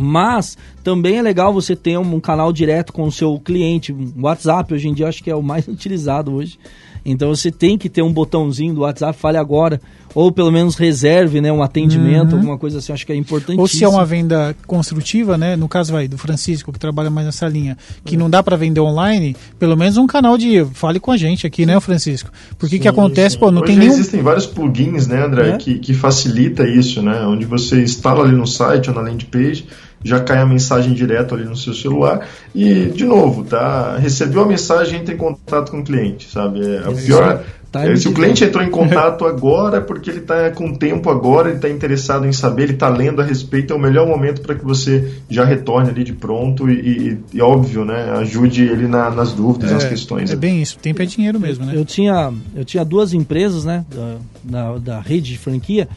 Mas 0.00 0.56
também 0.82 1.18
é 1.18 1.22
legal 1.22 1.52
você 1.52 1.76
ter 1.76 1.98
um, 1.98 2.14
um 2.14 2.20
canal 2.20 2.54
direto 2.54 2.90
com 2.90 3.02
o 3.02 3.12
seu 3.12 3.38
cliente. 3.38 3.92
Um 3.92 4.22
WhatsApp 4.22 4.72
hoje 4.72 4.88
em 4.88 4.94
dia 4.94 5.08
acho 5.08 5.22
que 5.22 5.30
é 5.30 5.36
o 5.36 5.42
mais 5.42 5.68
utilizado 5.68 6.32
hoje. 6.32 6.58
Então 7.06 7.34
você 7.34 7.52
tem 7.52 7.78
que 7.78 7.88
ter 7.88 8.02
um 8.02 8.12
botãozinho 8.12 8.74
do 8.74 8.80
WhatsApp, 8.80 9.16
fale 9.18 9.38
agora, 9.38 9.80
ou 10.12 10.32
pelo 10.32 10.50
menos 10.50 10.76
reserve, 10.76 11.40
né, 11.40 11.52
um 11.52 11.62
atendimento, 11.62 12.32
uhum. 12.32 12.38
alguma 12.38 12.58
coisa 12.58 12.78
assim, 12.78 12.92
acho 12.92 13.06
que 13.06 13.12
é 13.12 13.16
importante. 13.16 13.60
Ou 13.60 13.68
se 13.68 13.84
é 13.84 13.88
uma 13.88 14.04
venda 14.04 14.56
construtiva, 14.66 15.38
né, 15.38 15.54
no 15.54 15.68
caso 15.68 15.92
vai 15.92 16.08
do 16.08 16.18
Francisco 16.18 16.72
que 16.72 16.78
trabalha 16.78 17.08
mais 17.08 17.26
nessa 17.26 17.46
linha, 17.46 17.78
que 18.04 18.16
é. 18.16 18.18
não 18.18 18.28
dá 18.28 18.42
para 18.42 18.56
vender 18.56 18.80
online, 18.80 19.36
pelo 19.58 19.76
menos 19.76 19.96
um 19.96 20.06
canal 20.06 20.36
de 20.36 20.64
fale 20.74 20.98
com 20.98 21.12
a 21.12 21.16
gente 21.16 21.46
aqui, 21.46 21.64
né, 21.64 21.78
Francisco? 21.80 22.30
Porque 22.58 22.78
que 22.78 22.88
acontece, 22.88 23.34
sim. 23.34 23.40
pô, 23.40 23.50
não 23.50 23.62
Hoje 23.62 23.72
tem 23.72 23.78
nenhum 23.78 23.92
existem 23.92 24.22
vários 24.22 24.46
plugins, 24.46 25.06
né, 25.06 25.24
André, 25.24 25.50
é? 25.50 25.56
que, 25.58 25.78
que 25.78 25.94
facilita 25.94 26.66
isso, 26.66 27.02
né, 27.02 27.24
onde 27.26 27.44
você 27.46 27.82
instala 27.82 28.24
ali 28.24 28.34
no 28.34 28.46
site 28.46 28.88
ou 28.88 28.96
na 28.96 29.02
landing 29.02 29.26
page 29.26 29.66
já 30.04 30.20
cai 30.20 30.38
a 30.38 30.46
mensagem 30.46 30.92
direto 30.92 31.34
ali 31.34 31.44
no 31.44 31.56
seu 31.56 31.74
celular 31.74 32.26
e 32.54 32.86
de 32.86 33.04
novo, 33.04 33.44
tá? 33.44 33.96
Recebeu 33.98 34.42
a 34.42 34.46
mensagem, 34.46 35.00
entra 35.00 35.14
em 35.14 35.16
contato 35.16 35.70
com 35.70 35.80
o 35.80 35.84
cliente, 35.84 36.30
sabe? 36.30 36.60
É, 36.64 36.78
a 36.78 36.92
pior 36.92 37.42
tá 37.72 37.84
é, 37.84 37.96
se 37.96 38.08
o 38.08 38.12
cliente 38.12 38.44
entrou 38.44 38.62
em 38.62 38.70
contato 38.70 39.24
agora 39.26 39.78
é 39.78 39.80
porque 39.80 40.08
ele 40.08 40.20
está 40.20 40.50
com 40.50 40.72
tempo 40.74 41.10
agora, 41.10 41.48
ele 41.48 41.56
está 41.56 41.68
interessado 41.68 42.26
em 42.26 42.32
saber, 42.32 42.64
ele 42.64 42.72
está 42.74 42.88
lendo 42.88 43.20
a 43.20 43.24
respeito, 43.24 43.72
é 43.72 43.76
o 43.76 43.78
melhor 43.78 44.06
momento 44.06 44.40
para 44.40 44.54
que 44.54 44.64
você 44.64 45.12
já 45.28 45.44
retorne 45.44 45.90
ali 45.90 46.04
de 46.04 46.12
pronto 46.12 46.70
e, 46.70 46.74
e, 46.74 47.18
e 47.34 47.42
óbvio, 47.42 47.84
né? 47.84 48.12
Ajude 48.18 48.62
ele 48.62 48.86
na, 48.86 49.10
nas 49.10 49.32
dúvidas, 49.32 49.70
é, 49.70 49.74
nas 49.74 49.84
questões. 49.84 50.30
É 50.30 50.36
bem 50.36 50.62
isso, 50.62 50.78
tempo 50.78 51.02
é 51.02 51.06
dinheiro 51.06 51.40
mesmo, 51.40 51.66
né? 51.66 51.72
Eu 51.74 51.84
tinha, 51.84 52.32
eu 52.54 52.64
tinha 52.64 52.84
duas 52.84 53.12
empresas, 53.12 53.64
né, 53.64 53.84
da, 53.92 54.16
da, 54.44 54.78
da 54.78 55.00
rede 55.00 55.32
de 55.32 55.38
franquia, 55.38 55.88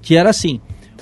que 0.00 0.16
era 0.16 0.30
assim, 0.30 0.60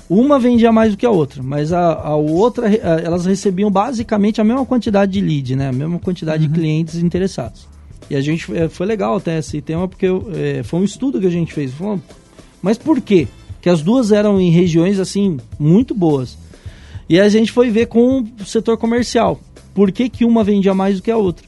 uma 0.09 0.39
vendia 0.39 0.71
mais 0.71 0.93
do 0.93 0.97
que 0.97 1.07
a 1.07 1.11
outra, 1.11 1.43
mas 1.43 1.73
a, 1.73 1.95
a 1.95 2.15
outra, 2.15 2.69
elas 2.69 3.27
recebiam 3.27 3.71
basicamente 3.71 4.41
a 4.41 4.45
mesma 4.45 4.65
quantidade 4.65 5.13
de 5.13 5.21
lead, 5.21 5.57
né? 5.57 5.69
A 5.69 5.73
mesma 5.73 5.99
quantidade 5.99 6.45
uhum. 6.45 6.53
de 6.53 6.59
clientes 6.59 6.97
interessados. 6.97 7.67
E 8.09 8.15
a 8.15 8.21
gente, 8.21 8.57
é, 8.57 8.69
foi 8.69 8.87
legal 8.87 9.17
até 9.17 9.39
esse 9.39 9.61
tema, 9.61 9.89
porque 9.89 10.07
é, 10.07 10.63
foi 10.63 10.81
um 10.81 10.85
estudo 10.85 11.21
que 11.21 11.27
a 11.27 11.31
gente 11.31 11.53
fez. 11.53 11.73
Mas 12.63 12.79
por 12.79 13.01
quê? 13.01 13.27
Que 13.61 13.69
as 13.69 13.83
duas 13.83 14.13
eram 14.13 14.41
em 14.41 14.51
regiões, 14.51 15.01
assim, 15.01 15.39
muito 15.59 15.93
boas. 15.93 16.39
E 17.09 17.19
a 17.19 17.29
gente 17.29 17.51
foi 17.51 17.71
ver 17.71 17.87
com 17.87 18.25
o 18.41 18.45
setor 18.45 18.77
comercial. 18.77 19.41
Por 19.75 19.91
que, 19.91 20.09
que 20.09 20.25
uma 20.25 20.45
vendia 20.45 20.73
mais 20.73 20.97
do 20.97 21.03
que 21.03 21.11
a 21.11 21.17
outra? 21.17 21.47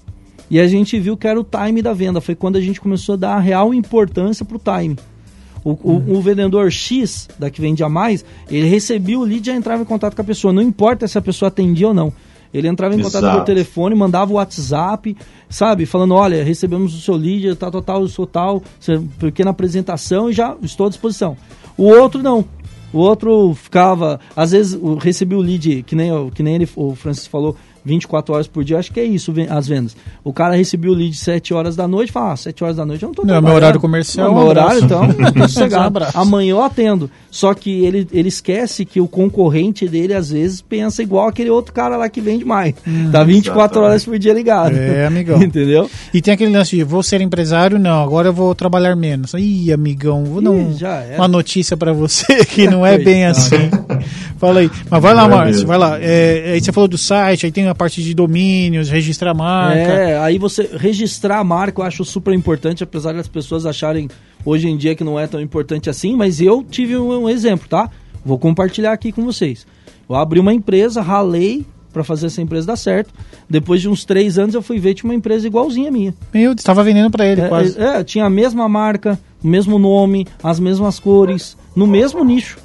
E 0.50 0.58
a 0.58 0.66
gente 0.66 0.98
viu 0.98 1.16
que 1.16 1.26
era 1.26 1.38
o 1.38 1.44
time 1.44 1.80
da 1.80 1.92
venda. 1.92 2.20
Foi 2.20 2.34
quando 2.34 2.56
a 2.56 2.60
gente 2.60 2.80
começou 2.80 3.14
a 3.14 3.18
dar 3.18 3.34
a 3.34 3.40
real 3.40 3.72
importância 3.72 4.44
para 4.44 4.56
o 4.56 4.80
time. 4.80 4.96
O, 5.64 5.70
uhum. 5.70 6.16
o, 6.16 6.22
vendedor 6.22 6.70
X, 6.70 7.28
da 7.38 7.50
que 7.50 7.60
vendia 7.60 7.88
mais, 7.88 8.24
ele 8.50 8.68
recebia 8.68 9.18
o 9.18 9.22
lead 9.22 9.42
e 9.42 9.52
já 9.52 9.56
entrava 9.56 9.82
em 9.82 9.84
contato 9.84 10.14
com 10.14 10.22
a 10.22 10.24
pessoa. 10.24 10.52
Não 10.52 10.62
importa 10.62 11.06
se 11.06 11.18
a 11.18 11.22
pessoa 11.22 11.48
atendia 11.48 11.88
ou 11.88 11.94
não. 11.94 12.12
Ele 12.52 12.66
entrava 12.66 12.94
em 12.94 13.02
contato 13.02 13.36
por 13.36 13.44
telefone, 13.44 13.94
mandava 13.94 14.32
o 14.32 14.36
WhatsApp, 14.36 15.16
sabe? 15.50 15.84
Falando, 15.84 16.14
olha, 16.14 16.42
recebemos 16.42 16.94
o 16.94 17.00
seu 17.00 17.14
lead, 17.14 17.54
tal, 17.56 17.70
tal, 17.70 17.82
tal, 17.82 18.00
eu 18.02 18.08
sou 18.08 18.26
tal, 18.26 18.62
pequena 19.18 19.50
apresentação 19.50 20.30
e 20.30 20.32
já 20.32 20.56
estou 20.62 20.86
à 20.86 20.88
disposição. 20.88 21.36
O 21.76 21.84
outro 21.84 22.22
não. 22.22 22.44
O 22.90 22.98
outro 23.00 23.54
ficava, 23.54 24.18
às 24.34 24.52
vezes 24.52 24.78
recebia 25.00 25.36
o 25.36 25.42
lead, 25.42 25.82
que 25.82 25.94
nem, 25.94 26.10
que 26.30 26.42
nem 26.42 26.54
ele, 26.54 26.68
o 26.74 26.94
Francisco 26.94 27.30
falou, 27.30 27.54
24 27.88 28.34
horas 28.34 28.46
por 28.46 28.62
dia, 28.62 28.78
acho 28.78 28.92
que 28.92 29.00
é 29.00 29.04
isso 29.04 29.32
as 29.48 29.66
vendas. 29.66 29.96
O 30.22 30.32
cara 30.32 30.54
recebeu 30.54 30.92
o 30.92 30.94
lead 30.94 31.16
7 31.16 31.54
horas 31.54 31.74
da 31.74 31.88
noite, 31.88 32.12
fala, 32.12 32.32
ah, 32.32 32.36
7 32.36 32.62
horas 32.62 32.76
da 32.76 32.84
noite 32.84 33.02
eu 33.02 33.08
não 33.08 33.14
tô 33.14 33.24
Não, 33.24 33.34
é 33.34 33.40
meu 33.40 33.54
horário 33.54 33.80
comercial. 33.80 34.28
Não, 34.28 34.36
é 34.36 34.38
meu 34.38 34.48
horário, 34.48 34.84
então, 34.84 35.02
um 35.08 36.20
Amanhã 36.20 36.50
eu 36.50 36.62
atendo. 36.62 37.10
Só 37.30 37.54
que 37.54 37.84
ele, 37.84 38.06
ele 38.12 38.28
esquece 38.28 38.84
que 38.84 39.00
o 39.00 39.08
concorrente 39.08 39.88
dele, 39.88 40.14
às 40.14 40.30
vezes, 40.30 40.60
pensa 40.60 41.02
igual 41.02 41.28
aquele 41.28 41.50
outro 41.50 41.72
cara 41.72 41.96
lá 41.96 42.08
que 42.08 42.20
vende 42.20 42.44
mais. 42.44 42.74
Hum, 42.86 43.10
tá 43.10 43.22
24 43.24 43.54
exatamente. 43.54 43.78
horas 43.78 44.04
por 44.04 44.18
dia 44.18 44.32
ligado. 44.32 44.76
É, 44.76 45.06
amigão. 45.06 45.40
Entendeu? 45.42 45.90
E 46.12 46.20
tem 46.20 46.34
aquele 46.34 46.52
lance 46.52 46.76
de, 46.76 46.84
vou 46.84 47.02
ser 47.02 47.20
empresário? 47.20 47.78
Não, 47.78 48.02
agora 48.02 48.28
eu 48.28 48.32
vou 48.32 48.54
trabalhar 48.54 48.94
menos. 48.96 49.34
Ih, 49.34 49.72
amigão, 49.72 50.24
vou 50.24 50.42
dar 50.42 50.50
um, 50.50 50.74
uma 51.16 51.28
notícia 51.28 51.76
para 51.76 51.92
você 51.92 52.44
que 52.44 52.66
não 52.70 52.84
é 52.84 52.98
bem 52.98 53.24
assim. 53.26 53.70
Fala 54.38 54.60
aí. 54.60 54.70
Mas 54.88 55.02
vai 55.02 55.14
lá, 55.14 55.24
é 55.24 55.28
Márcio, 55.28 55.66
vai 55.66 55.78
lá. 55.78 55.98
É, 56.00 56.52
aí 56.52 56.60
você 56.60 56.72
falou 56.72 56.88
do 56.88 56.96
site, 56.96 57.46
aí 57.46 57.52
tem 57.52 57.66
a 57.68 57.74
parte 57.74 58.02
de 58.02 58.14
domínios, 58.14 58.88
registrar 58.88 59.34
marca. 59.34 59.78
É, 59.78 60.18
aí 60.18 60.38
você 60.38 60.70
registrar 60.76 61.38
a 61.38 61.44
marca 61.44 61.80
eu 61.80 61.84
acho 61.84 62.04
super 62.04 62.32
importante, 62.32 62.82
apesar 62.82 63.12
das 63.14 63.28
pessoas 63.28 63.66
acharem 63.66 64.08
hoje 64.44 64.68
em 64.68 64.76
dia 64.76 64.94
que 64.94 65.04
não 65.04 65.18
é 65.18 65.26
tão 65.26 65.40
importante 65.40 65.90
assim, 65.90 66.16
mas 66.16 66.40
eu 66.40 66.64
tive 66.68 66.96
um, 66.96 67.24
um 67.24 67.28
exemplo, 67.28 67.68
tá? 67.68 67.90
Vou 68.24 68.38
compartilhar 68.38 68.92
aqui 68.92 69.12
com 69.12 69.24
vocês. 69.24 69.66
Eu 70.08 70.16
abri 70.16 70.40
uma 70.40 70.54
empresa, 70.54 71.02
ralei 71.02 71.66
para 71.92 72.04
fazer 72.04 72.26
essa 72.26 72.40
empresa 72.40 72.66
dar 72.66 72.76
certo. 72.76 73.12
Depois 73.48 73.80
de 73.80 73.88
uns 73.88 74.04
três 74.04 74.38
anos 74.38 74.54
eu 74.54 74.62
fui 74.62 74.78
ver 74.78 74.94
tinha 74.94 75.08
uma 75.10 75.14
empresa 75.14 75.46
igualzinha 75.46 75.88
a 75.88 75.92
minha. 75.92 76.14
Meu, 76.32 76.52
estava 76.52 76.82
vendendo 76.84 77.10
para 77.10 77.26
ele 77.26 77.40
é, 77.40 77.48
quase. 77.48 77.80
É, 77.80 78.04
tinha 78.04 78.24
a 78.24 78.30
mesma 78.30 78.68
marca, 78.68 79.18
o 79.42 79.46
mesmo 79.46 79.78
nome, 79.78 80.26
as 80.42 80.60
mesmas 80.60 80.98
cores, 80.98 81.56
no 81.78 81.86
mesmo 81.86 82.24
nicho. 82.24 82.58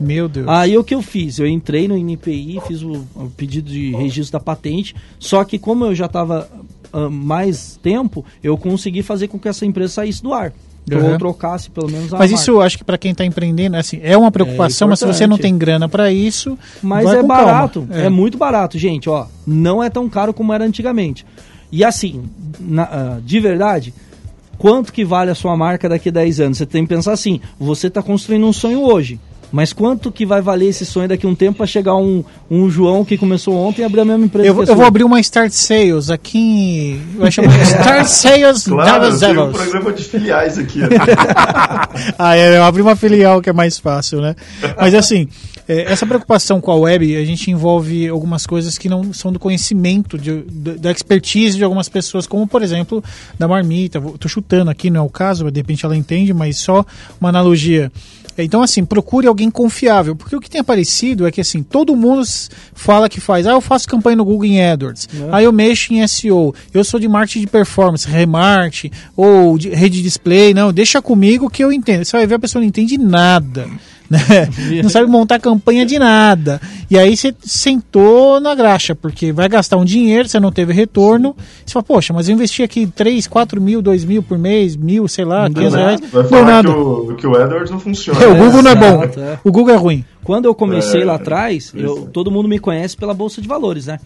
Meu 0.00 0.28
Deus. 0.28 0.46
Aí 0.48 0.78
o 0.78 0.84
que 0.84 0.94
eu 0.94 1.02
fiz? 1.02 1.40
Eu 1.40 1.46
entrei 1.46 1.88
no 1.88 1.98
INPI, 1.98 2.60
fiz 2.68 2.82
o, 2.82 3.04
o 3.16 3.30
pedido 3.36 3.68
de 3.68 3.90
registro 3.96 4.38
da 4.38 4.40
patente, 4.40 4.94
só 5.18 5.42
que 5.44 5.58
como 5.58 5.84
eu 5.84 5.94
já 5.94 6.06
estava 6.06 6.48
uh, 6.92 7.10
mais 7.10 7.78
tempo, 7.82 8.24
eu 8.42 8.56
consegui 8.56 9.02
fazer 9.02 9.26
com 9.26 9.40
que 9.40 9.48
essa 9.48 9.66
empresa 9.66 9.94
saísse 9.94 10.22
do 10.22 10.32
ar. 10.32 10.52
Uhum. 10.90 11.12
Ou 11.12 11.18
trocasse 11.18 11.68
pelo 11.68 11.90
menos 11.90 12.14
a 12.14 12.18
Mas 12.18 12.30
marca. 12.30 12.42
isso 12.42 12.60
acho 12.60 12.78
que 12.78 12.84
para 12.84 12.96
quem 12.96 13.10
está 13.10 13.24
empreendendo, 13.24 13.76
assim, 13.76 14.00
é 14.02 14.16
uma 14.16 14.30
preocupação, 14.30 14.86
é 14.86 14.90
mas 14.90 15.00
se 15.00 15.06
você 15.06 15.26
não 15.26 15.36
tem 15.36 15.58
grana 15.58 15.88
para 15.88 16.12
isso. 16.12 16.56
Mas 16.80 17.06
é 17.12 17.22
barato, 17.22 17.86
é. 17.90 18.06
é. 18.06 18.08
muito 18.08 18.38
barato, 18.38 18.78
gente. 18.78 19.10
Ó, 19.10 19.26
não 19.46 19.82
é 19.82 19.90
tão 19.90 20.08
caro 20.08 20.32
como 20.32 20.52
era 20.52 20.64
antigamente. 20.64 21.26
E 21.72 21.84
assim, 21.84 22.24
na, 22.58 22.84
uh, 22.84 23.20
de 23.20 23.38
verdade, 23.40 23.92
quanto 24.60 24.92
que 24.92 25.06
vale 25.06 25.30
a 25.30 25.34
sua 25.34 25.56
marca 25.56 25.88
daqui 25.88 26.10
a 26.10 26.12
10 26.12 26.40
anos? 26.40 26.58
Você 26.58 26.66
tem 26.66 26.82
que 26.84 26.94
pensar 26.94 27.12
assim: 27.12 27.40
você 27.58 27.86
está 27.86 28.02
construindo 28.02 28.46
um 28.46 28.52
sonho 28.52 28.82
hoje. 28.82 29.18
Mas 29.52 29.72
quanto 29.72 30.12
que 30.12 30.24
vai 30.24 30.40
valer 30.40 30.68
esse 30.68 30.86
sonho 30.86 31.08
daqui 31.08 31.26
a 31.26 31.28
um 31.28 31.34
tempo 31.34 31.58
para 31.58 31.66
chegar 31.66 31.96
um, 31.96 32.24
um 32.50 32.70
João 32.70 33.04
que 33.04 33.18
começou 33.18 33.54
ontem 33.54 33.82
e 33.82 33.84
abrir 33.84 34.00
a 34.00 34.04
mesma 34.04 34.24
empresa? 34.24 34.48
Eu, 34.48 34.64
eu 34.64 34.76
vou 34.76 34.84
abrir 34.84 35.04
uma 35.04 35.20
Start 35.20 35.52
Sales 35.52 36.10
aqui 36.10 36.38
em. 36.38 37.00
Vai 37.18 37.30
chamar 37.30 37.56
Start 37.62 38.06
Sales 38.06 38.64
claro, 38.64 39.04
eu 39.04 39.18
tenho 39.18 39.44
um 39.44 39.52
programa 39.52 39.92
de 39.92 40.04
filiais 40.04 40.58
aqui. 40.58 40.80
ah, 42.18 42.36
é, 42.36 42.58
eu 42.58 42.64
abri 42.64 42.82
uma 42.82 42.96
filial 42.96 43.40
que 43.40 43.50
é 43.50 43.52
mais 43.52 43.78
fácil, 43.78 44.20
né? 44.20 44.36
Mas 44.78 44.94
assim, 44.94 45.28
é, 45.70 45.82
essa 45.92 46.04
preocupação 46.04 46.60
com 46.60 46.72
a 46.72 46.74
web, 46.74 47.16
a 47.16 47.24
gente 47.24 47.48
envolve 47.48 48.08
algumas 48.08 48.44
coisas 48.44 48.76
que 48.76 48.88
não 48.88 49.12
são 49.12 49.32
do 49.32 49.38
conhecimento, 49.38 50.18
de, 50.18 50.42
da 50.42 50.90
expertise 50.90 51.56
de 51.56 51.62
algumas 51.62 51.88
pessoas, 51.88 52.26
como 52.26 52.44
por 52.44 52.60
exemplo 52.60 53.02
da 53.38 53.46
marmita. 53.46 53.98
Estou 53.98 54.28
chutando 54.28 54.68
aqui, 54.68 54.90
não 54.90 55.00
é 55.00 55.04
o 55.04 55.08
caso, 55.08 55.48
de 55.48 55.60
repente 55.60 55.84
ela 55.84 55.96
entende, 55.96 56.34
mas 56.34 56.58
só 56.58 56.84
uma 57.20 57.28
analogia. 57.28 57.92
Então, 58.42 58.62
assim, 58.62 58.84
procure 58.84 59.26
alguém 59.26 59.50
confiável, 59.50 60.14
porque 60.16 60.34
o 60.34 60.40
que 60.40 60.50
tem 60.50 60.60
aparecido 60.60 61.26
é 61.26 61.30
que, 61.30 61.40
assim, 61.40 61.62
todo 61.62 61.96
mundo 61.96 62.22
fala 62.74 63.08
que 63.08 63.20
faz, 63.20 63.46
ah, 63.46 63.52
eu 63.52 63.60
faço 63.60 63.88
campanha 63.88 64.16
no 64.16 64.24
Google 64.24 64.46
em 64.46 64.62
AdWords, 64.62 65.08
é. 65.14 65.28
aí 65.32 65.44
eu 65.44 65.52
mexo 65.52 65.92
em 65.92 66.06
SEO, 66.06 66.54
eu 66.72 66.84
sou 66.84 66.98
de 66.98 67.08
marketing 67.08 67.40
de 67.40 67.46
performance, 67.46 68.08
remarketing, 68.08 68.90
ou 69.16 69.58
de 69.58 69.70
rede 69.70 70.02
display, 70.02 70.54
não, 70.54 70.72
deixa 70.72 71.00
comigo 71.00 71.50
que 71.50 71.62
eu 71.62 71.72
entendo. 71.72 72.04
Você 72.04 72.16
vai 72.16 72.26
ver, 72.26 72.34
a 72.34 72.38
pessoa 72.38 72.60
não 72.60 72.68
entende 72.68 72.98
nada 72.98 73.68
né? 74.10 74.48
Não 74.82 74.90
sabe 74.90 75.08
montar 75.08 75.38
campanha 75.38 75.86
de 75.86 75.98
nada. 75.98 76.60
E 76.90 76.98
aí 76.98 77.16
você 77.16 77.32
sentou 77.40 78.40
na 78.40 78.54
graxa, 78.54 78.94
porque 78.94 79.32
vai 79.32 79.48
gastar 79.48 79.76
um 79.76 79.84
dinheiro, 79.84 80.28
você 80.28 80.40
não 80.40 80.50
teve 80.50 80.72
retorno. 80.72 81.36
Você 81.64 81.72
fala, 81.72 81.84
poxa, 81.84 82.12
mas 82.12 82.28
eu 82.28 82.34
investi 82.34 82.64
aqui 82.64 82.86
3, 82.86 83.28
4 83.28 83.60
mil, 83.60 83.80
2 83.80 84.04
mil 84.04 84.22
por 84.22 84.36
mês, 84.36 84.74
mil, 84.74 85.06
sei 85.06 85.24
lá, 85.24 85.48
não 85.48 85.54
500 85.54 85.74
reais. 85.74 86.00
Vai 86.12 86.24
falar 86.24 86.44
nada. 86.44 86.68
Que, 86.68 86.74
o, 86.74 87.16
que 87.16 87.26
o 87.26 87.36
AdWords 87.36 87.70
não 87.70 87.78
funciona. 87.78 88.20
É, 88.20 88.26
o 88.26 88.36
Google 88.36 88.62
não 88.62 88.70
é 88.72 88.74
bom. 88.74 89.04
É. 89.04 89.38
O 89.44 89.52
Google 89.52 89.74
é 89.74 89.76
ruim. 89.76 90.04
Quando 90.24 90.46
eu 90.46 90.54
comecei 90.54 91.02
é, 91.02 91.04
lá 91.04 91.14
atrás, 91.14 91.72
eu, 91.74 92.08
todo 92.12 92.30
mundo 92.30 92.48
me 92.48 92.58
conhece 92.58 92.96
pela 92.96 93.14
Bolsa 93.14 93.40
de 93.40 93.46
Valores, 93.46 93.86
né? 93.86 93.98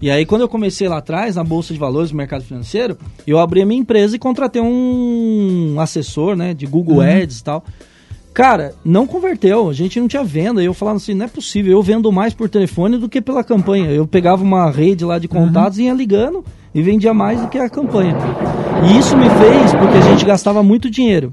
E 0.00 0.10
aí, 0.10 0.26
quando 0.26 0.42
eu 0.42 0.48
comecei 0.48 0.88
lá 0.88 0.98
atrás, 0.98 1.36
na 1.36 1.44
Bolsa 1.44 1.72
de 1.72 1.80
Valores 1.80 2.10
do 2.10 2.16
mercado 2.16 2.44
financeiro, 2.44 2.98
eu 3.26 3.38
abri 3.38 3.62
a 3.62 3.66
minha 3.66 3.80
empresa 3.80 4.14
e 4.14 4.18
contratei 4.18 4.60
um 4.60 5.76
assessor, 5.80 6.36
né, 6.36 6.52
de 6.52 6.66
Google 6.66 6.96
uhum. 6.96 7.22
Ads 7.22 7.38
e 7.38 7.44
tal. 7.44 7.64
Cara, 8.36 8.74
não 8.84 9.06
converteu, 9.06 9.70
a 9.70 9.72
gente 9.72 9.98
não 9.98 10.06
tinha 10.06 10.22
venda. 10.22 10.62
Eu 10.62 10.74
falava 10.74 10.98
assim, 10.98 11.14
não 11.14 11.24
é 11.24 11.28
possível, 11.28 11.72
eu 11.72 11.82
vendo 11.82 12.12
mais 12.12 12.34
por 12.34 12.50
telefone 12.50 12.98
do 12.98 13.08
que 13.08 13.22
pela 13.22 13.42
campanha. 13.42 13.90
Eu 13.90 14.06
pegava 14.06 14.42
uma 14.42 14.70
rede 14.70 15.06
lá 15.06 15.18
de 15.18 15.26
contatos 15.26 15.78
uhum. 15.78 15.84
e 15.84 15.86
ia 15.86 15.94
ligando 15.94 16.44
e 16.74 16.82
vendia 16.82 17.14
mais 17.14 17.40
do 17.40 17.48
que 17.48 17.56
a 17.56 17.70
campanha. 17.70 18.14
E 18.86 18.98
isso 18.98 19.16
me 19.16 19.24
fez 19.30 19.72
porque 19.72 19.96
a 19.96 20.02
gente 20.02 20.22
gastava 20.26 20.62
muito 20.62 20.90
dinheiro. 20.90 21.32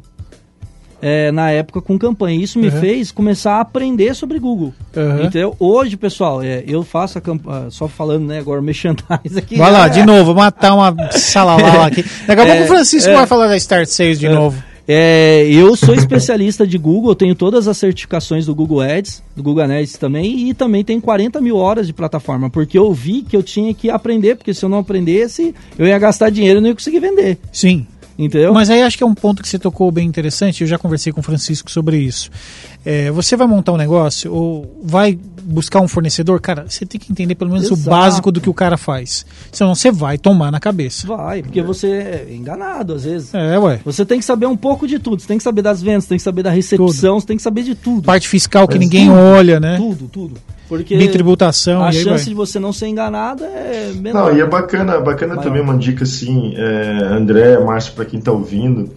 É, 1.02 1.30
na 1.34 1.52
época 1.52 1.82
com 1.82 2.00
campanha. 2.00 2.42
Isso 2.42 2.58
me 2.58 2.70
uhum. 2.70 2.80
fez 2.80 3.12
começar 3.12 3.56
a 3.56 3.60
aprender 3.60 4.16
sobre 4.16 4.40
Google. 4.40 4.74
Uhum. 4.96 5.26
Entendeu? 5.26 5.58
Hoje, 5.60 5.98
pessoal, 5.98 6.42
é, 6.42 6.64
eu 6.66 6.84
faço 6.84 7.18
a 7.18 7.22
campanha. 7.22 7.70
Só 7.70 7.90
falando, 7.90 8.28
né, 8.28 8.40
agora 8.40 8.62
merchandise 8.62 9.10
aqui. 9.38 9.58
Vai 9.58 9.74
lá, 9.74 9.90
de 9.92 10.06
novo, 10.06 10.34
matar 10.34 10.74
uma 10.74 11.12
salalala 11.12 11.88
aqui. 11.88 12.06
Daqui 12.26 12.42
a 12.42 12.46
pouco 12.46 12.62
o 12.62 12.64
é, 12.64 12.68
Francisco 12.68 13.10
é. 13.10 13.14
vai 13.14 13.28
falar 13.28 13.48
da 13.48 13.58
Start 13.58 13.88
Sales 13.88 14.18
de 14.18 14.28
é. 14.28 14.34
novo. 14.34 14.64
É, 14.88 15.48
eu 15.50 15.76
sou 15.76 15.96
especialista 15.96 16.68
de 16.68 16.78
Google, 16.78 17.16
tenho 17.16 17.36
todas 17.36 17.68
as 17.68 17.78
certificações 17.78 18.46
do 18.46 18.54
Google 18.54 18.82
Ads, 18.82 19.24
do 19.36 19.42
Google 19.42 19.64
Ads 19.64 19.94
também, 19.94 20.50
e 20.50 20.54
também 20.54 20.84
tenho 20.84 21.02
40 21.02 21.40
mil 21.40 21.56
horas 21.56 21.88
de 21.88 21.94
plataforma, 21.94 22.50
porque 22.50 22.78
eu 22.78 22.92
vi 22.94 23.22
que 23.22 23.36
eu 23.36 23.44
tinha 23.44 23.74
que 23.74 23.90
aprender, 23.90 24.36
porque 24.36 24.54
se 24.54 24.64
eu 24.64 24.70
não 24.70 24.80
aprendesse, 24.80 25.56
eu 25.78 25.88
ia 25.88 25.98
gastar 25.98 26.30
dinheiro 26.30 26.60
e 26.60 26.62
não 26.62 26.70
ia 26.70 26.76
conseguir 26.76 27.00
vender. 27.00 27.38
Sim. 27.52 27.88
Entendeu? 28.18 28.54
Mas 28.54 28.70
aí 28.70 28.82
acho 28.82 28.98
que 28.98 29.04
é 29.04 29.08
um 29.08 29.14
ponto 29.14 29.42
que 29.42 29.50
você 29.50 29.58
tocou 29.58 29.92
bem 29.92 30.08
interessante, 30.08 30.62
eu 30.62 30.68
já 30.68 30.78
conversei 30.78 31.12
com 31.12 31.20
o 31.20 31.24
Francisco 31.24 31.72
sobre 31.72 31.98
isso. 31.98 32.30
É, 32.86 33.10
você 33.12 33.36
vai 33.36 33.48
montar 33.48 33.72
um 33.72 33.78
negócio 33.78 34.32
ou 34.34 34.82
vai 34.84 35.18
buscar 35.44 35.82
um 35.82 35.88
fornecedor, 35.88 36.40
cara, 36.40 36.66
você 36.68 36.86
tem 36.86 37.00
que 37.00 37.12
entender 37.12 37.36
pelo 37.36 37.52
menos 37.52 37.72
Exato. 37.72 37.82
o 37.82 37.84
básico 37.90 38.32
do 38.32 38.40
que 38.40 38.50
o 38.50 38.54
cara 38.54 38.78
faz. 38.78 39.26
Senão 39.52 39.74
você 39.74 39.92
vai 39.92 40.18
tomar 40.18 40.52
na 40.52 40.60
cabeça. 40.60 41.08
Vai, 41.08 41.42
porque 41.42 41.62
você 41.62 41.88
é 41.88 42.28
enganado 42.32 42.94
às 42.94 43.04
vezes. 43.04 43.34
É, 43.34 43.58
ué. 43.58 43.80
Você 43.84 44.06
tem 44.06 44.20
que 44.20 44.26
saber 44.26 44.46
um 44.46 44.58
pouco 44.58 44.88
de 44.88 45.00
tudo. 45.00 45.22
Você 45.22 45.28
tem 45.28 45.38
que 45.38 45.44
saber 45.44 45.62
das 45.62 45.82
vendas, 45.82 46.06
tem 46.06 46.18
que 46.18 46.24
saber 46.24 46.44
da 46.44 46.52
recepção, 46.52 47.20
você 47.20 47.28
tem 47.28 47.38
que 47.38 47.44
saber 47.44 47.64
de 47.64 47.76
tudo. 47.76 48.04
Parte 48.04 48.28
fiscal 48.28 48.68
que 48.68 48.76
Mas 48.76 48.82
ninguém 48.82 49.08
tudo, 49.08 49.18
olha, 49.18 49.60
né? 49.60 49.78
Tudo, 49.78 50.08
tudo. 50.08 50.40
Porque 50.68 50.98
Bem 50.98 51.12
tributação, 51.12 51.84
a 51.84 51.92
e 51.94 51.98
aí 51.98 52.04
chance 52.04 52.24
vai. 52.24 52.30
de 52.30 52.34
você 52.34 52.60
não 52.60 52.72
ser 52.72 52.88
enganado 52.88 53.44
é 53.44 53.92
menor. 53.96 54.32
Não, 54.32 54.38
e 54.38 54.42
é 54.42 54.46
bacana, 54.46 55.00
bacana 55.00 55.36
Maior. 55.36 55.44
também 55.44 55.62
uma 55.62 55.78
dica 55.78 56.04
assim, 56.04 56.54
é, 56.56 57.04
André, 57.12 57.60
Márcio, 57.60 57.94
para 57.94 58.06
quem 58.06 58.20
está 58.20 58.32
ouvindo, 58.32 58.90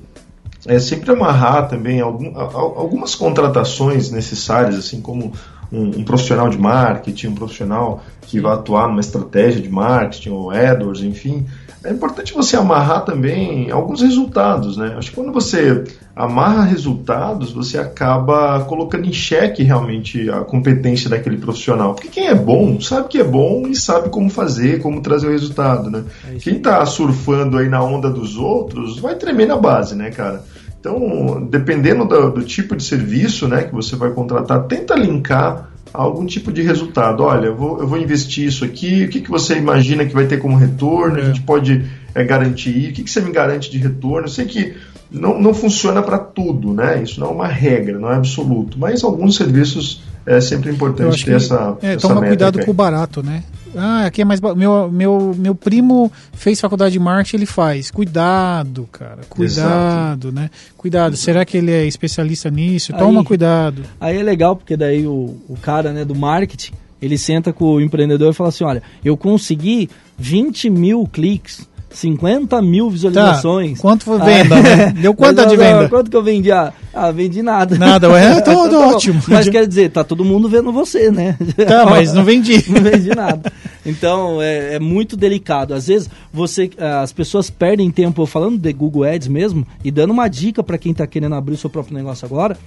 é 0.66 0.78
sempre 0.78 1.10
amarrar 1.10 1.68
também 1.68 2.00
algum, 2.00 2.38
algumas 2.38 3.14
contratações 3.14 4.10
necessárias, 4.10 4.76
assim 4.76 5.00
como 5.00 5.32
um, 5.72 6.00
um 6.00 6.04
profissional 6.04 6.48
de 6.48 6.58
marketing, 6.58 7.28
um 7.28 7.34
profissional 7.34 8.02
que 8.22 8.40
vai 8.40 8.54
atuar 8.54 8.88
numa 8.88 9.00
estratégia 9.00 9.60
de 9.60 9.68
marketing, 9.68 10.30
ou 10.30 10.50
AdWords, 10.50 11.02
enfim. 11.02 11.46
É 11.84 11.92
importante 11.92 12.34
você 12.34 12.56
amarrar 12.56 13.04
também 13.04 13.70
alguns 13.70 14.02
resultados, 14.02 14.76
né? 14.76 14.96
Acho 14.98 15.10
que 15.10 15.16
quando 15.16 15.32
você 15.32 15.84
amarra 16.16 16.64
resultados, 16.64 17.52
você 17.52 17.78
acaba 17.78 18.64
colocando 18.64 19.06
em 19.06 19.12
xeque 19.12 19.62
realmente 19.62 20.28
a 20.28 20.40
competência 20.40 21.08
daquele 21.08 21.36
profissional. 21.36 21.94
Porque 21.94 22.08
quem 22.08 22.26
é 22.26 22.34
bom, 22.34 22.80
sabe 22.80 23.08
que 23.08 23.18
é 23.18 23.24
bom 23.24 23.68
e 23.68 23.76
sabe 23.76 24.08
como 24.08 24.28
fazer, 24.28 24.80
como 24.80 25.00
trazer 25.00 25.28
o 25.28 25.30
resultado, 25.30 25.88
né? 25.90 26.02
É 26.28 26.38
Quem 26.38 26.58
tá 26.58 26.84
surfando 26.86 27.56
aí 27.56 27.68
na 27.68 27.82
onda 27.84 28.10
dos 28.10 28.36
outros 28.36 28.98
vai 28.98 29.14
tremer 29.14 29.46
na 29.46 29.56
base, 29.56 29.94
né, 29.94 30.10
cara? 30.10 30.42
Então, 30.80 31.46
dependendo 31.50 32.04
do, 32.04 32.30
do 32.30 32.42
tipo 32.44 32.76
de 32.76 32.82
serviço 32.84 33.48
né, 33.48 33.64
que 33.64 33.74
você 33.74 33.96
vai 33.96 34.10
contratar, 34.10 34.64
tenta 34.64 34.94
linkar 34.94 35.70
a 35.92 36.02
algum 36.02 36.26
tipo 36.26 36.52
de 36.52 36.62
resultado. 36.62 37.22
Olha, 37.22 37.46
eu 37.46 37.56
vou, 37.56 37.80
eu 37.80 37.86
vou 37.86 37.98
investir 37.98 38.46
isso 38.46 38.64
aqui, 38.64 39.04
o 39.04 39.08
que, 39.08 39.20
que 39.20 39.30
você 39.30 39.56
imagina 39.56 40.04
que 40.04 40.14
vai 40.14 40.26
ter 40.26 40.38
como 40.38 40.56
retorno? 40.56 41.16
A 41.16 41.20
É. 41.20 41.24
gente 41.26 41.40
pode 41.42 41.84
é, 42.14 42.22
garantir, 42.24 42.90
o 42.90 42.92
que, 42.92 43.02
que 43.02 43.10
você 43.10 43.20
me 43.20 43.32
garante 43.32 43.70
de 43.70 43.78
retorno? 43.78 44.26
Eu 44.26 44.30
sei 44.30 44.44
que 44.44 44.74
não, 45.10 45.40
não 45.40 45.54
funciona 45.54 46.02
para 46.02 46.18
tudo, 46.18 46.72
né? 46.72 47.02
Isso 47.02 47.18
não 47.20 47.28
é 47.28 47.30
uma 47.30 47.46
regra, 47.48 47.98
não 47.98 48.10
é 48.10 48.16
absoluto, 48.16 48.78
mas 48.78 49.02
alguns 49.04 49.36
serviços 49.36 50.02
é 50.26 50.40
sempre 50.40 50.70
Eu 50.70 50.74
importante 50.74 51.24
ter 51.24 51.30
que 51.30 51.36
essa. 51.36 51.76
é, 51.82 51.94
essa 51.94 52.08
toma 52.08 52.20
cuidado 52.26 52.58
aí. 52.58 52.64
com 52.64 52.70
o 52.72 52.74
barato, 52.74 53.22
né? 53.22 53.42
Ah, 53.76 54.06
aqui 54.06 54.22
é 54.22 54.24
mais 54.24 54.40
meu 54.40 54.90
meu 54.90 55.34
meu 55.36 55.54
primo 55.54 56.10
fez 56.32 56.60
faculdade 56.60 56.92
de 56.92 56.98
marketing, 56.98 57.36
ele 57.36 57.46
faz. 57.46 57.90
Cuidado, 57.90 58.88
cara. 58.90 59.20
Cuidado, 59.28 60.32
né? 60.32 60.50
Cuidado. 60.76 61.16
Será 61.16 61.44
que 61.44 61.56
ele 61.56 61.70
é 61.70 61.84
especialista 61.86 62.50
nisso? 62.50 62.92
Toma 62.94 63.20
Aí- 63.20 63.26
cuidado. 63.26 63.82
Aí 64.00 64.16
é 64.18 64.22
legal, 64.22 64.56
porque 64.56 64.76
daí 64.76 65.06
o, 65.06 65.36
o 65.48 65.56
cara 65.60 65.92
né, 65.92 66.04
do 66.04 66.14
marketing, 66.14 66.72
ele 67.00 67.18
senta 67.18 67.52
com 67.52 67.64
o 67.74 67.80
empreendedor 67.80 68.30
e 68.30 68.34
fala 68.34 68.48
assim, 68.48 68.64
olha, 68.64 68.82
eu 69.04 69.16
consegui 69.16 69.90
20 70.18 70.70
mil 70.70 71.06
cliques, 71.06 71.68
50 71.96 72.60
mil 72.60 72.86
Tá. 72.86 72.92
visualizações. 72.92 73.80
Quanto 73.80 74.04
foi 74.04 74.18
venda, 74.18 74.60
né? 74.60 74.92
Deu 75.00 75.14
quanto 75.14 75.36
Mas, 75.38 75.50
de 75.50 75.56
não, 75.56 75.64
não, 75.64 75.76
venda? 75.78 75.88
Quanto 75.88 76.10
que 76.10 76.16
eu 76.16 76.22
vendi? 76.22 76.52
Ah, 76.52 76.72
ah 76.92 77.10
vendi 77.10 77.42
nada. 77.42 77.76
Nada, 77.78 78.10
ué, 78.10 78.40
tô- 78.42 78.52
tô 78.52 78.68
Tá 78.68 78.68
bom. 78.68 78.94
ótimo. 78.94 79.22
Mas 79.26 79.48
quer 79.48 79.66
dizer, 79.66 79.90
tá 79.90 80.04
todo 80.04 80.24
mundo 80.24 80.46
vendo 80.48 80.70
você, 80.70 81.10
né? 81.10 81.36
Tá, 81.66 81.86
mas 81.86 82.12
não 82.12 82.22
vendi. 82.22 82.62
não 82.70 82.82
vendi 82.82 83.08
nada. 83.14 83.50
Então 83.84 84.42
é, 84.42 84.74
é 84.74 84.78
muito 84.78 85.16
delicado. 85.16 85.72
Às 85.72 85.86
vezes 85.86 86.10
você, 86.32 86.70
as 87.02 87.12
pessoas 87.12 87.48
perdem 87.48 87.90
tempo 87.90 88.26
falando 88.26 88.58
de 88.58 88.72
Google 88.74 89.04
Ads 89.04 89.28
mesmo 89.28 89.66
e 89.82 89.90
dando 89.90 90.10
uma 90.10 90.28
dica 90.28 90.62
para 90.62 90.76
quem 90.76 90.92
está 90.92 91.06
querendo 91.06 91.34
abrir 91.34 91.54
o 91.54 91.58
seu 91.58 91.70
próprio 91.70 91.96
negócio 91.96 92.26
agora. 92.26 92.58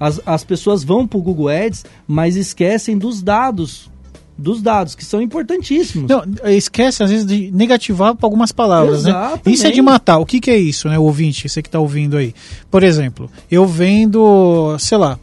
As, 0.00 0.20
as 0.26 0.42
pessoas 0.42 0.82
vão 0.82 1.06
para 1.06 1.18
o 1.18 1.22
Google 1.22 1.48
Ads, 1.48 1.84
mas 2.08 2.34
esquecem 2.34 2.98
dos 2.98 3.22
dados, 3.22 3.88
dos 4.36 4.60
dados 4.62 4.94
que 4.94 5.04
são 5.04 5.20
importantíssimos. 5.22 6.08
Não, 6.08 6.22
esquece 6.50 7.02
às 7.02 7.10
vezes 7.10 7.26
de 7.26 7.50
negativar 7.52 8.14
para 8.14 8.26
algumas 8.26 8.50
palavras, 8.52 9.04
né? 9.04 9.12
Isso 9.46 9.66
é 9.66 9.70
de 9.70 9.82
matar. 9.82 10.18
O 10.18 10.26
que, 10.26 10.40
que 10.40 10.50
é 10.50 10.56
isso, 10.56 10.88
né, 10.88 10.98
o 10.98 11.02
ouvinte, 11.02 11.48
você 11.48 11.62
que 11.62 11.68
está 11.68 11.78
ouvindo 11.78 12.16
aí? 12.16 12.34
Por 12.70 12.82
exemplo, 12.82 13.30
eu 13.50 13.66
vendo, 13.66 14.74
sei 14.78 14.98
lá, 14.98 15.18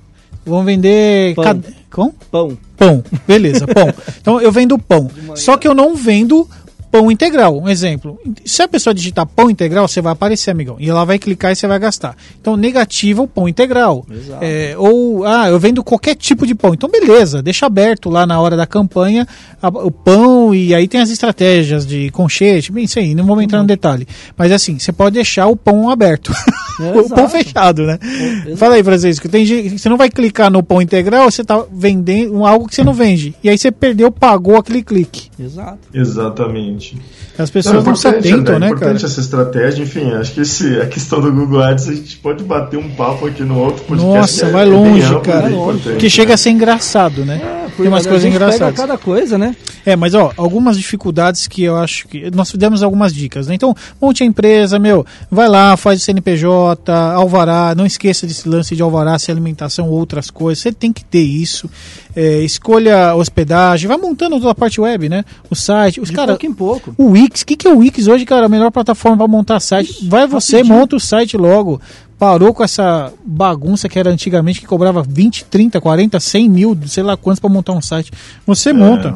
vamos 0.45 0.65
vender 0.65 1.35
Pão. 1.35 1.43
cad- 1.43 1.65
com 1.91 2.11
Pão. 2.31 2.57
pão, 2.77 3.03
beleza, 3.27 3.65
pão. 3.67 3.91
Então 4.21 4.39
eu 4.39 4.51
vendo 4.51 4.77
pão. 4.77 5.09
Só 5.35 5.57
que 5.57 5.67
eu 5.67 5.73
não 5.73 5.95
vendo 5.95 6.47
pão 6.91 7.11
integral. 7.11 7.59
Um 7.59 7.69
exemplo. 7.69 8.19
Se 8.45 8.61
a 8.61 8.67
pessoa 8.67 8.93
digitar 8.93 9.25
pão 9.25 9.49
integral, 9.49 9.87
você 9.87 10.01
vai 10.01 10.13
aparecer, 10.13 10.51
amigão. 10.51 10.75
E 10.79 10.89
ela 10.89 11.05
vai 11.05 11.17
clicar 11.19 11.51
e 11.51 11.55
você 11.55 11.67
vai 11.67 11.77
gastar. 11.79 12.15
Então, 12.39 12.55
negativa 12.57 13.21
o 13.21 13.27
pão 13.27 13.47
integral. 13.47 14.05
É, 14.41 14.75
ou, 14.77 15.23
ah, 15.25 15.49
eu 15.49 15.59
vendo 15.59 15.83
qualquer 15.83 16.15
tipo 16.15 16.45
de 16.47 16.55
pão. 16.55 16.73
Então, 16.73 16.89
beleza, 16.89 17.41
deixa 17.41 17.65
aberto 17.65 18.09
lá 18.09 18.25
na 18.25 18.39
hora 18.39 18.55
da 18.57 18.65
campanha 18.67 19.27
a- 19.61 19.67
o 19.69 19.91
pão 19.91 20.53
e 20.53 20.73
aí 20.73 20.87
tem 20.87 21.01
as 21.01 21.09
estratégias 21.09 21.85
de 21.85 22.09
conchete, 22.11 22.71
bem, 22.71 22.83
isso 22.85 22.99
aí, 22.99 23.13
não 23.15 23.25
vou 23.25 23.41
entrar 23.41 23.59
no 23.59 23.67
detalhe. 23.67 24.07
Mas 24.37 24.51
assim, 24.51 24.77
você 24.79 24.91
pode 24.91 25.13
deixar 25.15 25.47
o 25.47 25.55
pão 25.55 25.89
aberto. 25.89 26.31
o 26.79 27.09
pão 27.09 27.29
fechado, 27.29 27.83
né? 27.85 27.99
Exato. 28.01 28.57
Fala 28.57 28.75
aí, 28.75 28.83
Francisco, 28.83 29.27
tem 29.29 29.45
gente, 29.45 29.77
você 29.77 29.89
não 29.89 29.97
vai 29.97 30.09
clicar 30.09 30.49
no 30.51 30.63
pão 30.63 30.81
integral, 30.81 31.29
você 31.29 31.43
tá 31.43 31.63
vendendo 31.71 32.45
algo 32.45 32.67
que 32.67 32.75
você 32.75 32.83
não 32.83 32.93
vende. 32.93 33.35
E 33.43 33.49
aí 33.49 33.57
você 33.57 33.71
perdeu, 33.71 34.11
pagou 34.11 34.57
aquele 34.57 34.83
clique. 34.83 35.29
Exato. 35.39 35.79
Exatamente. 35.93 36.97
As 37.37 37.49
pessoas 37.49 37.85
não, 37.85 37.95
se 37.95 38.05
importante, 38.07 38.33
atentam, 38.33 38.55
André, 38.55 38.59
né, 38.59 38.65
importante 38.67 38.95
cara? 38.95 39.05
essa 39.05 39.19
estratégia. 39.21 39.83
Enfim, 39.83 40.11
acho 40.11 40.33
que 40.33 40.41
esse, 40.41 40.77
a 40.81 40.87
questão 40.87 41.21
do 41.21 41.31
Google 41.31 41.61
Ads 41.63 41.87
a 41.87 41.93
gente 41.93 42.17
pode 42.17 42.43
bater 42.43 42.77
um 42.77 42.89
papo 42.89 43.27
aqui 43.27 43.43
no 43.43 43.57
outro 43.57 43.83
podcast. 43.85 44.17
Nossa, 44.19 44.45
é- 44.45 44.51
vai 44.51 44.63
é 44.63 44.69
longe, 44.69 45.05
amplo, 45.05 45.21
cara. 45.21 45.47
bem 45.47 45.53
importante, 45.57 45.97
Que 45.97 46.09
chega 46.09 46.33
a 46.33 46.37
ser 46.37 46.49
engraçado, 46.49 47.23
né? 47.23 47.39
É, 47.41 47.69
tem 47.77 47.87
umas 47.87 48.05
coisas 48.05 48.25
engraçadas. 48.25 48.75
Cada 48.75 48.97
coisa, 48.97 49.37
né? 49.37 49.55
É, 49.85 49.95
mas 49.95 50.13
ó, 50.13 50.33
algumas 50.35 50.75
dificuldades 50.75 51.47
que 51.47 51.63
eu 51.63 51.77
acho 51.77 52.09
que. 52.09 52.29
Nós 52.31 52.51
demos 52.51 52.83
algumas 52.83 53.13
dicas, 53.13 53.47
né? 53.47 53.55
Então, 53.55 53.73
monte 54.01 54.21
a 54.23 54.25
empresa, 54.25 54.77
meu, 54.77 55.05
vai 55.31 55.47
lá, 55.47 55.77
faz 55.77 56.01
o 56.01 56.03
CNPJ, 56.03 56.68
alvará, 57.15 57.73
não 57.75 57.85
esqueça 57.85 58.27
desse 58.27 58.47
lance 58.47 58.75
de 58.75 58.81
alvará, 58.81 59.17
se 59.17 59.31
alimentação 59.31 59.89
ou 59.89 59.97
outras 59.97 60.29
coisas. 60.29 60.61
Você 60.61 60.71
tem 60.71 60.91
que 60.91 61.03
ter 61.03 61.21
isso. 61.21 61.69
É, 62.15 62.41
escolha 62.41 63.15
hospedagem, 63.15 63.87
vai 63.87 63.97
montando 63.97 64.37
toda 64.39 64.51
a 64.51 64.55
parte 64.55 64.81
web, 64.81 65.09
né? 65.09 65.23
O 65.49 65.55
site. 65.55 65.99
Os 65.99 66.09
De 66.09 66.15
cara, 66.15 66.33
pouco 66.33 66.45
em 66.45 66.53
pouco. 66.53 66.95
o 66.97 67.11
Wix, 67.11 67.41
o 67.41 67.45
que, 67.45 67.55
que 67.55 67.67
é 67.67 67.71
o 67.71 67.77
Wix 67.77 68.07
hoje, 68.07 68.25
cara? 68.25 68.45
A 68.45 68.49
melhor 68.49 68.71
plataforma 68.71 69.17
para 69.17 69.27
montar 69.27 69.59
site. 69.59 70.07
Vai 70.07 70.27
você, 70.27 70.57
rapidinho. 70.57 70.77
monta 70.77 70.95
o 70.95 70.99
site 70.99 71.37
logo. 71.37 71.81
Parou 72.17 72.53
com 72.53 72.63
essa 72.63 73.13
bagunça 73.23 73.87
que 73.87 73.97
era 73.97 74.09
antigamente 74.09 74.59
que 74.59 74.67
cobrava 74.67 75.01
20, 75.07 75.45
30, 75.45 75.79
40, 75.79 76.19
100 76.19 76.49
mil, 76.49 76.77
sei 76.85 77.01
lá 77.01 77.15
quantos 77.15 77.39
para 77.39 77.49
montar 77.49 77.71
um 77.71 77.81
site. 77.81 78.11
Você 78.45 78.73
monta. 78.73 79.15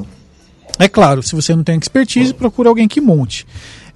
É 0.80 0.88
claro, 0.88 1.22
se 1.22 1.36
você 1.36 1.56
não 1.56 1.64
tem 1.64 1.78
expertise, 1.78 2.34
procura 2.34 2.70
alguém 2.70 2.88
que 2.88 3.00
monte. 3.00 3.46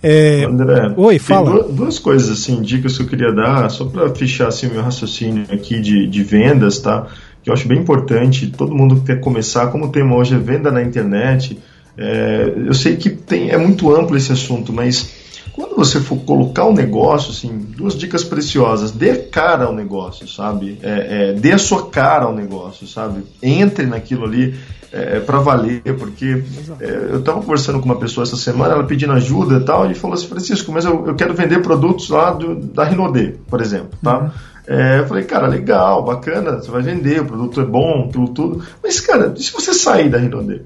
É, 0.09 0.45
André, 0.45 0.93
Oi, 0.95 1.19
fala. 1.19 1.51
Duas, 1.51 1.73
duas 1.73 1.99
coisas 1.99 2.29
assim, 2.29 2.61
dicas 2.61 2.95
que 2.95 3.03
eu 3.03 3.07
queria 3.07 3.33
dar, 3.33 3.69
só 3.69 3.83
para 3.83 4.07
fechar 4.15 4.47
assim, 4.47 4.67
o 4.67 4.71
meu 4.71 4.81
raciocínio 4.81 5.43
aqui 5.51 5.81
de, 5.81 6.07
de 6.07 6.23
vendas, 6.23 6.79
tá? 6.79 7.07
Que 7.43 7.49
eu 7.49 7.53
acho 7.53 7.67
bem 7.67 7.79
importante. 7.79 8.47
Todo 8.47 8.73
mundo 8.73 8.95
que 8.95 9.07
quer 9.07 9.19
começar, 9.19 9.67
como 9.67 9.87
o 9.87 9.91
tema 9.91 10.15
hoje 10.15 10.33
é 10.33 10.37
venda 10.37 10.71
na 10.71 10.81
internet, 10.81 11.59
é, 11.97 12.53
eu 12.55 12.73
sei 12.73 12.95
que 12.95 13.09
tem, 13.09 13.49
é 13.49 13.57
muito 13.57 13.93
amplo 13.93 14.15
esse 14.15 14.31
assunto, 14.31 14.71
mas 14.71 15.09
quando 15.51 15.75
você 15.75 15.99
for 15.99 16.19
colocar 16.19 16.65
um 16.65 16.73
negócio, 16.73 17.31
assim, 17.31 17.49
duas 17.75 17.97
dicas 17.97 18.23
preciosas. 18.23 18.91
Dê 18.91 19.13
cara 19.15 19.65
ao 19.65 19.73
negócio, 19.73 20.25
sabe? 20.25 20.77
É, 20.81 21.31
é, 21.31 21.33
dê 21.33 21.51
a 21.51 21.57
sua 21.57 21.89
cara 21.89 22.25
ao 22.25 22.33
negócio, 22.33 22.87
sabe? 22.87 23.23
Entre 23.43 23.85
naquilo 23.85 24.23
ali 24.23 24.55
é, 24.91 25.19
para 25.19 25.39
valer, 25.39 25.81
porque 25.97 26.43
é, 26.79 27.09
eu 27.11 27.19
estava 27.19 27.41
conversando 27.41 27.79
com 27.79 27.85
uma 27.85 27.99
pessoa 27.99 28.23
essa 28.23 28.37
semana, 28.37 28.73
ela 28.73 28.83
pedindo 28.83 29.13
ajuda 29.13 29.57
e 29.57 29.63
tal, 29.63 29.89
e 29.89 29.95
falou 29.95 30.15
assim, 30.15 30.27
Francisco, 30.27 30.71
mas 30.71 30.85
eu, 30.85 31.07
eu 31.07 31.15
quero 31.15 31.33
vender 31.33 31.61
produtos 31.61 32.09
lá 32.09 32.31
do, 32.31 32.55
da 32.55 32.83
Rinodê, 32.83 33.35
por 33.49 33.61
exemplo, 33.61 33.97
tá? 34.01 34.31
É, 34.65 34.99
eu 34.99 35.07
falei, 35.07 35.23
cara, 35.23 35.47
legal, 35.47 36.03
bacana, 36.03 36.57
você 36.57 36.69
vai 36.69 36.81
vender, 36.81 37.21
o 37.21 37.25
produto 37.25 37.61
é 37.61 37.65
bom, 37.65 38.07
aquilo 38.09 38.29
tudo, 38.29 38.63
mas, 38.83 38.99
cara, 38.99 39.33
e 39.35 39.41
se 39.41 39.51
você 39.51 39.73
sair 39.73 40.09
da 40.09 40.17
Rinodê? 40.17 40.61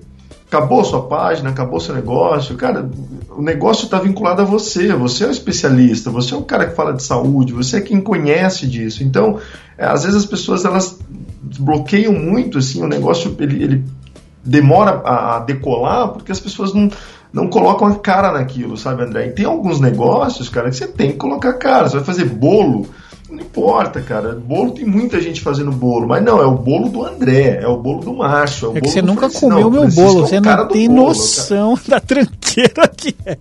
acabou 0.52 0.84
sua 0.84 1.04
página, 1.04 1.50
acabou 1.50 1.80
seu 1.80 1.96
negócio, 1.96 2.58
cara, 2.58 2.90
o 3.30 3.42
negócio 3.42 3.86
está 3.86 3.98
vinculado 3.98 4.42
a 4.42 4.46
você, 4.46 4.94
você 4.94 5.24
é 5.24 5.28
o 5.28 5.32
especialista, 5.32 6.12
você 6.12 6.34
é 6.34 6.38
o 6.38 6.44
cara 6.44 6.66
que 6.66 6.76
fala 6.76 6.94
de 6.94 7.02
saúde, 7.02 7.54
você 7.54 7.78
é 7.78 7.82
quem 7.82 8.02
conhece 8.02 8.68
disso. 8.68 9.02
Então, 9.02 9.40
é, 9.78 9.86
às 9.86 10.04
vezes 10.04 10.18
as 10.18 10.26
pessoas 10.26 10.66
elas 10.66 11.00
bloqueiam 11.58 12.12
muito, 12.12 12.58
assim, 12.58 12.84
o 12.84 12.88
negócio 12.88 13.34
ele, 13.40 13.64
ele 13.64 13.84
demora 14.44 15.02
a, 15.06 15.40
decolar 15.40 16.10
porque 16.10 16.32
as 16.32 16.40
pessoas 16.40 16.74
não 16.74 16.90
não 17.34 17.48
colocam 17.48 17.88
a 17.88 17.96
cara 17.96 18.34
naquilo, 18.34 18.76
sabe, 18.76 19.04
André? 19.04 19.28
E 19.28 19.32
tem 19.32 19.46
alguns 19.46 19.80
negócios, 19.80 20.50
cara, 20.50 20.70
que 20.70 20.76
você 20.76 20.86
tem 20.86 21.12
que 21.12 21.18
colocar 21.18 21.52
a 21.52 21.54
cara. 21.54 21.88
Você 21.88 21.96
vai 21.96 22.06
fazer 22.06 22.26
bolo, 22.26 22.88
não 23.32 23.40
importa, 23.40 24.02
cara. 24.02 24.36
Bolo 24.36 24.72
tem 24.72 24.86
muita 24.86 25.22
gente 25.22 25.42
fazendo 25.42 25.72
bolo, 25.72 26.08
mas 26.08 26.24
não, 26.24 26.42
é 26.42 26.46
o 26.46 26.56
bolo 26.56 26.90
do 26.90 27.06
André, 27.06 27.60
é 27.62 27.68
o 27.68 27.78
bolo 27.78 28.02
do 28.02 28.14
Márcio. 28.14 28.74
É, 28.76 28.80
é 28.80 28.82
que 28.82 28.90
você 28.90 29.02
nunca 29.02 29.30
comeu 29.30 29.62
não, 29.62 29.72
meu 29.72 29.88
bolo, 29.90 30.28
você 30.28 30.40
não 30.40 30.68
tem 30.68 30.88
bolo, 30.90 31.08
noção 31.08 31.76
cara. 31.78 31.88
da 31.90 32.00
tranqueira 32.00 32.88
que 32.96 33.16
é. 33.26 33.38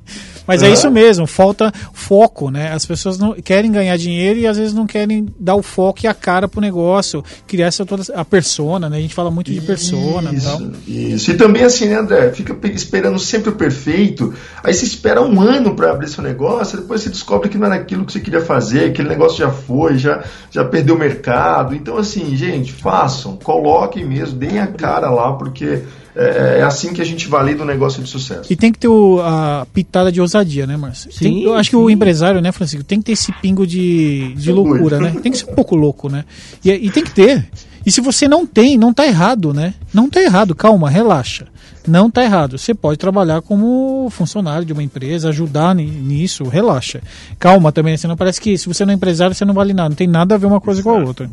Mas 0.51 0.64
é. 0.64 0.68
é. 0.68 0.72
isso 0.72 0.91
mesmo, 0.91 1.28
falta 1.28 1.72
foco, 1.93 2.51
né? 2.51 2.72
As 2.72 2.84
pessoas 2.84 3.16
não 3.16 3.34
querem 3.34 3.70
ganhar 3.70 3.97
dinheiro 3.97 4.41
e 4.41 4.49
às 4.49 4.57
vezes 4.57 4.74
não 4.74 4.84
querem 4.84 5.26
dar 5.38 5.55
o 5.55 5.62
foco 5.62 6.01
e 6.03 6.09
a 6.09 6.14
cara 6.14 6.49
pro 6.49 6.61
negócio, 6.61 7.22
criar 7.47 7.66
essa 7.66 7.86
toda 7.86 8.03
a 8.14 8.24
persona, 8.24 8.88
né? 8.88 8.99
A 8.99 9.01
gente 9.01 9.14
fala 9.14 9.30
muito 9.30 9.53
de 9.53 9.61
persona 9.61 10.34
isso, 10.34 10.49
e 10.49 10.51
tal. 10.51 10.70
Isso. 10.88 11.30
E 11.30 11.34
também 11.34 11.62
assim, 11.62 11.86
né, 11.86 12.01
André? 12.01 12.32
Fica 12.32 12.57
esperando 12.68 13.16
sempre 13.20 13.51
o 13.51 13.53
perfeito. 13.53 14.34
Aí 14.64 14.74
você 14.74 14.84
espera 14.84 15.22
um 15.22 15.41
ano 15.41 15.76
para 15.76 15.93
abrir 15.93 16.09
seu 16.09 16.22
negócio, 16.22 16.80
depois 16.80 17.03
você 17.03 17.11
descobre 17.11 17.49
que 17.49 17.57
não 17.57 17.66
era 17.66 17.76
aquilo 17.76 18.05
que 18.05 18.12
você 18.12 18.20
queria 18.20 18.41
fazer, 18.41 18.91
aquele 18.91 19.09
negócio 19.09 19.38
já 19.38 19.51
foi, 19.51 19.80
já, 19.97 20.24
já 20.51 20.64
perdeu 20.64 20.95
o 20.95 20.99
mercado. 20.99 21.74
Então, 21.74 21.97
assim, 21.97 22.37
gente, 22.37 22.72
façam, 22.72 23.37
coloquem 23.37 24.05
mesmo, 24.05 24.39
deem 24.39 24.59
a 24.59 24.66
cara 24.66 25.11
lá, 25.11 25.33
porque 25.33 25.83
é, 26.14 26.59
é, 26.59 26.62
assim 26.62 26.93
que 26.93 27.01
a 27.01 27.05
gente 27.05 27.28
valida 27.28 27.62
um 27.62 27.66
negócio 27.66 28.03
de 28.03 28.09
sucesso. 28.09 28.53
E 28.53 28.57
tem 28.57 28.72
que 28.72 28.78
ter 28.78 28.89
o, 28.89 29.20
a 29.20 29.66
pitada 29.72 30.11
de 30.11 30.20
ousadia, 30.20 30.66
né, 30.66 30.76
Márcio? 30.76 31.12
Sim, 31.12 31.18
tem, 31.18 31.43
eu 31.43 31.55
acho 31.55 31.70
sim. 31.70 31.70
que 31.70 31.76
o 31.76 31.89
empresário, 31.89 32.41
né, 32.41 32.51
Francisco, 32.53 32.85
tem 32.85 32.99
que 32.99 33.07
ter 33.07 33.12
esse 33.12 33.33
pingo 33.33 33.66
de, 33.66 34.35
de 34.35 34.53
loucura, 34.53 34.99
né? 34.99 35.14
Tem 35.22 35.31
que 35.31 35.39
ser 35.39 35.51
um 35.51 35.55
pouco 35.55 35.76
louco, 35.76 36.09
né? 36.09 36.24
E, 36.64 36.70
e 36.70 36.91
tem 36.91 37.05
que 37.05 37.12
ter. 37.12 37.49
E 37.85 37.91
se 37.91 38.01
você 38.01 38.28
não 38.28 38.47
tem, 38.47 38.76
não 38.76 38.93
tá 38.93 39.07
errado, 39.07 39.55
né? 39.55 39.74
Não 39.93 40.09
tá 40.09 40.20
errado, 40.20 40.55
calma, 40.55 40.91
relaxa. 40.91 41.47
Não 41.87 42.11
tá 42.11 42.22
errado. 42.22 42.59
Você 42.59 42.74
pode 42.74 42.99
trabalhar 42.99 43.41
como 43.41 44.09
funcionário 44.11 44.66
de 44.66 44.72
uma 44.72 44.83
empresa, 44.83 45.31
ajudar 45.31 45.74
nisso, 45.74 46.45
relaxa. 46.45 47.03
Calma 47.39 47.72
também, 47.72 47.97
você 47.97 48.07
não 48.07 48.16
parece 48.16 48.41
que 48.41 48.57
se 48.59 48.68
você 48.68 48.85
não 48.85 48.93
é 48.93 48.97
empresário, 48.97 49.35
você 49.35 49.45
não 49.45 49.55
vale 49.55 49.72
nada. 49.72 49.89
Não 49.89 49.97
tem 49.97 50.07
nada 50.07 50.35
a 50.35 50.39
ver 50.39 50.47
uma 50.47 50.61
coisa 50.61 50.83
com 50.83 50.91
a 50.91 50.99
outra. 50.99 51.31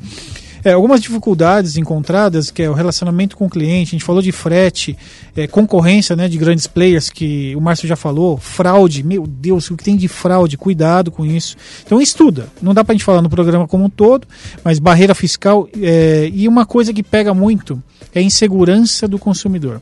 É, 0.68 0.74
algumas 0.74 1.00
dificuldades 1.00 1.78
encontradas, 1.78 2.52
que 2.52 2.62
é 2.62 2.70
o 2.70 2.74
relacionamento 2.74 3.38
com 3.38 3.46
o 3.46 3.50
cliente, 3.50 3.92
a 3.92 3.98
gente 3.98 4.04
falou 4.04 4.22
de 4.22 4.34
frete, 4.34 4.98
é, 5.34 5.48
concorrência 5.48 6.14
né, 6.14 6.28
de 6.28 6.38
grandes 6.38 6.68
players, 6.68 7.10
que 7.10 7.56
o 7.56 7.62
Márcio 7.62 7.88
já 7.88 7.96
falou, 7.96 8.36
fraude, 8.36 9.02
meu 9.02 9.26
Deus, 9.26 9.72
o 9.72 9.78
que 9.78 9.84
tem 9.86 9.96
de 9.96 10.10
fraude, 10.10 10.58
cuidado 10.58 11.10
com 11.10 11.26
isso. 11.26 11.56
Então 11.86 12.02
estuda, 12.02 12.50
não 12.62 12.74
dá 12.74 12.84
para 12.84 12.92
a 12.92 12.96
gente 12.98 13.06
falar 13.06 13.22
no 13.22 13.30
programa 13.30 13.66
como 13.66 13.86
um 13.86 13.90
todo, 13.90 14.28
mas 14.62 14.78
barreira 14.78 15.16
fiscal 15.16 15.70
é, 15.82 16.30
e 16.34 16.50
uma 16.50 16.66
coisa 16.66 16.94
que 16.94 17.02
pega 17.02 17.34
muito 17.34 17.82
é 18.14 18.20
a 18.20 18.22
insegurança 18.22 19.08
do 19.08 19.18
consumidor. 19.18 19.82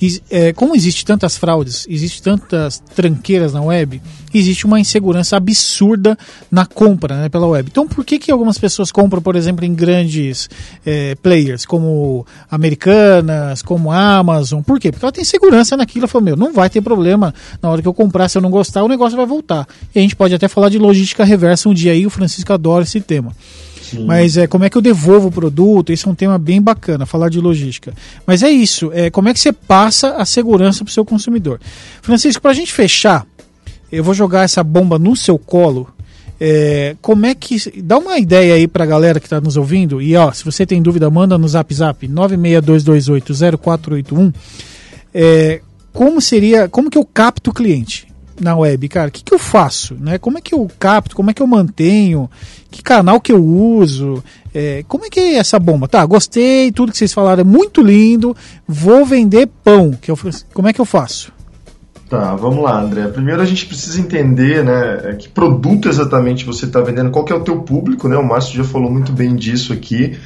E, 0.00 0.20
é, 0.30 0.52
como 0.52 0.74
existe 0.74 1.04
tantas 1.04 1.36
fraudes, 1.36 1.86
existe 1.88 2.22
tantas 2.22 2.78
tranqueiras 2.94 3.52
na 3.52 3.62
web, 3.62 4.00
existe 4.32 4.66
uma 4.66 4.80
insegurança 4.80 5.36
absurda 5.36 6.16
na 6.50 6.66
compra 6.66 7.22
né, 7.22 7.28
pela 7.28 7.46
web. 7.46 7.68
Então, 7.70 7.86
por 7.86 8.04
que, 8.04 8.18
que 8.18 8.30
algumas 8.30 8.58
pessoas 8.58 8.90
compram, 8.90 9.22
por 9.22 9.36
exemplo, 9.36 9.64
em 9.64 9.74
grandes 9.74 10.48
é, 10.84 11.14
players, 11.16 11.64
como 11.64 12.26
Americanas, 12.50 13.62
como 13.62 13.90
Amazon? 13.90 14.62
Por 14.62 14.80
quê? 14.80 14.90
Porque 14.90 15.04
ela 15.04 15.12
tem 15.12 15.24
segurança 15.24 15.76
naquilo. 15.76 16.04
Ela 16.04 16.08
falou, 16.08 16.24
meu, 16.24 16.36
não 16.36 16.52
vai 16.52 16.68
ter 16.68 16.80
problema 16.80 17.34
na 17.62 17.70
hora 17.70 17.80
que 17.80 17.88
eu 17.88 17.94
comprar, 17.94 18.28
se 18.28 18.38
eu 18.38 18.42
não 18.42 18.50
gostar, 18.50 18.82
o 18.82 18.88
negócio 18.88 19.16
vai 19.16 19.26
voltar. 19.26 19.66
E 19.94 19.98
a 19.98 20.02
gente 20.02 20.16
pode 20.16 20.34
até 20.34 20.48
falar 20.48 20.68
de 20.68 20.78
logística 20.78 21.24
reversa 21.24 21.68
um 21.68 21.74
dia 21.74 21.92
aí, 21.92 22.06
o 22.06 22.10
Francisco 22.10 22.52
adora 22.52 22.84
esse 22.84 23.00
tema. 23.00 23.32
Mas 24.00 24.36
é 24.36 24.46
como 24.46 24.64
é 24.64 24.70
que 24.70 24.76
eu 24.76 24.82
devolvo 24.82 25.28
o 25.28 25.32
produto? 25.32 25.92
Esse 25.92 26.06
é 26.06 26.10
um 26.10 26.14
tema 26.14 26.38
bem 26.38 26.60
bacana, 26.60 27.06
falar 27.06 27.28
de 27.28 27.40
logística. 27.40 27.94
Mas 28.26 28.42
é 28.42 28.50
isso, 28.50 28.90
é 28.92 29.10
como 29.10 29.28
é 29.28 29.34
que 29.34 29.40
você 29.40 29.52
passa 29.52 30.16
a 30.16 30.24
segurança 30.24 30.84
para 30.84 30.90
o 30.90 30.94
seu 30.94 31.04
consumidor. 31.04 31.60
Francisco, 32.02 32.42
para 32.42 32.50
a 32.50 32.54
gente 32.54 32.72
fechar, 32.72 33.26
eu 33.90 34.02
vou 34.02 34.14
jogar 34.14 34.42
essa 34.42 34.64
bomba 34.64 34.98
no 34.98 35.14
seu 35.14 35.38
colo. 35.38 35.88
É, 36.40 36.96
como 37.00 37.26
é 37.26 37.34
que. 37.34 37.56
Dá 37.80 37.98
uma 37.98 38.18
ideia 38.18 38.54
aí 38.54 38.66
para 38.66 38.82
a 38.84 38.86
galera 38.86 39.20
que 39.20 39.26
está 39.26 39.40
nos 39.40 39.56
ouvindo. 39.56 40.02
E 40.02 40.16
ó, 40.16 40.32
se 40.32 40.44
você 40.44 40.66
tem 40.66 40.82
dúvida, 40.82 41.08
manda 41.08 41.38
no 41.38 41.48
zap 41.48 41.72
zap 41.72 42.08
962280481. 42.08 44.34
É, 45.14 45.60
como 45.92 46.20
seria. 46.20 46.68
Como 46.68 46.90
que 46.90 46.98
eu 46.98 47.04
capto 47.04 47.50
o 47.50 47.54
cliente? 47.54 48.08
Na 48.40 48.56
web, 48.56 48.88
cara, 48.88 49.08
o 49.08 49.12
que, 49.12 49.22
que 49.22 49.34
eu 49.34 49.38
faço? 49.38 49.94
Né? 49.98 50.18
Como 50.18 50.38
é 50.38 50.40
que 50.40 50.54
eu 50.54 50.68
capto? 50.78 51.14
Como 51.14 51.30
é 51.30 51.34
que 51.34 51.42
eu 51.42 51.46
mantenho? 51.46 52.30
Que 52.70 52.82
canal 52.82 53.20
que 53.20 53.32
eu 53.32 53.44
uso? 53.44 54.22
É, 54.54 54.84
como 54.88 55.04
é 55.04 55.10
que 55.10 55.20
é 55.20 55.34
essa 55.34 55.58
bomba? 55.58 55.88
Tá, 55.88 56.04
gostei, 56.04 56.72
tudo 56.72 56.92
que 56.92 56.98
vocês 56.98 57.12
falaram 57.12 57.40
é 57.40 57.44
muito 57.44 57.82
lindo, 57.82 58.36
vou 58.66 59.04
vender 59.04 59.48
pão. 59.62 59.92
Que 59.92 60.10
eu, 60.10 60.18
como 60.52 60.68
é 60.68 60.72
que 60.72 60.80
eu 60.80 60.84
faço? 60.84 61.32
Tá, 62.08 62.34
vamos 62.36 62.62
lá, 62.62 62.80
André. 62.80 63.08
Primeiro 63.08 63.40
a 63.40 63.46
gente 63.46 63.66
precisa 63.66 64.00
entender, 64.00 64.64
né, 64.64 65.00
é, 65.04 65.14
que 65.14 65.28
produto 65.28 65.88
exatamente 65.88 66.44
você 66.44 66.66
está 66.66 66.80
vendendo, 66.80 67.10
qual 67.10 67.24
que 67.24 67.32
é 67.32 67.36
o 67.36 67.42
teu 67.42 67.62
público, 67.62 68.08
né? 68.08 68.16
O 68.16 68.26
Márcio 68.26 68.56
já 68.56 68.64
falou 68.64 68.90
muito 68.90 69.12
bem 69.12 69.34
disso 69.34 69.72
aqui. 69.72 70.16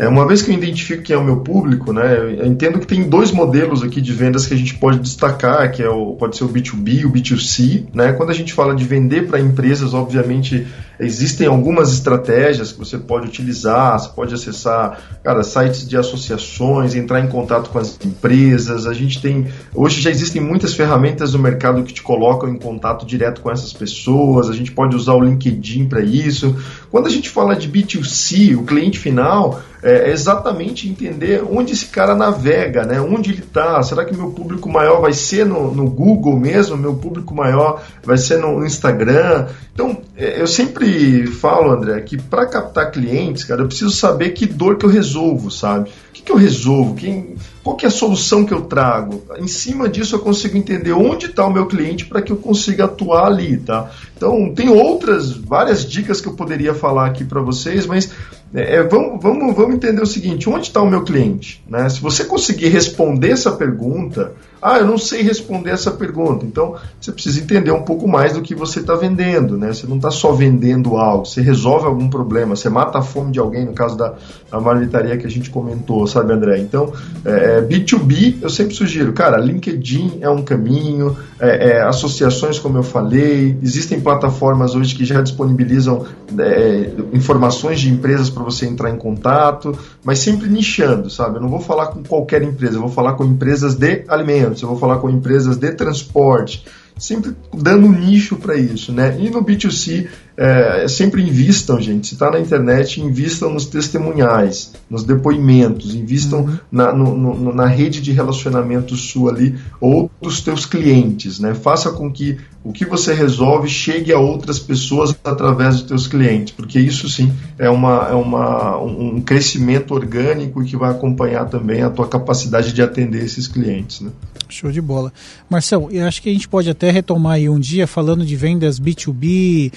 É, 0.00 0.08
uma 0.08 0.26
vez 0.26 0.40
que 0.40 0.50
eu 0.50 0.54
identifico 0.54 1.02
quem 1.02 1.14
é 1.14 1.18
o 1.18 1.22
meu 1.22 1.40
público, 1.40 1.92
né, 1.92 2.16
eu 2.38 2.46
entendo 2.46 2.78
que 2.78 2.86
tem 2.86 3.06
dois 3.06 3.30
modelos 3.30 3.82
aqui 3.82 4.00
de 4.00 4.14
vendas 4.14 4.46
que 4.46 4.54
a 4.54 4.56
gente 4.56 4.74
pode 4.76 4.98
destacar, 4.98 5.70
que 5.70 5.82
é 5.82 5.90
o, 5.90 6.14
pode 6.14 6.38
ser 6.38 6.44
o 6.44 6.48
B2B 6.48 7.00
e 7.00 7.04
o 7.04 7.12
B2C. 7.12 7.84
Né? 7.92 8.14
Quando 8.14 8.30
a 8.30 8.32
gente 8.32 8.54
fala 8.54 8.74
de 8.74 8.82
vender 8.82 9.26
para 9.26 9.38
empresas, 9.38 9.92
obviamente 9.92 10.66
existem 10.98 11.46
algumas 11.46 11.92
estratégias 11.92 12.72
que 12.72 12.78
você 12.78 12.98
pode 12.98 13.26
utilizar, 13.26 13.98
você 13.98 14.08
pode 14.10 14.34
acessar 14.34 15.00
cara, 15.22 15.42
sites 15.42 15.88
de 15.88 15.96
associações, 15.96 16.94
entrar 16.94 17.20
em 17.20 17.28
contato 17.28 17.70
com 17.70 17.78
as 17.78 17.98
empresas. 18.04 18.86
A 18.86 18.92
gente 18.92 19.20
tem. 19.20 19.46
Hoje 19.74 20.00
já 20.00 20.10
existem 20.10 20.42
muitas 20.42 20.74
ferramentas 20.74 21.32
no 21.32 21.38
mercado 21.38 21.82
que 21.82 21.92
te 21.92 22.02
colocam 22.02 22.48
em 22.48 22.58
contato 22.58 23.06
direto 23.06 23.40
com 23.40 23.50
essas 23.50 23.72
pessoas, 23.72 24.48
a 24.48 24.52
gente 24.52 24.72
pode 24.72 24.94
usar 24.94 25.14
o 25.14 25.20
LinkedIn 25.20 25.88
para 25.88 26.00
isso. 26.00 26.56
Quando 26.90 27.06
a 27.06 27.10
gente 27.10 27.30
fala 27.30 27.54
de 27.54 27.68
B2C, 27.68 28.56
o 28.58 28.64
cliente 28.64 28.98
final, 28.98 29.62
é, 29.82 30.10
é 30.10 30.12
exatamente 30.12 30.88
entender 30.88 31.42
onde 31.48 31.72
esse 31.72 31.86
cara 31.86 32.14
navega, 32.14 32.84
né? 32.84 33.00
onde 33.00 33.30
ele 33.30 33.42
está. 33.42 33.82
Será 33.82 34.04
que 34.04 34.16
meu 34.16 34.30
público 34.30 34.68
maior 34.68 35.00
vai 35.00 35.12
ser 35.12 35.46
no, 35.46 35.72
no 35.72 35.88
Google 35.88 36.36
mesmo? 36.36 36.76
Meu 36.76 36.94
público 36.94 37.34
maior 37.34 37.82
vai 38.02 38.18
ser 38.18 38.38
no, 38.38 38.64
Instagram? 38.66 39.46
Então, 39.72 40.02
é, 40.16 40.40
eu 40.40 40.46
sempre 40.46 41.26
falo, 41.28 41.70
André, 41.70 42.00
que 42.00 42.20
para 42.20 42.46
captar 42.46 42.90
clientes, 42.90 43.44
cara, 43.44 43.62
eu 43.62 43.68
preciso 43.68 43.90
saber 43.90 44.30
que 44.30 44.44
dor 44.44 44.76
que 44.76 44.84
eu 44.84 44.90
resolvo, 44.90 45.50
sabe? 45.50 45.88
O 45.88 46.12
que, 46.12 46.22
que 46.22 46.32
eu 46.32 46.36
resolvo? 46.36 46.94
Quem, 46.96 47.36
qual 47.62 47.76
é 47.82 47.86
a 47.86 47.90
solução 47.90 48.44
que 48.44 48.54
eu 48.54 48.62
trago? 48.62 49.22
Em 49.38 49.46
cima 49.46 49.88
disso 49.88 50.14
eu 50.14 50.20
consigo 50.20 50.56
entender 50.56 50.92
onde 50.92 51.26
está 51.26 51.44
o 51.44 51.52
meu 51.52 51.66
cliente 51.66 52.06
para 52.06 52.22
que 52.22 52.32
eu 52.32 52.36
consiga 52.36 52.86
atuar 52.86 53.26
ali, 53.26 53.58
tá? 53.58 53.90
Então, 54.16 54.54
tem 54.54 54.68
outras, 54.68 55.32
várias 55.32 55.84
dicas 55.84 56.20
que 56.20 56.28
eu 56.28 56.32
poderia 56.32 56.74
falar 56.74 57.06
aqui 57.06 57.24
para 57.24 57.40
vocês, 57.40 57.86
mas 57.86 58.10
é, 58.54 58.76
é, 58.76 58.82
vamos, 58.82 59.22
vamos, 59.22 59.54
vamos 59.54 59.74
entender 59.74 60.02
o 60.02 60.06
seguinte: 60.06 60.48
onde 60.48 60.68
está 60.68 60.80
o 60.80 60.88
meu 60.88 61.04
cliente? 61.04 61.62
Né? 61.68 61.88
Se 61.88 62.00
você 62.00 62.24
conseguir 62.24 62.68
responder 62.68 63.30
essa 63.30 63.52
pergunta, 63.52 64.32
ah, 64.62 64.78
eu 64.78 64.86
não 64.86 64.98
sei 64.98 65.22
responder 65.22 65.70
essa 65.70 65.90
pergunta, 65.90 66.44
então 66.44 66.76
você 67.00 67.12
precisa 67.12 67.40
entender 67.40 67.70
um 67.70 67.82
pouco 67.82 68.06
mais 68.06 68.34
do 68.34 68.42
que 68.42 68.54
você 68.54 68.80
está 68.80 68.94
vendendo. 68.94 69.56
Né? 69.56 69.72
Você 69.72 69.86
não 69.86 69.96
está 69.96 70.10
só 70.10 70.32
vendendo 70.32 70.96
algo, 70.96 71.24
você 71.24 71.40
resolve 71.40 71.86
algum 71.86 72.08
problema, 72.08 72.54
você 72.54 72.68
mata 72.68 72.98
a 72.98 73.02
fome 73.02 73.32
de 73.32 73.38
alguém, 73.38 73.64
no 73.64 73.72
caso 73.72 73.96
da, 73.96 74.14
da 74.50 74.60
marmitaria 74.60 75.16
que 75.16 75.26
a 75.26 75.30
gente 75.30 75.50
comentou, 75.50 76.06
sabe, 76.06 76.32
André? 76.32 76.58
Então, 76.58 76.92
é, 77.24 77.62
B2B, 77.62 78.34
é, 78.40 78.44
eu 78.44 78.50
sempre 78.50 78.74
sugiro, 78.74 79.12
cara, 79.12 79.38
LinkedIn 79.38 80.18
é 80.20 80.28
um 80.28 80.42
caminho, 80.42 81.16
é, 81.38 81.70
é, 81.70 81.82
associações, 81.82 82.58
como 82.58 82.78
eu 82.78 82.82
falei, 82.82 83.56
existem 83.62 84.00
plataformas 84.00 84.74
hoje 84.74 84.94
que 84.94 85.04
já 85.04 85.20
disponibilizam 85.20 86.04
é, 86.38 86.90
informações 87.12 87.80
de 87.80 87.90
empresas 87.90 88.28
para 88.28 88.42
você 88.42 88.66
entrar 88.66 88.90
em 88.90 88.96
contato, 88.96 89.76
mas 90.04 90.18
sempre 90.18 90.48
nichando, 90.48 91.08
sabe? 91.08 91.36
Eu 91.36 91.42
não 91.42 91.48
vou 91.48 91.60
falar 91.60 91.86
com 91.86 92.02
qualquer 92.02 92.42
empresa, 92.42 92.76
eu 92.76 92.80
vou 92.80 92.90
falar 92.90 93.14
com 93.14 93.24
empresas 93.24 93.74
de 93.74 94.04
alimentos, 94.08 94.49
eu 94.62 94.68
vou 94.68 94.78
falar 94.78 94.98
com 94.98 95.08
empresas 95.08 95.56
de 95.56 95.72
transporte, 95.72 96.64
sempre 96.98 97.34
dando 97.52 97.88
nicho 97.88 98.36
para 98.36 98.56
isso, 98.56 98.92
né? 98.92 99.16
E 99.18 99.30
no 99.30 99.44
B2C, 99.44 100.08
é, 100.40 100.88
sempre 100.88 101.22
invistam, 101.22 101.78
gente. 101.78 102.06
Se 102.06 102.14
está 102.14 102.30
na 102.30 102.40
internet, 102.40 102.98
invistam 102.98 103.52
nos 103.52 103.66
testemunhais, 103.66 104.72
nos 104.88 105.04
depoimentos, 105.04 105.94
invistam 105.94 106.40
uhum. 106.40 106.58
na, 106.72 106.94
no, 106.94 107.14
no, 107.14 107.54
na 107.54 107.66
rede 107.66 108.00
de 108.00 108.10
relacionamento 108.10 108.96
sua 108.96 109.32
ali 109.32 109.58
ou 109.78 110.10
dos 110.18 110.40
teus 110.40 110.64
clientes, 110.64 111.38
né? 111.38 111.52
Faça 111.52 111.90
com 111.90 112.10
que 112.10 112.38
o 112.64 112.72
que 112.72 112.86
você 112.86 113.12
resolve 113.12 113.68
chegue 113.68 114.12
a 114.12 114.18
outras 114.18 114.58
pessoas 114.58 115.14
através 115.24 115.76
dos 115.76 115.82
teus 115.84 116.06
clientes, 116.06 116.52
porque 116.54 116.78
isso 116.78 117.08
sim 117.08 117.32
é, 117.58 117.68
uma, 117.68 118.08
é 118.08 118.14
uma, 118.14 118.78
um 118.78 119.20
crescimento 119.20 119.94
orgânico 119.94 120.62
que 120.64 120.76
vai 120.76 120.90
acompanhar 120.90 121.46
também 121.46 121.82
a 121.82 121.90
tua 121.90 122.06
capacidade 122.06 122.72
de 122.72 122.82
atender 122.82 123.24
esses 123.24 123.46
clientes, 123.46 124.00
né? 124.00 124.10
Show 124.48 124.72
de 124.72 124.80
bola. 124.80 125.12
Marcelo, 125.48 125.88
eu 125.92 126.04
acho 126.06 126.20
que 126.20 126.28
a 126.28 126.32
gente 126.32 126.48
pode 126.48 126.68
até 126.68 126.90
retomar 126.90 127.34
aí 127.34 127.48
um 127.48 127.58
dia 127.58 127.86
falando 127.86 128.26
de 128.26 128.34
vendas 128.36 128.80
B2B, 128.80 129.72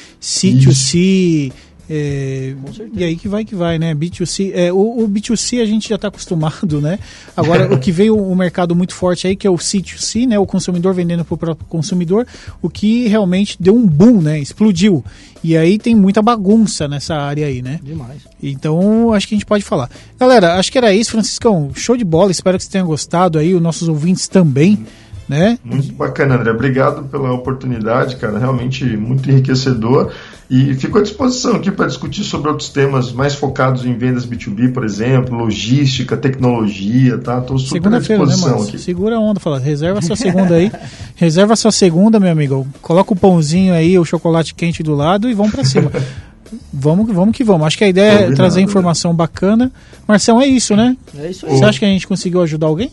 C2C, 0.58 1.52
É, 1.90 2.56
e 2.94 3.04
aí 3.04 3.16
que 3.18 3.28
vai 3.28 3.44
que 3.44 3.54
vai, 3.54 3.78
né? 3.78 3.94
B2C. 3.94 4.52
É, 4.54 4.72
o, 4.72 5.04
o 5.04 5.10
B2C 5.10 5.62
a 5.62 5.66
gente 5.66 5.90
já 5.90 5.96
está 5.96 6.08
acostumado, 6.08 6.80
né? 6.80 6.98
Agora, 7.36 7.74
o 7.74 7.78
que 7.78 7.92
veio 7.94 8.18
o 8.18 8.36
mercado 8.36 8.74
muito 8.74 8.96
forte 8.96 9.28
aí, 9.28 9.36
que 9.36 9.46
é 9.46 9.50
o 9.50 9.56
C2C, 9.56 10.26
né? 10.26 10.40
O 10.40 10.46
consumidor 10.46 10.94
vendendo 10.94 11.26
para 11.26 11.36
o 11.36 11.38
próprio 11.38 11.68
consumidor, 11.68 12.26
o 12.62 12.70
que 12.70 13.08
realmente 13.08 13.58
deu 13.60 13.76
um 13.76 13.86
boom, 13.86 14.22
né? 14.22 14.40
Explodiu. 14.40 15.04
E 15.44 15.58
aí 15.58 15.78
tem 15.78 15.94
muita 15.94 16.22
bagunça 16.22 16.88
nessa 16.88 17.16
área 17.16 17.46
aí, 17.46 17.62
né? 17.62 17.82
Demais. 17.84 18.22
Então, 18.42 19.12
acho 19.12 19.28
que 19.28 19.36
a 19.36 19.38
gente 19.38 19.46
pode 19.46 19.64
falar. 19.64 19.90
Galera, 20.18 20.56
acho 20.56 20.72
que 20.72 20.78
era 20.78 20.94
isso, 20.94 21.12
Franciscão. 21.12 21.72
Show 21.76 21.98
de 21.98 22.06
bola. 22.06 22.32
Espero 22.32 22.58
que 22.58 22.64
vocês 22.64 22.72
tenham 22.72 22.88
gostado 22.88 23.38
aí, 23.38 23.54
os 23.54 23.62
nossos 23.62 23.90
ouvintes 23.90 24.30
também. 24.30 24.86
Né? 25.34 25.58
Muito 25.64 25.92
bacana, 25.94 26.36
André. 26.36 26.52
Obrigado 26.52 27.06
pela 27.10 27.34
oportunidade, 27.34 28.18
cara. 28.18 28.38
Realmente 28.38 28.86
muito 28.96 29.32
enriquecedor. 29.32 30.12
E 30.48 30.76
fico 30.76 31.00
à 31.00 31.02
disposição 31.02 31.56
aqui 31.56 31.72
para 31.72 31.88
discutir 31.88 32.24
sobre 32.24 32.48
outros 32.48 32.70
temas 32.70 33.12
mais 33.12 33.34
focados 33.34 33.84
em 33.84 33.98
vendas 33.98 34.28
B2B, 34.28 34.72
por 34.72 34.86
exemplo, 34.86 35.36
logística, 35.36 36.16
tecnologia, 36.16 37.18
tá? 37.18 37.40
Estou 37.40 37.58
super 37.58 37.88
à 37.88 37.92
né, 37.92 38.00
disposição 38.00 38.60
né, 38.60 38.68
aqui. 38.68 38.78
Segura 38.78 39.16
a 39.16 39.20
onda, 39.20 39.40
fala. 39.40 39.58
Reserva 39.58 40.00
sua 40.04 40.14
segunda 40.18 40.54
aí. 40.54 40.72
Reserva 41.16 41.56
sua 41.56 41.72
segunda, 41.72 42.20
meu 42.20 42.32
amigo. 42.32 42.68
Coloca 42.80 43.12
o 43.12 43.16
pãozinho 43.16 43.74
aí, 43.74 43.98
o 43.98 44.06
chocolate 44.06 44.54
quente 44.54 44.84
do 44.84 44.94
lado 44.94 45.28
e 45.28 45.34
vamos 45.34 45.54
para 45.54 45.64
cima. 45.64 45.92
vamos, 46.72 47.12
vamos 47.12 47.36
que 47.36 47.44
vamos. 47.44 47.66
Acho 47.66 47.80
que 47.80 47.86
a 47.86 47.90
ideia 47.90 48.12
é 48.28 48.32
trazer 48.34 48.62
informação 48.62 49.16
bacana. 49.16 49.72
Marcelo, 50.08 50.42
é 50.42 50.46
isso, 50.46 50.76
né? 50.76 50.96
É 51.18 51.32
isso 51.32 51.48
aí. 51.48 51.58
Você 51.58 51.66
acha 51.66 51.80
que 51.80 51.86
a 51.86 51.88
gente 51.88 52.08
conseguiu 52.08 52.42
ajudar 52.44 52.68
alguém? 52.68 52.92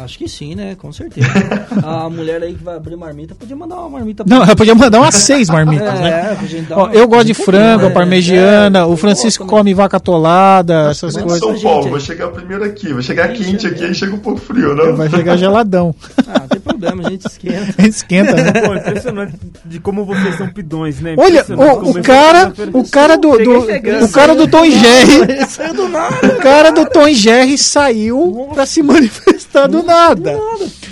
Acho 0.00 0.18
que 0.18 0.26
sim, 0.26 0.54
né? 0.54 0.74
Com 0.74 0.90
certeza. 0.90 1.28
a 1.84 2.08
mulher 2.08 2.42
aí 2.42 2.54
que 2.54 2.64
vai 2.64 2.76
abrir 2.76 2.96
marmita 2.96 3.34
podia 3.34 3.54
mandar 3.54 3.76
uma 3.76 3.90
marmita. 3.90 4.24
Não, 4.26 4.42
ela 4.42 4.56
podia 4.56 4.74
mandar 4.74 5.00
umas 5.00 5.14
seis 5.14 5.48
marmitas, 5.50 6.00
é, 6.00 6.02
né? 6.02 6.36
Ó, 6.70 6.88
eu 6.90 7.06
gosto 7.06 7.26
de 7.26 7.34
frango, 7.34 7.88
né? 7.88 7.90
parmegiana, 7.90 8.78
é, 8.80 8.84
o 8.84 8.96
Francisco 8.96 9.44
gosto, 9.44 9.54
come 9.54 9.74
vaca 9.74 9.98
atolada, 9.98 10.90
essas 10.90 11.14
coisas. 11.14 11.38
São 11.38 11.60
Paulo, 11.60 11.90
vai 11.90 12.00
chegar 12.00 12.28
primeiro 12.28 12.64
aqui, 12.64 12.92
vai 12.92 13.02
chegar 13.02 13.32
quente 13.32 13.66
aqui, 13.66 13.84
aí 13.84 13.94
chega 13.94 14.14
um 14.14 14.18
pouco 14.18 14.40
frio, 14.40 14.74
não? 14.74 14.96
Vai 14.96 15.10
chegar 15.10 15.36
geladão. 15.36 15.94
Ah, 16.26 16.40
não 16.40 16.48
tem 16.48 16.60
problema, 16.60 17.06
a 17.06 17.10
gente 17.10 17.26
esquenta. 17.26 17.52
A 17.82 17.82
gente 17.82 17.94
esquenta, 17.94 18.34
né? 18.34 18.52
Pô, 18.52 18.74
impressionante 18.74 19.34
de 19.64 19.80
como 19.80 20.04
vocês 20.04 20.36
são 20.36 20.48
pidões, 20.48 21.00
né? 21.00 21.14
Olha, 21.18 21.44
o, 21.48 21.90
o 21.90 22.02
cara, 22.02 22.52
o 22.72 22.88
cara 22.88 23.16
do, 23.16 23.36
do 23.38 24.04
o 24.04 24.08
cara 24.10 24.34
do 24.34 24.48
Tom 24.48 24.64
Jerry, 24.64 25.46
saiu 25.48 25.74
do 25.74 25.88
nada. 25.88 26.26
O 26.26 26.36
cara 26.40 26.70
do 26.70 26.86
Tom 26.86 27.08
Jerry 27.12 27.58
saiu 27.58 28.50
pra 28.54 28.64
se 28.64 28.82
manifestar 28.82 29.66
do 29.66 29.81
nada. 29.82 30.38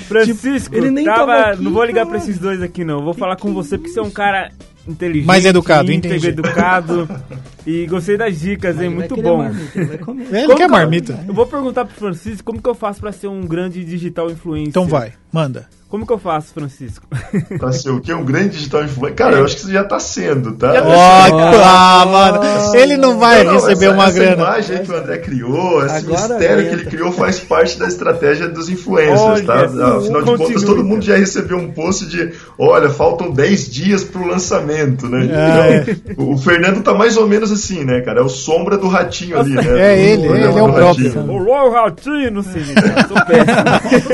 Francisco, 0.08 0.74
ele 0.74 0.90
nem 0.90 1.04
tava, 1.04 1.52
aqui, 1.52 1.62
não 1.62 1.72
vou 1.72 1.84
ligar 1.84 2.06
para 2.06 2.18
esses 2.18 2.38
dois 2.38 2.62
aqui 2.62 2.84
não. 2.84 3.02
Vou 3.02 3.14
falar 3.14 3.36
com 3.36 3.52
você 3.52 3.78
porque 3.78 3.92
você 3.92 4.00
é 4.00 4.02
um 4.02 4.10
cara 4.10 4.50
inteligente, 4.86 5.26
mais 5.26 5.44
educado, 5.44 5.92
íntegro, 5.92 6.28
educado. 6.28 7.08
e 7.66 7.86
gostei 7.86 8.16
das 8.16 8.38
dicas, 8.38 8.80
hein? 8.80 8.88
Muito 8.88 9.16
bom. 9.16 9.38
Marmita, 9.38 9.78
ele, 9.78 10.38
ele 10.38 10.54
quer 10.54 10.68
marmita. 10.68 11.24
Eu 11.26 11.34
vou 11.34 11.46
perguntar 11.46 11.84
pro 11.84 11.94
Francisco 11.94 12.44
como 12.44 12.62
que 12.62 12.68
eu 12.68 12.74
faço 12.74 13.00
para 13.00 13.12
ser 13.12 13.28
um 13.28 13.42
grande 13.42 13.84
digital 13.84 14.30
influencer. 14.30 14.68
Então 14.68 14.86
vai, 14.86 15.12
manda. 15.32 15.68
Como 15.90 16.06
que 16.06 16.12
eu 16.12 16.18
faço, 16.18 16.54
Francisco? 16.54 17.04
Pra 17.58 17.72
ser 17.72 17.90
o 17.90 18.00
quê? 18.00 18.14
Um 18.14 18.24
grande 18.24 18.50
digital 18.50 18.84
influencer? 18.84 19.16
Cara, 19.16 19.38
eu 19.38 19.44
acho 19.44 19.56
que 19.56 19.62
você 19.62 19.72
já 19.72 19.82
tá 19.82 19.98
sendo, 19.98 20.52
tá? 20.52 20.72
Oh, 20.72 21.60
ah, 21.64 22.06
mano. 22.06 22.76
Ele 22.76 22.96
não 22.96 23.18
vai 23.18 23.42
não, 23.42 23.54
receber 23.54 23.86
essa, 23.86 23.94
uma 23.94 24.04
essa 24.04 24.12
grana. 24.12 24.30
Essa 24.30 24.42
imagem 24.42 24.84
que 24.84 24.92
o 24.92 24.96
André 24.96 25.18
criou, 25.18 25.84
esse 25.84 25.96
Agora 25.96 26.28
mistério 26.28 26.68
que 26.68 26.74
ele 26.74 26.84
criou 26.84 27.10
faz 27.10 27.40
parte 27.40 27.76
da 27.76 27.88
estratégia 27.88 28.46
dos 28.46 28.68
influencers, 28.68 29.20
olha, 29.20 29.44
tá? 29.44 29.64
Afinal 29.64 30.22
de 30.22 30.36
contas, 30.36 30.62
todo 30.62 30.84
mundo 30.84 31.02
já 31.04 31.16
recebeu 31.16 31.56
um 31.56 31.72
post 31.72 32.06
de, 32.06 32.34
olha, 32.56 32.88
faltam 32.88 33.32
10 33.32 33.68
dias 33.68 34.04
pro 34.04 34.24
lançamento, 34.24 35.08
né? 35.08 35.26
É. 35.26 35.90
Então, 35.90 36.30
o 36.30 36.38
Fernando 36.38 36.84
tá 36.84 36.94
mais 36.94 37.16
ou 37.16 37.26
menos 37.26 37.49
assim, 37.50 37.84
né, 37.84 38.00
cara? 38.00 38.20
É 38.20 38.22
o 38.22 38.28
sombra 38.28 38.76
do 38.76 38.88
ratinho 38.88 39.38
ali, 39.38 39.54
né? 39.54 39.62
É 39.80 39.98
ele, 39.98 40.26
ele 40.26 40.44
é 40.44 40.62
o 40.62 40.72
próprio. 40.72 41.30
O 41.30 41.70
ratinho, 41.70 42.30
não 42.30 42.42
sei. 42.44 42.62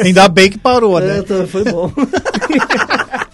Ainda 0.05 0.29
bem 0.29 0.51
que 0.51 0.59
parou, 0.59 1.01
né? 1.01 1.19
É, 1.19 1.47
foi 1.47 1.65
bom. 1.65 1.91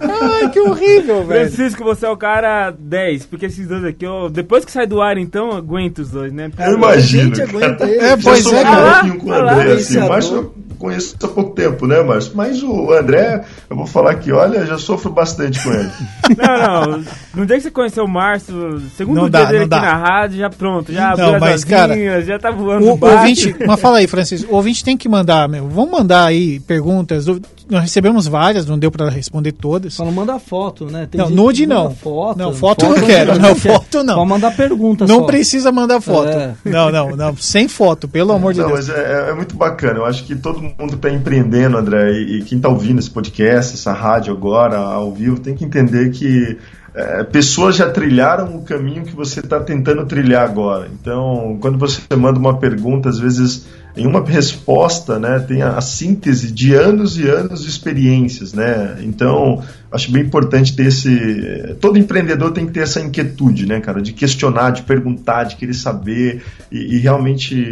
Ai, 0.00 0.48
que 0.50 0.60
horrível, 0.60 1.24
velho. 1.26 1.50
Francisco, 1.50 1.84
você 1.84 2.06
é 2.06 2.10
o 2.10 2.16
cara 2.16 2.70
10, 2.70 3.26
porque 3.26 3.46
esses 3.46 3.66
dois 3.66 3.84
aqui, 3.84 4.04
eu, 4.04 4.28
depois 4.28 4.64
que 4.64 4.72
sai 4.72 4.86
do 4.86 5.00
ar, 5.00 5.18
então, 5.18 5.50
eu 5.50 5.56
aguento 5.56 5.98
os 5.98 6.10
dois, 6.10 6.32
né? 6.32 6.50
Eu 6.58 6.74
imagino. 6.74 7.32
A 7.32 7.34
gente 7.34 7.42
aguenta 7.42 7.84
ele. 7.88 8.04
É, 8.04 8.16
pois 8.16 8.46
é, 8.52 8.62
cara. 8.62 9.04
Um 9.04 9.18
com 9.18 9.28
o 9.28 9.32
André, 9.32 9.72
assim, 9.72 9.98
o 9.98 10.08
Márcio 10.08 10.52
conheço 10.80 11.14
há 11.22 11.28
pouco 11.28 11.50
tempo, 11.50 11.86
né, 11.86 12.02
Márcio? 12.02 12.32
Mas 12.34 12.62
o 12.62 12.90
André, 12.92 13.44
eu 13.68 13.76
vou 13.76 13.86
falar 13.86 14.14
que, 14.14 14.32
olha, 14.32 14.64
já 14.64 14.78
sofro 14.78 15.12
bastante 15.12 15.62
com 15.62 15.70
ele. 15.70 15.90
Não, 16.38 16.86
não. 16.86 17.04
No 17.34 17.46
dia 17.46 17.56
que 17.56 17.62
você 17.62 17.70
conheceu 17.70 18.04
o 18.04 18.08
Márcio, 18.08 18.80
segundo 18.96 19.16
não 19.16 19.30
dia 19.30 19.40
dá, 19.40 19.44
dele 19.44 19.58
aqui 19.58 19.68
dá. 19.68 19.80
na 19.80 19.96
rádio, 19.96 20.38
já 20.38 20.48
pronto, 20.48 20.92
já 20.92 21.14
não, 21.16 21.34
abriu 21.34 21.40
mas, 21.40 21.64
cara, 21.64 22.22
já 22.22 22.38
tá 22.38 22.50
voando 22.50 22.86
o, 22.86 22.94
o 22.94 23.12
ouvinte, 23.12 23.54
Mas 23.66 23.80
fala 23.80 23.98
aí, 23.98 24.06
Francisco, 24.06 24.50
o 24.50 24.56
ouvinte 24.56 24.82
tem 24.82 24.96
que 24.96 25.08
mandar, 25.08 25.48
meu, 25.48 25.68
vamos 25.68 25.90
mandar 25.90 26.24
aí 26.24 26.60
perguntas, 26.60 27.26
nós 27.68 27.82
recebemos 27.82 28.26
várias, 28.26 28.66
não 28.66 28.78
deu 28.78 28.90
para 28.90 29.10
responder 29.10 29.49
todas. 29.52 29.94
Só 29.94 30.04
não 30.04 30.12
manda 30.12 30.38
foto, 30.38 30.86
né? 30.86 31.06
Tem 31.10 31.20
não, 31.20 31.30
nude 31.30 31.66
não. 31.66 31.94
Foto, 31.94 32.38
não, 32.38 32.52
foto, 32.52 32.84
foto 32.84 33.00
não 33.00 33.06
quero. 33.06 33.38
Não, 33.38 33.54
foto 33.54 34.02
não. 34.02 34.14
Só 34.14 34.24
mandar 34.24 34.56
pergunta 34.56 35.06
Não 35.06 35.20
só. 35.20 35.24
precisa 35.26 35.72
mandar 35.72 36.00
foto. 36.00 36.28
É. 36.28 36.54
Não, 36.64 36.90
não, 36.90 37.16
não. 37.16 37.36
Sem 37.36 37.68
foto, 37.68 38.08
pelo 38.08 38.32
amor 38.32 38.52
de 38.52 38.60
não, 38.60 38.68
Deus. 38.68 38.88
Mas 38.88 38.96
é, 38.96 39.30
é, 39.30 39.34
muito 39.34 39.56
bacana. 39.56 39.98
Eu 39.98 40.04
acho 40.04 40.24
que 40.24 40.34
todo 40.36 40.60
mundo 40.60 40.94
está 40.94 41.10
empreendendo, 41.10 41.76
André, 41.76 42.12
e, 42.12 42.38
e 42.38 42.42
quem 42.42 42.58
está 42.58 42.68
ouvindo 42.68 42.98
esse 42.98 43.10
podcast, 43.10 43.74
essa 43.74 43.92
rádio 43.92 44.32
agora, 44.32 44.78
ao 44.78 45.12
vivo, 45.12 45.38
tem 45.40 45.54
que 45.54 45.64
entender 45.64 46.10
que 46.10 46.58
é, 46.94 47.22
pessoas 47.24 47.76
já 47.76 47.88
trilharam 47.88 48.56
o 48.56 48.62
caminho 48.62 49.04
que 49.04 49.14
você 49.14 49.40
está 49.40 49.60
tentando 49.60 50.04
trilhar 50.06 50.42
agora. 50.42 50.88
Então, 51.00 51.56
quando 51.60 51.78
você 51.78 52.00
manda 52.16 52.38
uma 52.38 52.58
pergunta, 52.58 53.08
às 53.08 53.18
vezes 53.18 53.66
em 53.96 54.06
uma 54.06 54.24
resposta, 54.24 55.18
né, 55.18 55.40
tem 55.40 55.62
a, 55.62 55.76
a, 55.76 55.80
síntese 55.80 56.52
de 56.52 56.74
anos 56.74 57.18
e 57.18 57.28
anos 57.28 57.62
de 57.62 57.68
experiências, 57.68 58.52
né? 58.52 58.98
Então, 59.02 59.62
acho 59.90 60.12
bem 60.12 60.22
importante 60.22 60.76
ter 60.76 60.86
esse. 60.86 61.76
Todo 61.80 61.98
empreendedor 61.98 62.52
tem 62.52 62.66
que 62.66 62.72
ter 62.72 62.80
essa 62.80 63.00
inquietude, 63.00 63.66
né, 63.66 63.80
cara, 63.80 64.00
de 64.00 64.12
questionar, 64.12 64.70
de 64.70 64.82
perguntar, 64.82 65.44
de 65.44 65.56
querer 65.56 65.74
saber. 65.74 66.42
E, 66.70 66.96
e 66.96 66.98
realmente, 66.98 67.66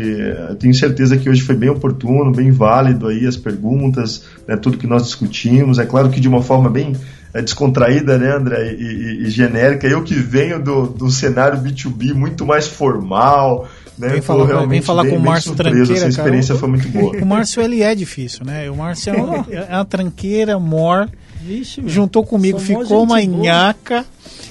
tenho 0.58 0.74
certeza 0.74 1.16
que 1.16 1.30
hoje 1.30 1.42
foi 1.42 1.54
bem 1.54 1.70
oportuno, 1.70 2.32
bem 2.32 2.50
válido 2.50 3.06
aí 3.06 3.24
as 3.24 3.36
perguntas, 3.36 4.24
né, 4.46 4.56
tudo 4.56 4.76
que 4.76 4.86
nós 4.86 5.04
discutimos. 5.04 5.78
É 5.78 5.86
claro 5.86 6.10
que 6.10 6.20
de 6.20 6.28
uma 6.28 6.42
forma 6.42 6.68
bem 6.68 6.96
descontraída, 7.34 8.18
né, 8.18 8.34
André, 8.34 8.72
e, 8.72 8.82
e, 8.82 9.26
e, 9.26 9.30
genérica. 9.30 9.86
Eu 9.86 10.02
que 10.02 10.14
venho 10.14 10.62
do, 10.62 10.86
do 10.86 11.10
cenário 11.10 11.60
B2B 11.60 12.14
muito 12.14 12.46
mais 12.46 12.66
formal, 12.66 13.68
né? 13.98 14.08
Vem 14.08 14.22
falar, 14.22 14.66
vem 14.66 14.80
falar 14.80 15.06
com 15.06 15.16
o 15.16 15.20
Márcio 15.20 15.54
Tranqueira, 15.54 15.92
Essa 15.92 16.08
experiência 16.08 16.54
cara. 16.54 16.60
foi 16.60 16.68
muito 16.68 16.88
boa. 16.88 17.16
O 17.16 17.26
Márcio, 17.26 17.60
ele 17.60 17.82
é 17.82 17.94
difícil, 17.94 18.44
né? 18.44 18.70
O 18.70 18.76
Márcio 18.76 19.12
é 19.12 19.16
uma, 19.16 19.46
é 19.50 19.74
uma 19.74 19.84
tranqueira, 19.84 20.58
mor, 20.58 21.08
Vixe, 21.40 21.82
juntou 21.86 22.24
comigo, 22.24 22.58
ficou 22.58 23.02
uma 23.02 23.20
nhaca. 23.22 24.04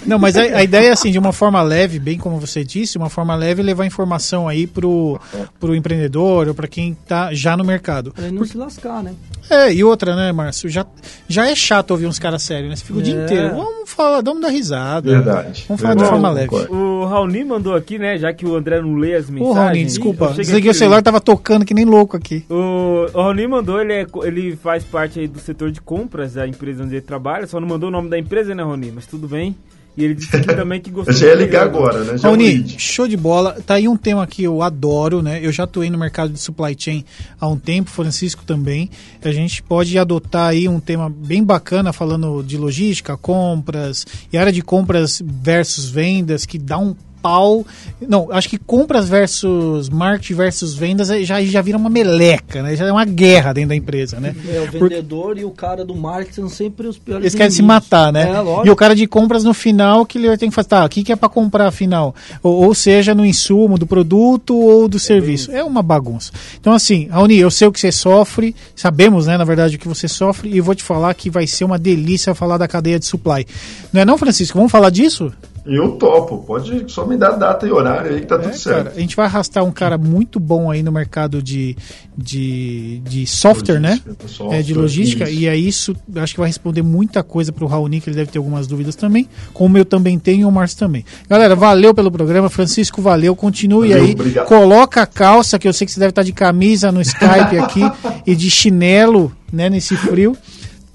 Não, 0.06 0.20
mas 0.20 0.38
a, 0.38 0.42
a, 0.42 0.64
ideia 0.64 0.90
é 0.90 0.92
assim, 0.92 1.12
de 1.12 1.20
uma 1.20 1.34
forma 1.34 1.62
leve, 1.62 2.00
bem 2.00 2.18
como 2.18 2.40
você 2.40 2.64
disse, 2.64 2.98
uma 2.98 3.10
forma 3.10 3.36
leve 3.36 3.62
levar 3.62 3.86
informação 3.86 4.48
aí 4.48 4.68
pro, 4.68 5.20
pro 5.60 5.76
empreendedor 5.76 6.48
ou 6.48 6.54
para 6.54 6.68
quem 6.68 6.94
tá 6.94 7.34
já 7.34 7.58
no 7.58 7.64
mercado. 7.64 8.12
Pra 8.12 8.26
ele 8.26 8.38
não 8.38 8.46
se 8.46 8.58
lascar, 8.58 9.04
né? 9.04 9.14
É, 9.50 9.74
e 9.74 9.84
outra, 9.84 10.16
né, 10.16 10.32
Márcio? 10.32 10.70
Já, 10.70 10.86
já 11.28 11.48
é 11.48 11.56
chato 11.56 11.92
ouvir 11.92 12.06
uns 12.06 12.20
caras 12.20 12.44
sérios, 12.44 12.70
né? 12.70 12.76
Você 12.76 12.84
fica 12.84 13.00
o 13.00 13.02
é. 13.02 13.04
dia 13.04 13.24
inteiro. 13.24 13.56
Vamos 13.56 13.90
falar, 13.90 14.22
vamos 14.22 14.42
dar 14.42 14.50
risada. 14.50 15.10
Verdade. 15.10 15.66
Vamos 15.68 15.82
falar 15.82 15.96
verdade. 15.96 16.04
de 16.04 16.10
forma 16.10 16.30
leve. 16.30 16.56
O 16.70 17.06
Raoni 17.06 17.44
mandou 17.46 17.74
aqui, 17.74 17.98
né? 17.98 18.18
Já 18.18 18.34
que 18.34 18.46
o 18.46 18.56
André 18.56 18.82
não 18.82 18.96
lê 18.96 19.16
as 19.16 19.30
mensagens. 19.30 19.58
Ô, 19.58 19.60
Raoni, 19.60 19.86
desculpa. 19.86 20.34
Desliguei 20.34 20.72
o 20.72 20.74
celular, 20.74 21.02
tava 21.02 21.22
tocando 21.22 21.66
que 21.66 21.74
nem 21.74 21.86
louco 21.86 22.18
aqui. 22.18 22.46
O, 22.50 23.06
o 23.14 23.22
Raoni 23.22 23.48
mandou, 23.48 23.82
ele, 23.82 23.94
é, 23.94 24.06
ele 24.24 24.56
faz 24.56 24.84
parte 24.84 25.20
aí 25.20 25.28
do 25.28 25.40
setor 25.40 25.72
de 25.72 25.80
compras 25.80 26.34
da 26.34 26.48
empresa 26.48 26.84
onde 26.84 26.96
ele 26.96 27.02
trabalha. 27.02 27.48
Só 27.48 27.60
não 27.60 27.68
mandou 27.68 27.90
o 27.90 27.92
nome 27.92 28.10
da 28.10 28.20
empresa, 28.20 28.54
né, 28.54 28.64
Raoni? 28.64 28.92
Mas 28.94 29.06
tudo 29.06 29.28
bem. 29.28 29.56
E 29.98 30.04
ele 30.04 30.14
disse 30.14 30.36
aqui 30.36 30.48
também 30.48 30.80
que 30.80 30.92
gostou. 30.92 31.12
Eu 31.16 31.20
já 31.20 31.28
ia 31.28 31.36
ligar 31.36 31.64
agora, 31.64 32.04
né? 32.04 32.18
Já 32.18 32.28
Raoni, 32.28 32.76
show 32.78 33.08
de 33.08 33.18
bola. 33.18 33.58
Tá 33.66 33.74
aí 33.74 33.88
um 33.88 33.98
tema 33.98 34.28
que 34.28 34.44
eu 34.44 34.62
adoro, 34.62 35.24
né? 35.24 35.40
Eu 35.42 35.52
já 35.52 35.64
atuei 35.64 35.90
no 35.90 35.98
mercado 35.98 36.32
de 36.32 36.40
supply 36.40 36.76
chain 36.78 37.04
há 37.40 37.48
um 37.48 37.58
tempo, 37.58 37.90
Francisco 37.90 38.44
também. 38.46 38.92
A 39.24 39.32
gente 39.32 39.64
pode 39.64 39.98
adotar 39.98 40.50
aí 40.50 40.68
um 40.68 40.80
tema 40.80 41.10
bem 41.10 41.44
bacana 41.44 41.92
falando 41.92 42.44
de 42.44 42.58
logística, 42.58 43.18
compras 43.18 44.06
e 44.32 44.38
área 44.38 44.52
de 44.52 44.62
compras 44.62 45.20
versus 45.26 45.90
vendas, 45.90 46.46
que 46.46 46.60
dá 46.60 46.78
um 46.78 46.96
pau. 47.22 47.66
Não, 48.08 48.32
acho 48.32 48.50
que 48.50 48.58
compras 48.58 49.10
versus 49.10 49.90
marketing 49.90 50.34
versus 50.36 50.74
vendas 50.76 51.08
já, 51.26 51.42
já 51.42 51.62
vira 51.62 51.78
uma 51.78 51.90
meleca, 51.90 52.62
né? 52.62 52.76
Já 52.76 52.86
é 52.86 52.92
uma 52.92 53.06
guerra 53.06 53.54
dentro 53.54 53.70
da 53.70 53.76
empresa, 53.76 54.20
né? 54.20 54.36
É, 54.48 54.62
o 54.62 54.72
vendedor 54.72 55.28
Porque... 55.28 55.42
e 55.42 55.46
o 55.46 55.52
cara 55.52 55.84
do 55.84 55.96
marketing 55.96 56.34
são 56.34 56.50
sempre 56.50 56.88
os 56.88 56.98
piores 56.98 57.24
Eles 57.24 57.36
querem 57.36 57.52
se 57.52 57.62
matar, 57.62 58.12
né? 58.14 58.30
É, 58.30 58.68
e 58.68 58.70
o 58.70 58.76
cara 58.76 58.96
de 58.96 59.08
compras 59.08 59.44
no 59.44 59.54
final 59.54 60.06
que 60.06 60.18
ele 60.18 60.38
tem 60.38 60.50
que 60.50 60.56
fazer, 60.56 60.70
tá, 60.70 60.86
o 60.86 60.90
que, 60.90 61.04
que 61.04 61.12
é 61.12 61.16
para 61.16 61.30
comprar 61.30 61.68
afinal? 61.68 62.16
Ou, 62.44 62.66
ou, 62.66 62.76
seja, 62.76 63.14
no 63.16 63.26
insumo 63.26 63.78
do 63.78 63.88
produto 63.88 64.56
ou 64.56 64.88
do 64.88 64.98
é 64.98 65.00
serviço. 65.00 65.52
É 65.52 65.64
uma 65.64 65.82
bagunça. 65.82 66.32
Então, 66.60 66.74
assim, 66.74 67.08
Raoni, 67.08 67.38
eu 67.38 67.52
sei 67.52 67.68
o 67.68 67.72
que 67.72 67.80
você 67.80 67.92
sofre, 67.92 68.56
sabemos, 68.76 69.28
né, 69.28 69.38
na 69.38 69.44
verdade, 69.44 69.76
o 69.76 69.80
que 69.80 69.88
você 69.88 70.08
sofre, 70.08 70.50
e 70.50 70.62
vou 70.62 70.76
te 70.76 70.84
falar 70.84 71.14
que 71.14 71.30
vai 71.30 71.48
ser 71.48 71.66
uma 71.66 71.78
delícia 71.78 72.36
falar 72.36 72.58
da 72.58 72.68
cadeia 72.68 73.00
de 73.00 73.06
supply. 73.06 73.46
Não 73.92 74.02
é 74.02 74.06
não, 74.06 74.18
Francisco? 74.18 74.58
Vamos 74.58 74.72
falar 74.72 74.90
disso? 74.90 75.32
Eu 75.68 75.92
topo, 75.94 76.38
pode 76.40 76.90
só 76.92 77.06
me 77.06 77.18
dar 77.18 77.32
data 77.32 77.68
e 77.68 77.72
horário 77.72 78.14
aí 78.14 78.22
que 78.22 78.26
tá 78.26 78.36
É, 78.36 78.40
tudo 78.40 78.56
certo. 78.56 78.78
cara, 78.86 78.96
a 78.96 79.00
gente 79.00 79.16
vai 79.16 79.26
arrastar 79.26 79.64
um 79.66 79.72
cara 79.72 79.98
muito 79.98 80.40
bom 80.40 80.72
aí 80.72 80.82
no 80.82 80.92
mercado 80.92 81.44
de, 81.44 81.76
de, 82.18 83.00
de 83.04 83.28
software, 83.28 83.80
né? 83.80 84.00
Logística, 84.06 84.28
software, 84.28 84.58
é, 84.58 84.62
de 84.62 84.74
logística, 84.74 85.30
isso. 85.30 85.40
e 85.40 85.50
aí 85.50 85.68
isso 85.68 85.96
acho 86.16 86.34
que 86.34 86.40
vai 86.40 86.48
responder 86.48 86.82
muita 86.82 87.22
coisa 87.22 87.52
pro 87.52 87.68
Raoni, 87.68 88.00
que 88.00 88.10
ele 88.10 88.16
deve 88.16 88.32
ter 88.32 88.38
algumas 88.38 88.66
dúvidas 88.66 88.96
também, 88.96 89.28
como 89.54 89.78
eu 89.78 89.84
também 89.84 90.18
tenho 90.18 90.42
e 90.42 90.46
o 90.46 90.52
Márcio 90.52 90.78
também. 90.80 91.04
Galera, 91.30 91.56
valeu 91.56 91.94
pelo 91.94 92.10
programa, 92.12 92.50
Francisco, 92.50 93.02
valeu, 93.02 93.36
continue 93.36 93.90
Valeu, 93.90 94.06
aí, 94.06 94.12
obrigado. 94.14 94.46
coloca 94.48 95.02
a 95.02 95.06
calça, 95.06 95.60
que 95.60 95.68
eu 95.68 95.74
sei 95.74 95.86
que 95.86 95.92
você 95.92 96.00
deve 96.00 96.12
estar 96.12 96.24
de 96.24 96.32
camisa 96.32 96.92
no 96.92 97.02
Skype 97.02 97.58
aqui, 97.62 97.82
e 98.26 98.36
de 98.36 98.50
chinelo, 98.50 99.32
né, 99.52 99.70
nesse 99.70 99.98
frio. 99.98 100.36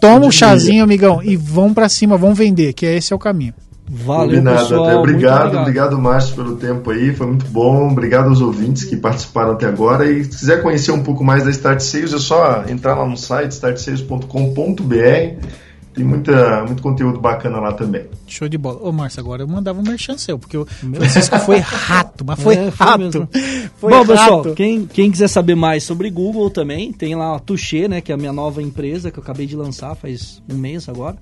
Toma 0.01 0.27
um 0.27 0.31
chazinho, 0.33 0.83
amigão, 0.83 1.23
e 1.23 1.37
vão 1.37 1.73
pra 1.73 1.89
cima, 1.89 2.17
vão 2.17 2.35
vender, 2.35 2.73
que 2.73 2.85
esse 2.87 3.13
é 3.13 3.17
o 3.17 3.19
caminho. 3.19 3.55
Valeu, 3.89 4.29
Combinado, 4.29 4.59
pessoal. 4.61 4.85
até 4.85 4.95
muito 4.95 5.09
obrigado, 5.11 5.59
obrigado, 5.59 5.99
Márcio, 5.99 6.35
pelo 6.35 6.57
tempo 6.57 6.91
aí, 6.91 7.15
foi 7.15 7.27
muito 7.27 7.47
bom. 7.47 7.91
Obrigado 7.91 8.29
aos 8.29 8.41
ouvintes 8.41 8.85
que 8.85 8.97
participaram 8.97 9.53
até 9.53 9.67
agora. 9.67 10.11
E 10.11 10.25
se 10.25 10.39
quiser 10.39 10.63
conhecer 10.63 10.93
um 10.93 11.03
pouco 11.03 11.23
mais 11.23 11.45
da 11.45 11.51
Start 11.51 11.81
Sales, 11.81 12.15
é 12.15 12.19
só 12.19 12.65
entrar 12.69 12.95
lá 12.95 13.07
no 13.07 13.17
site 13.17 13.53
startsales.com.br. 13.53 15.47
Tem 15.95 16.03
muita, 16.03 16.65
muito 16.65 16.83
conteúdo 16.83 17.21
bacana 17.21 17.61
lá 17.61 17.73
também. 17.73 18.07
Show 18.27 18.49
de 18.49 18.57
bola. 18.57 18.79
Ô, 18.81 18.91
Márcio, 18.93 19.21
agora 19.21 19.43
eu 19.43 19.49
mandava 19.49 19.79
um 19.79 19.83
merchan 19.83 20.17
seu, 20.17 20.39
porque 20.39 20.57
o 20.57 20.65
Francisco 20.65 21.39
foi 21.41 21.59
rato, 21.59 22.25
mas 22.25 22.41
foi 22.41 22.55
É, 22.55 22.71
foi 22.71 22.87
rato. 22.87 23.29
Foi 23.77 23.91
Bom, 23.91 23.99
rato. 23.99 24.09
pessoal, 24.09 24.55
quem, 24.55 24.87
quem 24.87 25.11
quiser 25.11 25.29
saber 25.29 25.55
mais 25.55 25.83
sobre 25.83 26.09
Google 26.09 26.49
também, 26.49 26.93
tem 26.95 27.15
lá 27.15 27.37
a 27.37 27.39
Tuxê, 27.39 27.89
né, 27.89 28.01
que 28.01 28.11
é 28.11 28.15
a 28.15 28.19
minha 28.19 28.33
nova 28.33 28.63
empresa 28.63 29.11
que 29.11 29.19
eu 29.19 29.23
acabei 29.23 29.47
de 29.47 29.55
lançar 29.55 29.95
faz 29.95 30.43
um 30.51 30.57
mês 30.57 30.89
agora. 30.89 31.17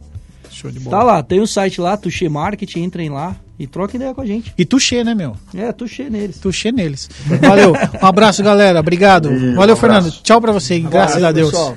Show 0.61 0.71
de 0.71 0.81
bola. 0.81 0.97
Tá 0.99 1.03
lá, 1.03 1.23
tem 1.23 1.41
o 1.41 1.47
site 1.47 1.81
lá, 1.81 1.97
Tuxê 1.97 2.29
Marketing, 2.29 2.83
entrem 2.83 3.09
lá 3.09 3.37
e 3.59 3.67
troquem 3.67 3.97
ideia 3.99 4.15
com 4.15 4.21
a 4.21 4.27
gente. 4.27 4.53
E 4.57 4.65
tuxê, 4.65 5.05
né, 5.05 5.15
meu? 5.15 5.37
É, 5.55 5.71
Tuxê 5.73 6.09
neles. 6.11 6.39
Tuxê 6.39 6.73
neles. 6.73 7.09
Valeu. 7.41 7.73
Um 8.03 8.07
abraço, 8.07 8.43
galera. 8.43 8.81
Obrigado. 8.81 9.31
E 9.31 9.35
um 9.35 9.55
Valeu, 9.55 9.75
abraço. 9.75 9.81
Fernando. 9.81 10.11
Tchau 10.23 10.41
pra 10.41 10.53
você. 10.53 10.75
hein? 10.75 10.87
Graças 10.91 11.23
a 11.23 11.31
Deus. 11.33 11.51
pessoal. 11.51 11.77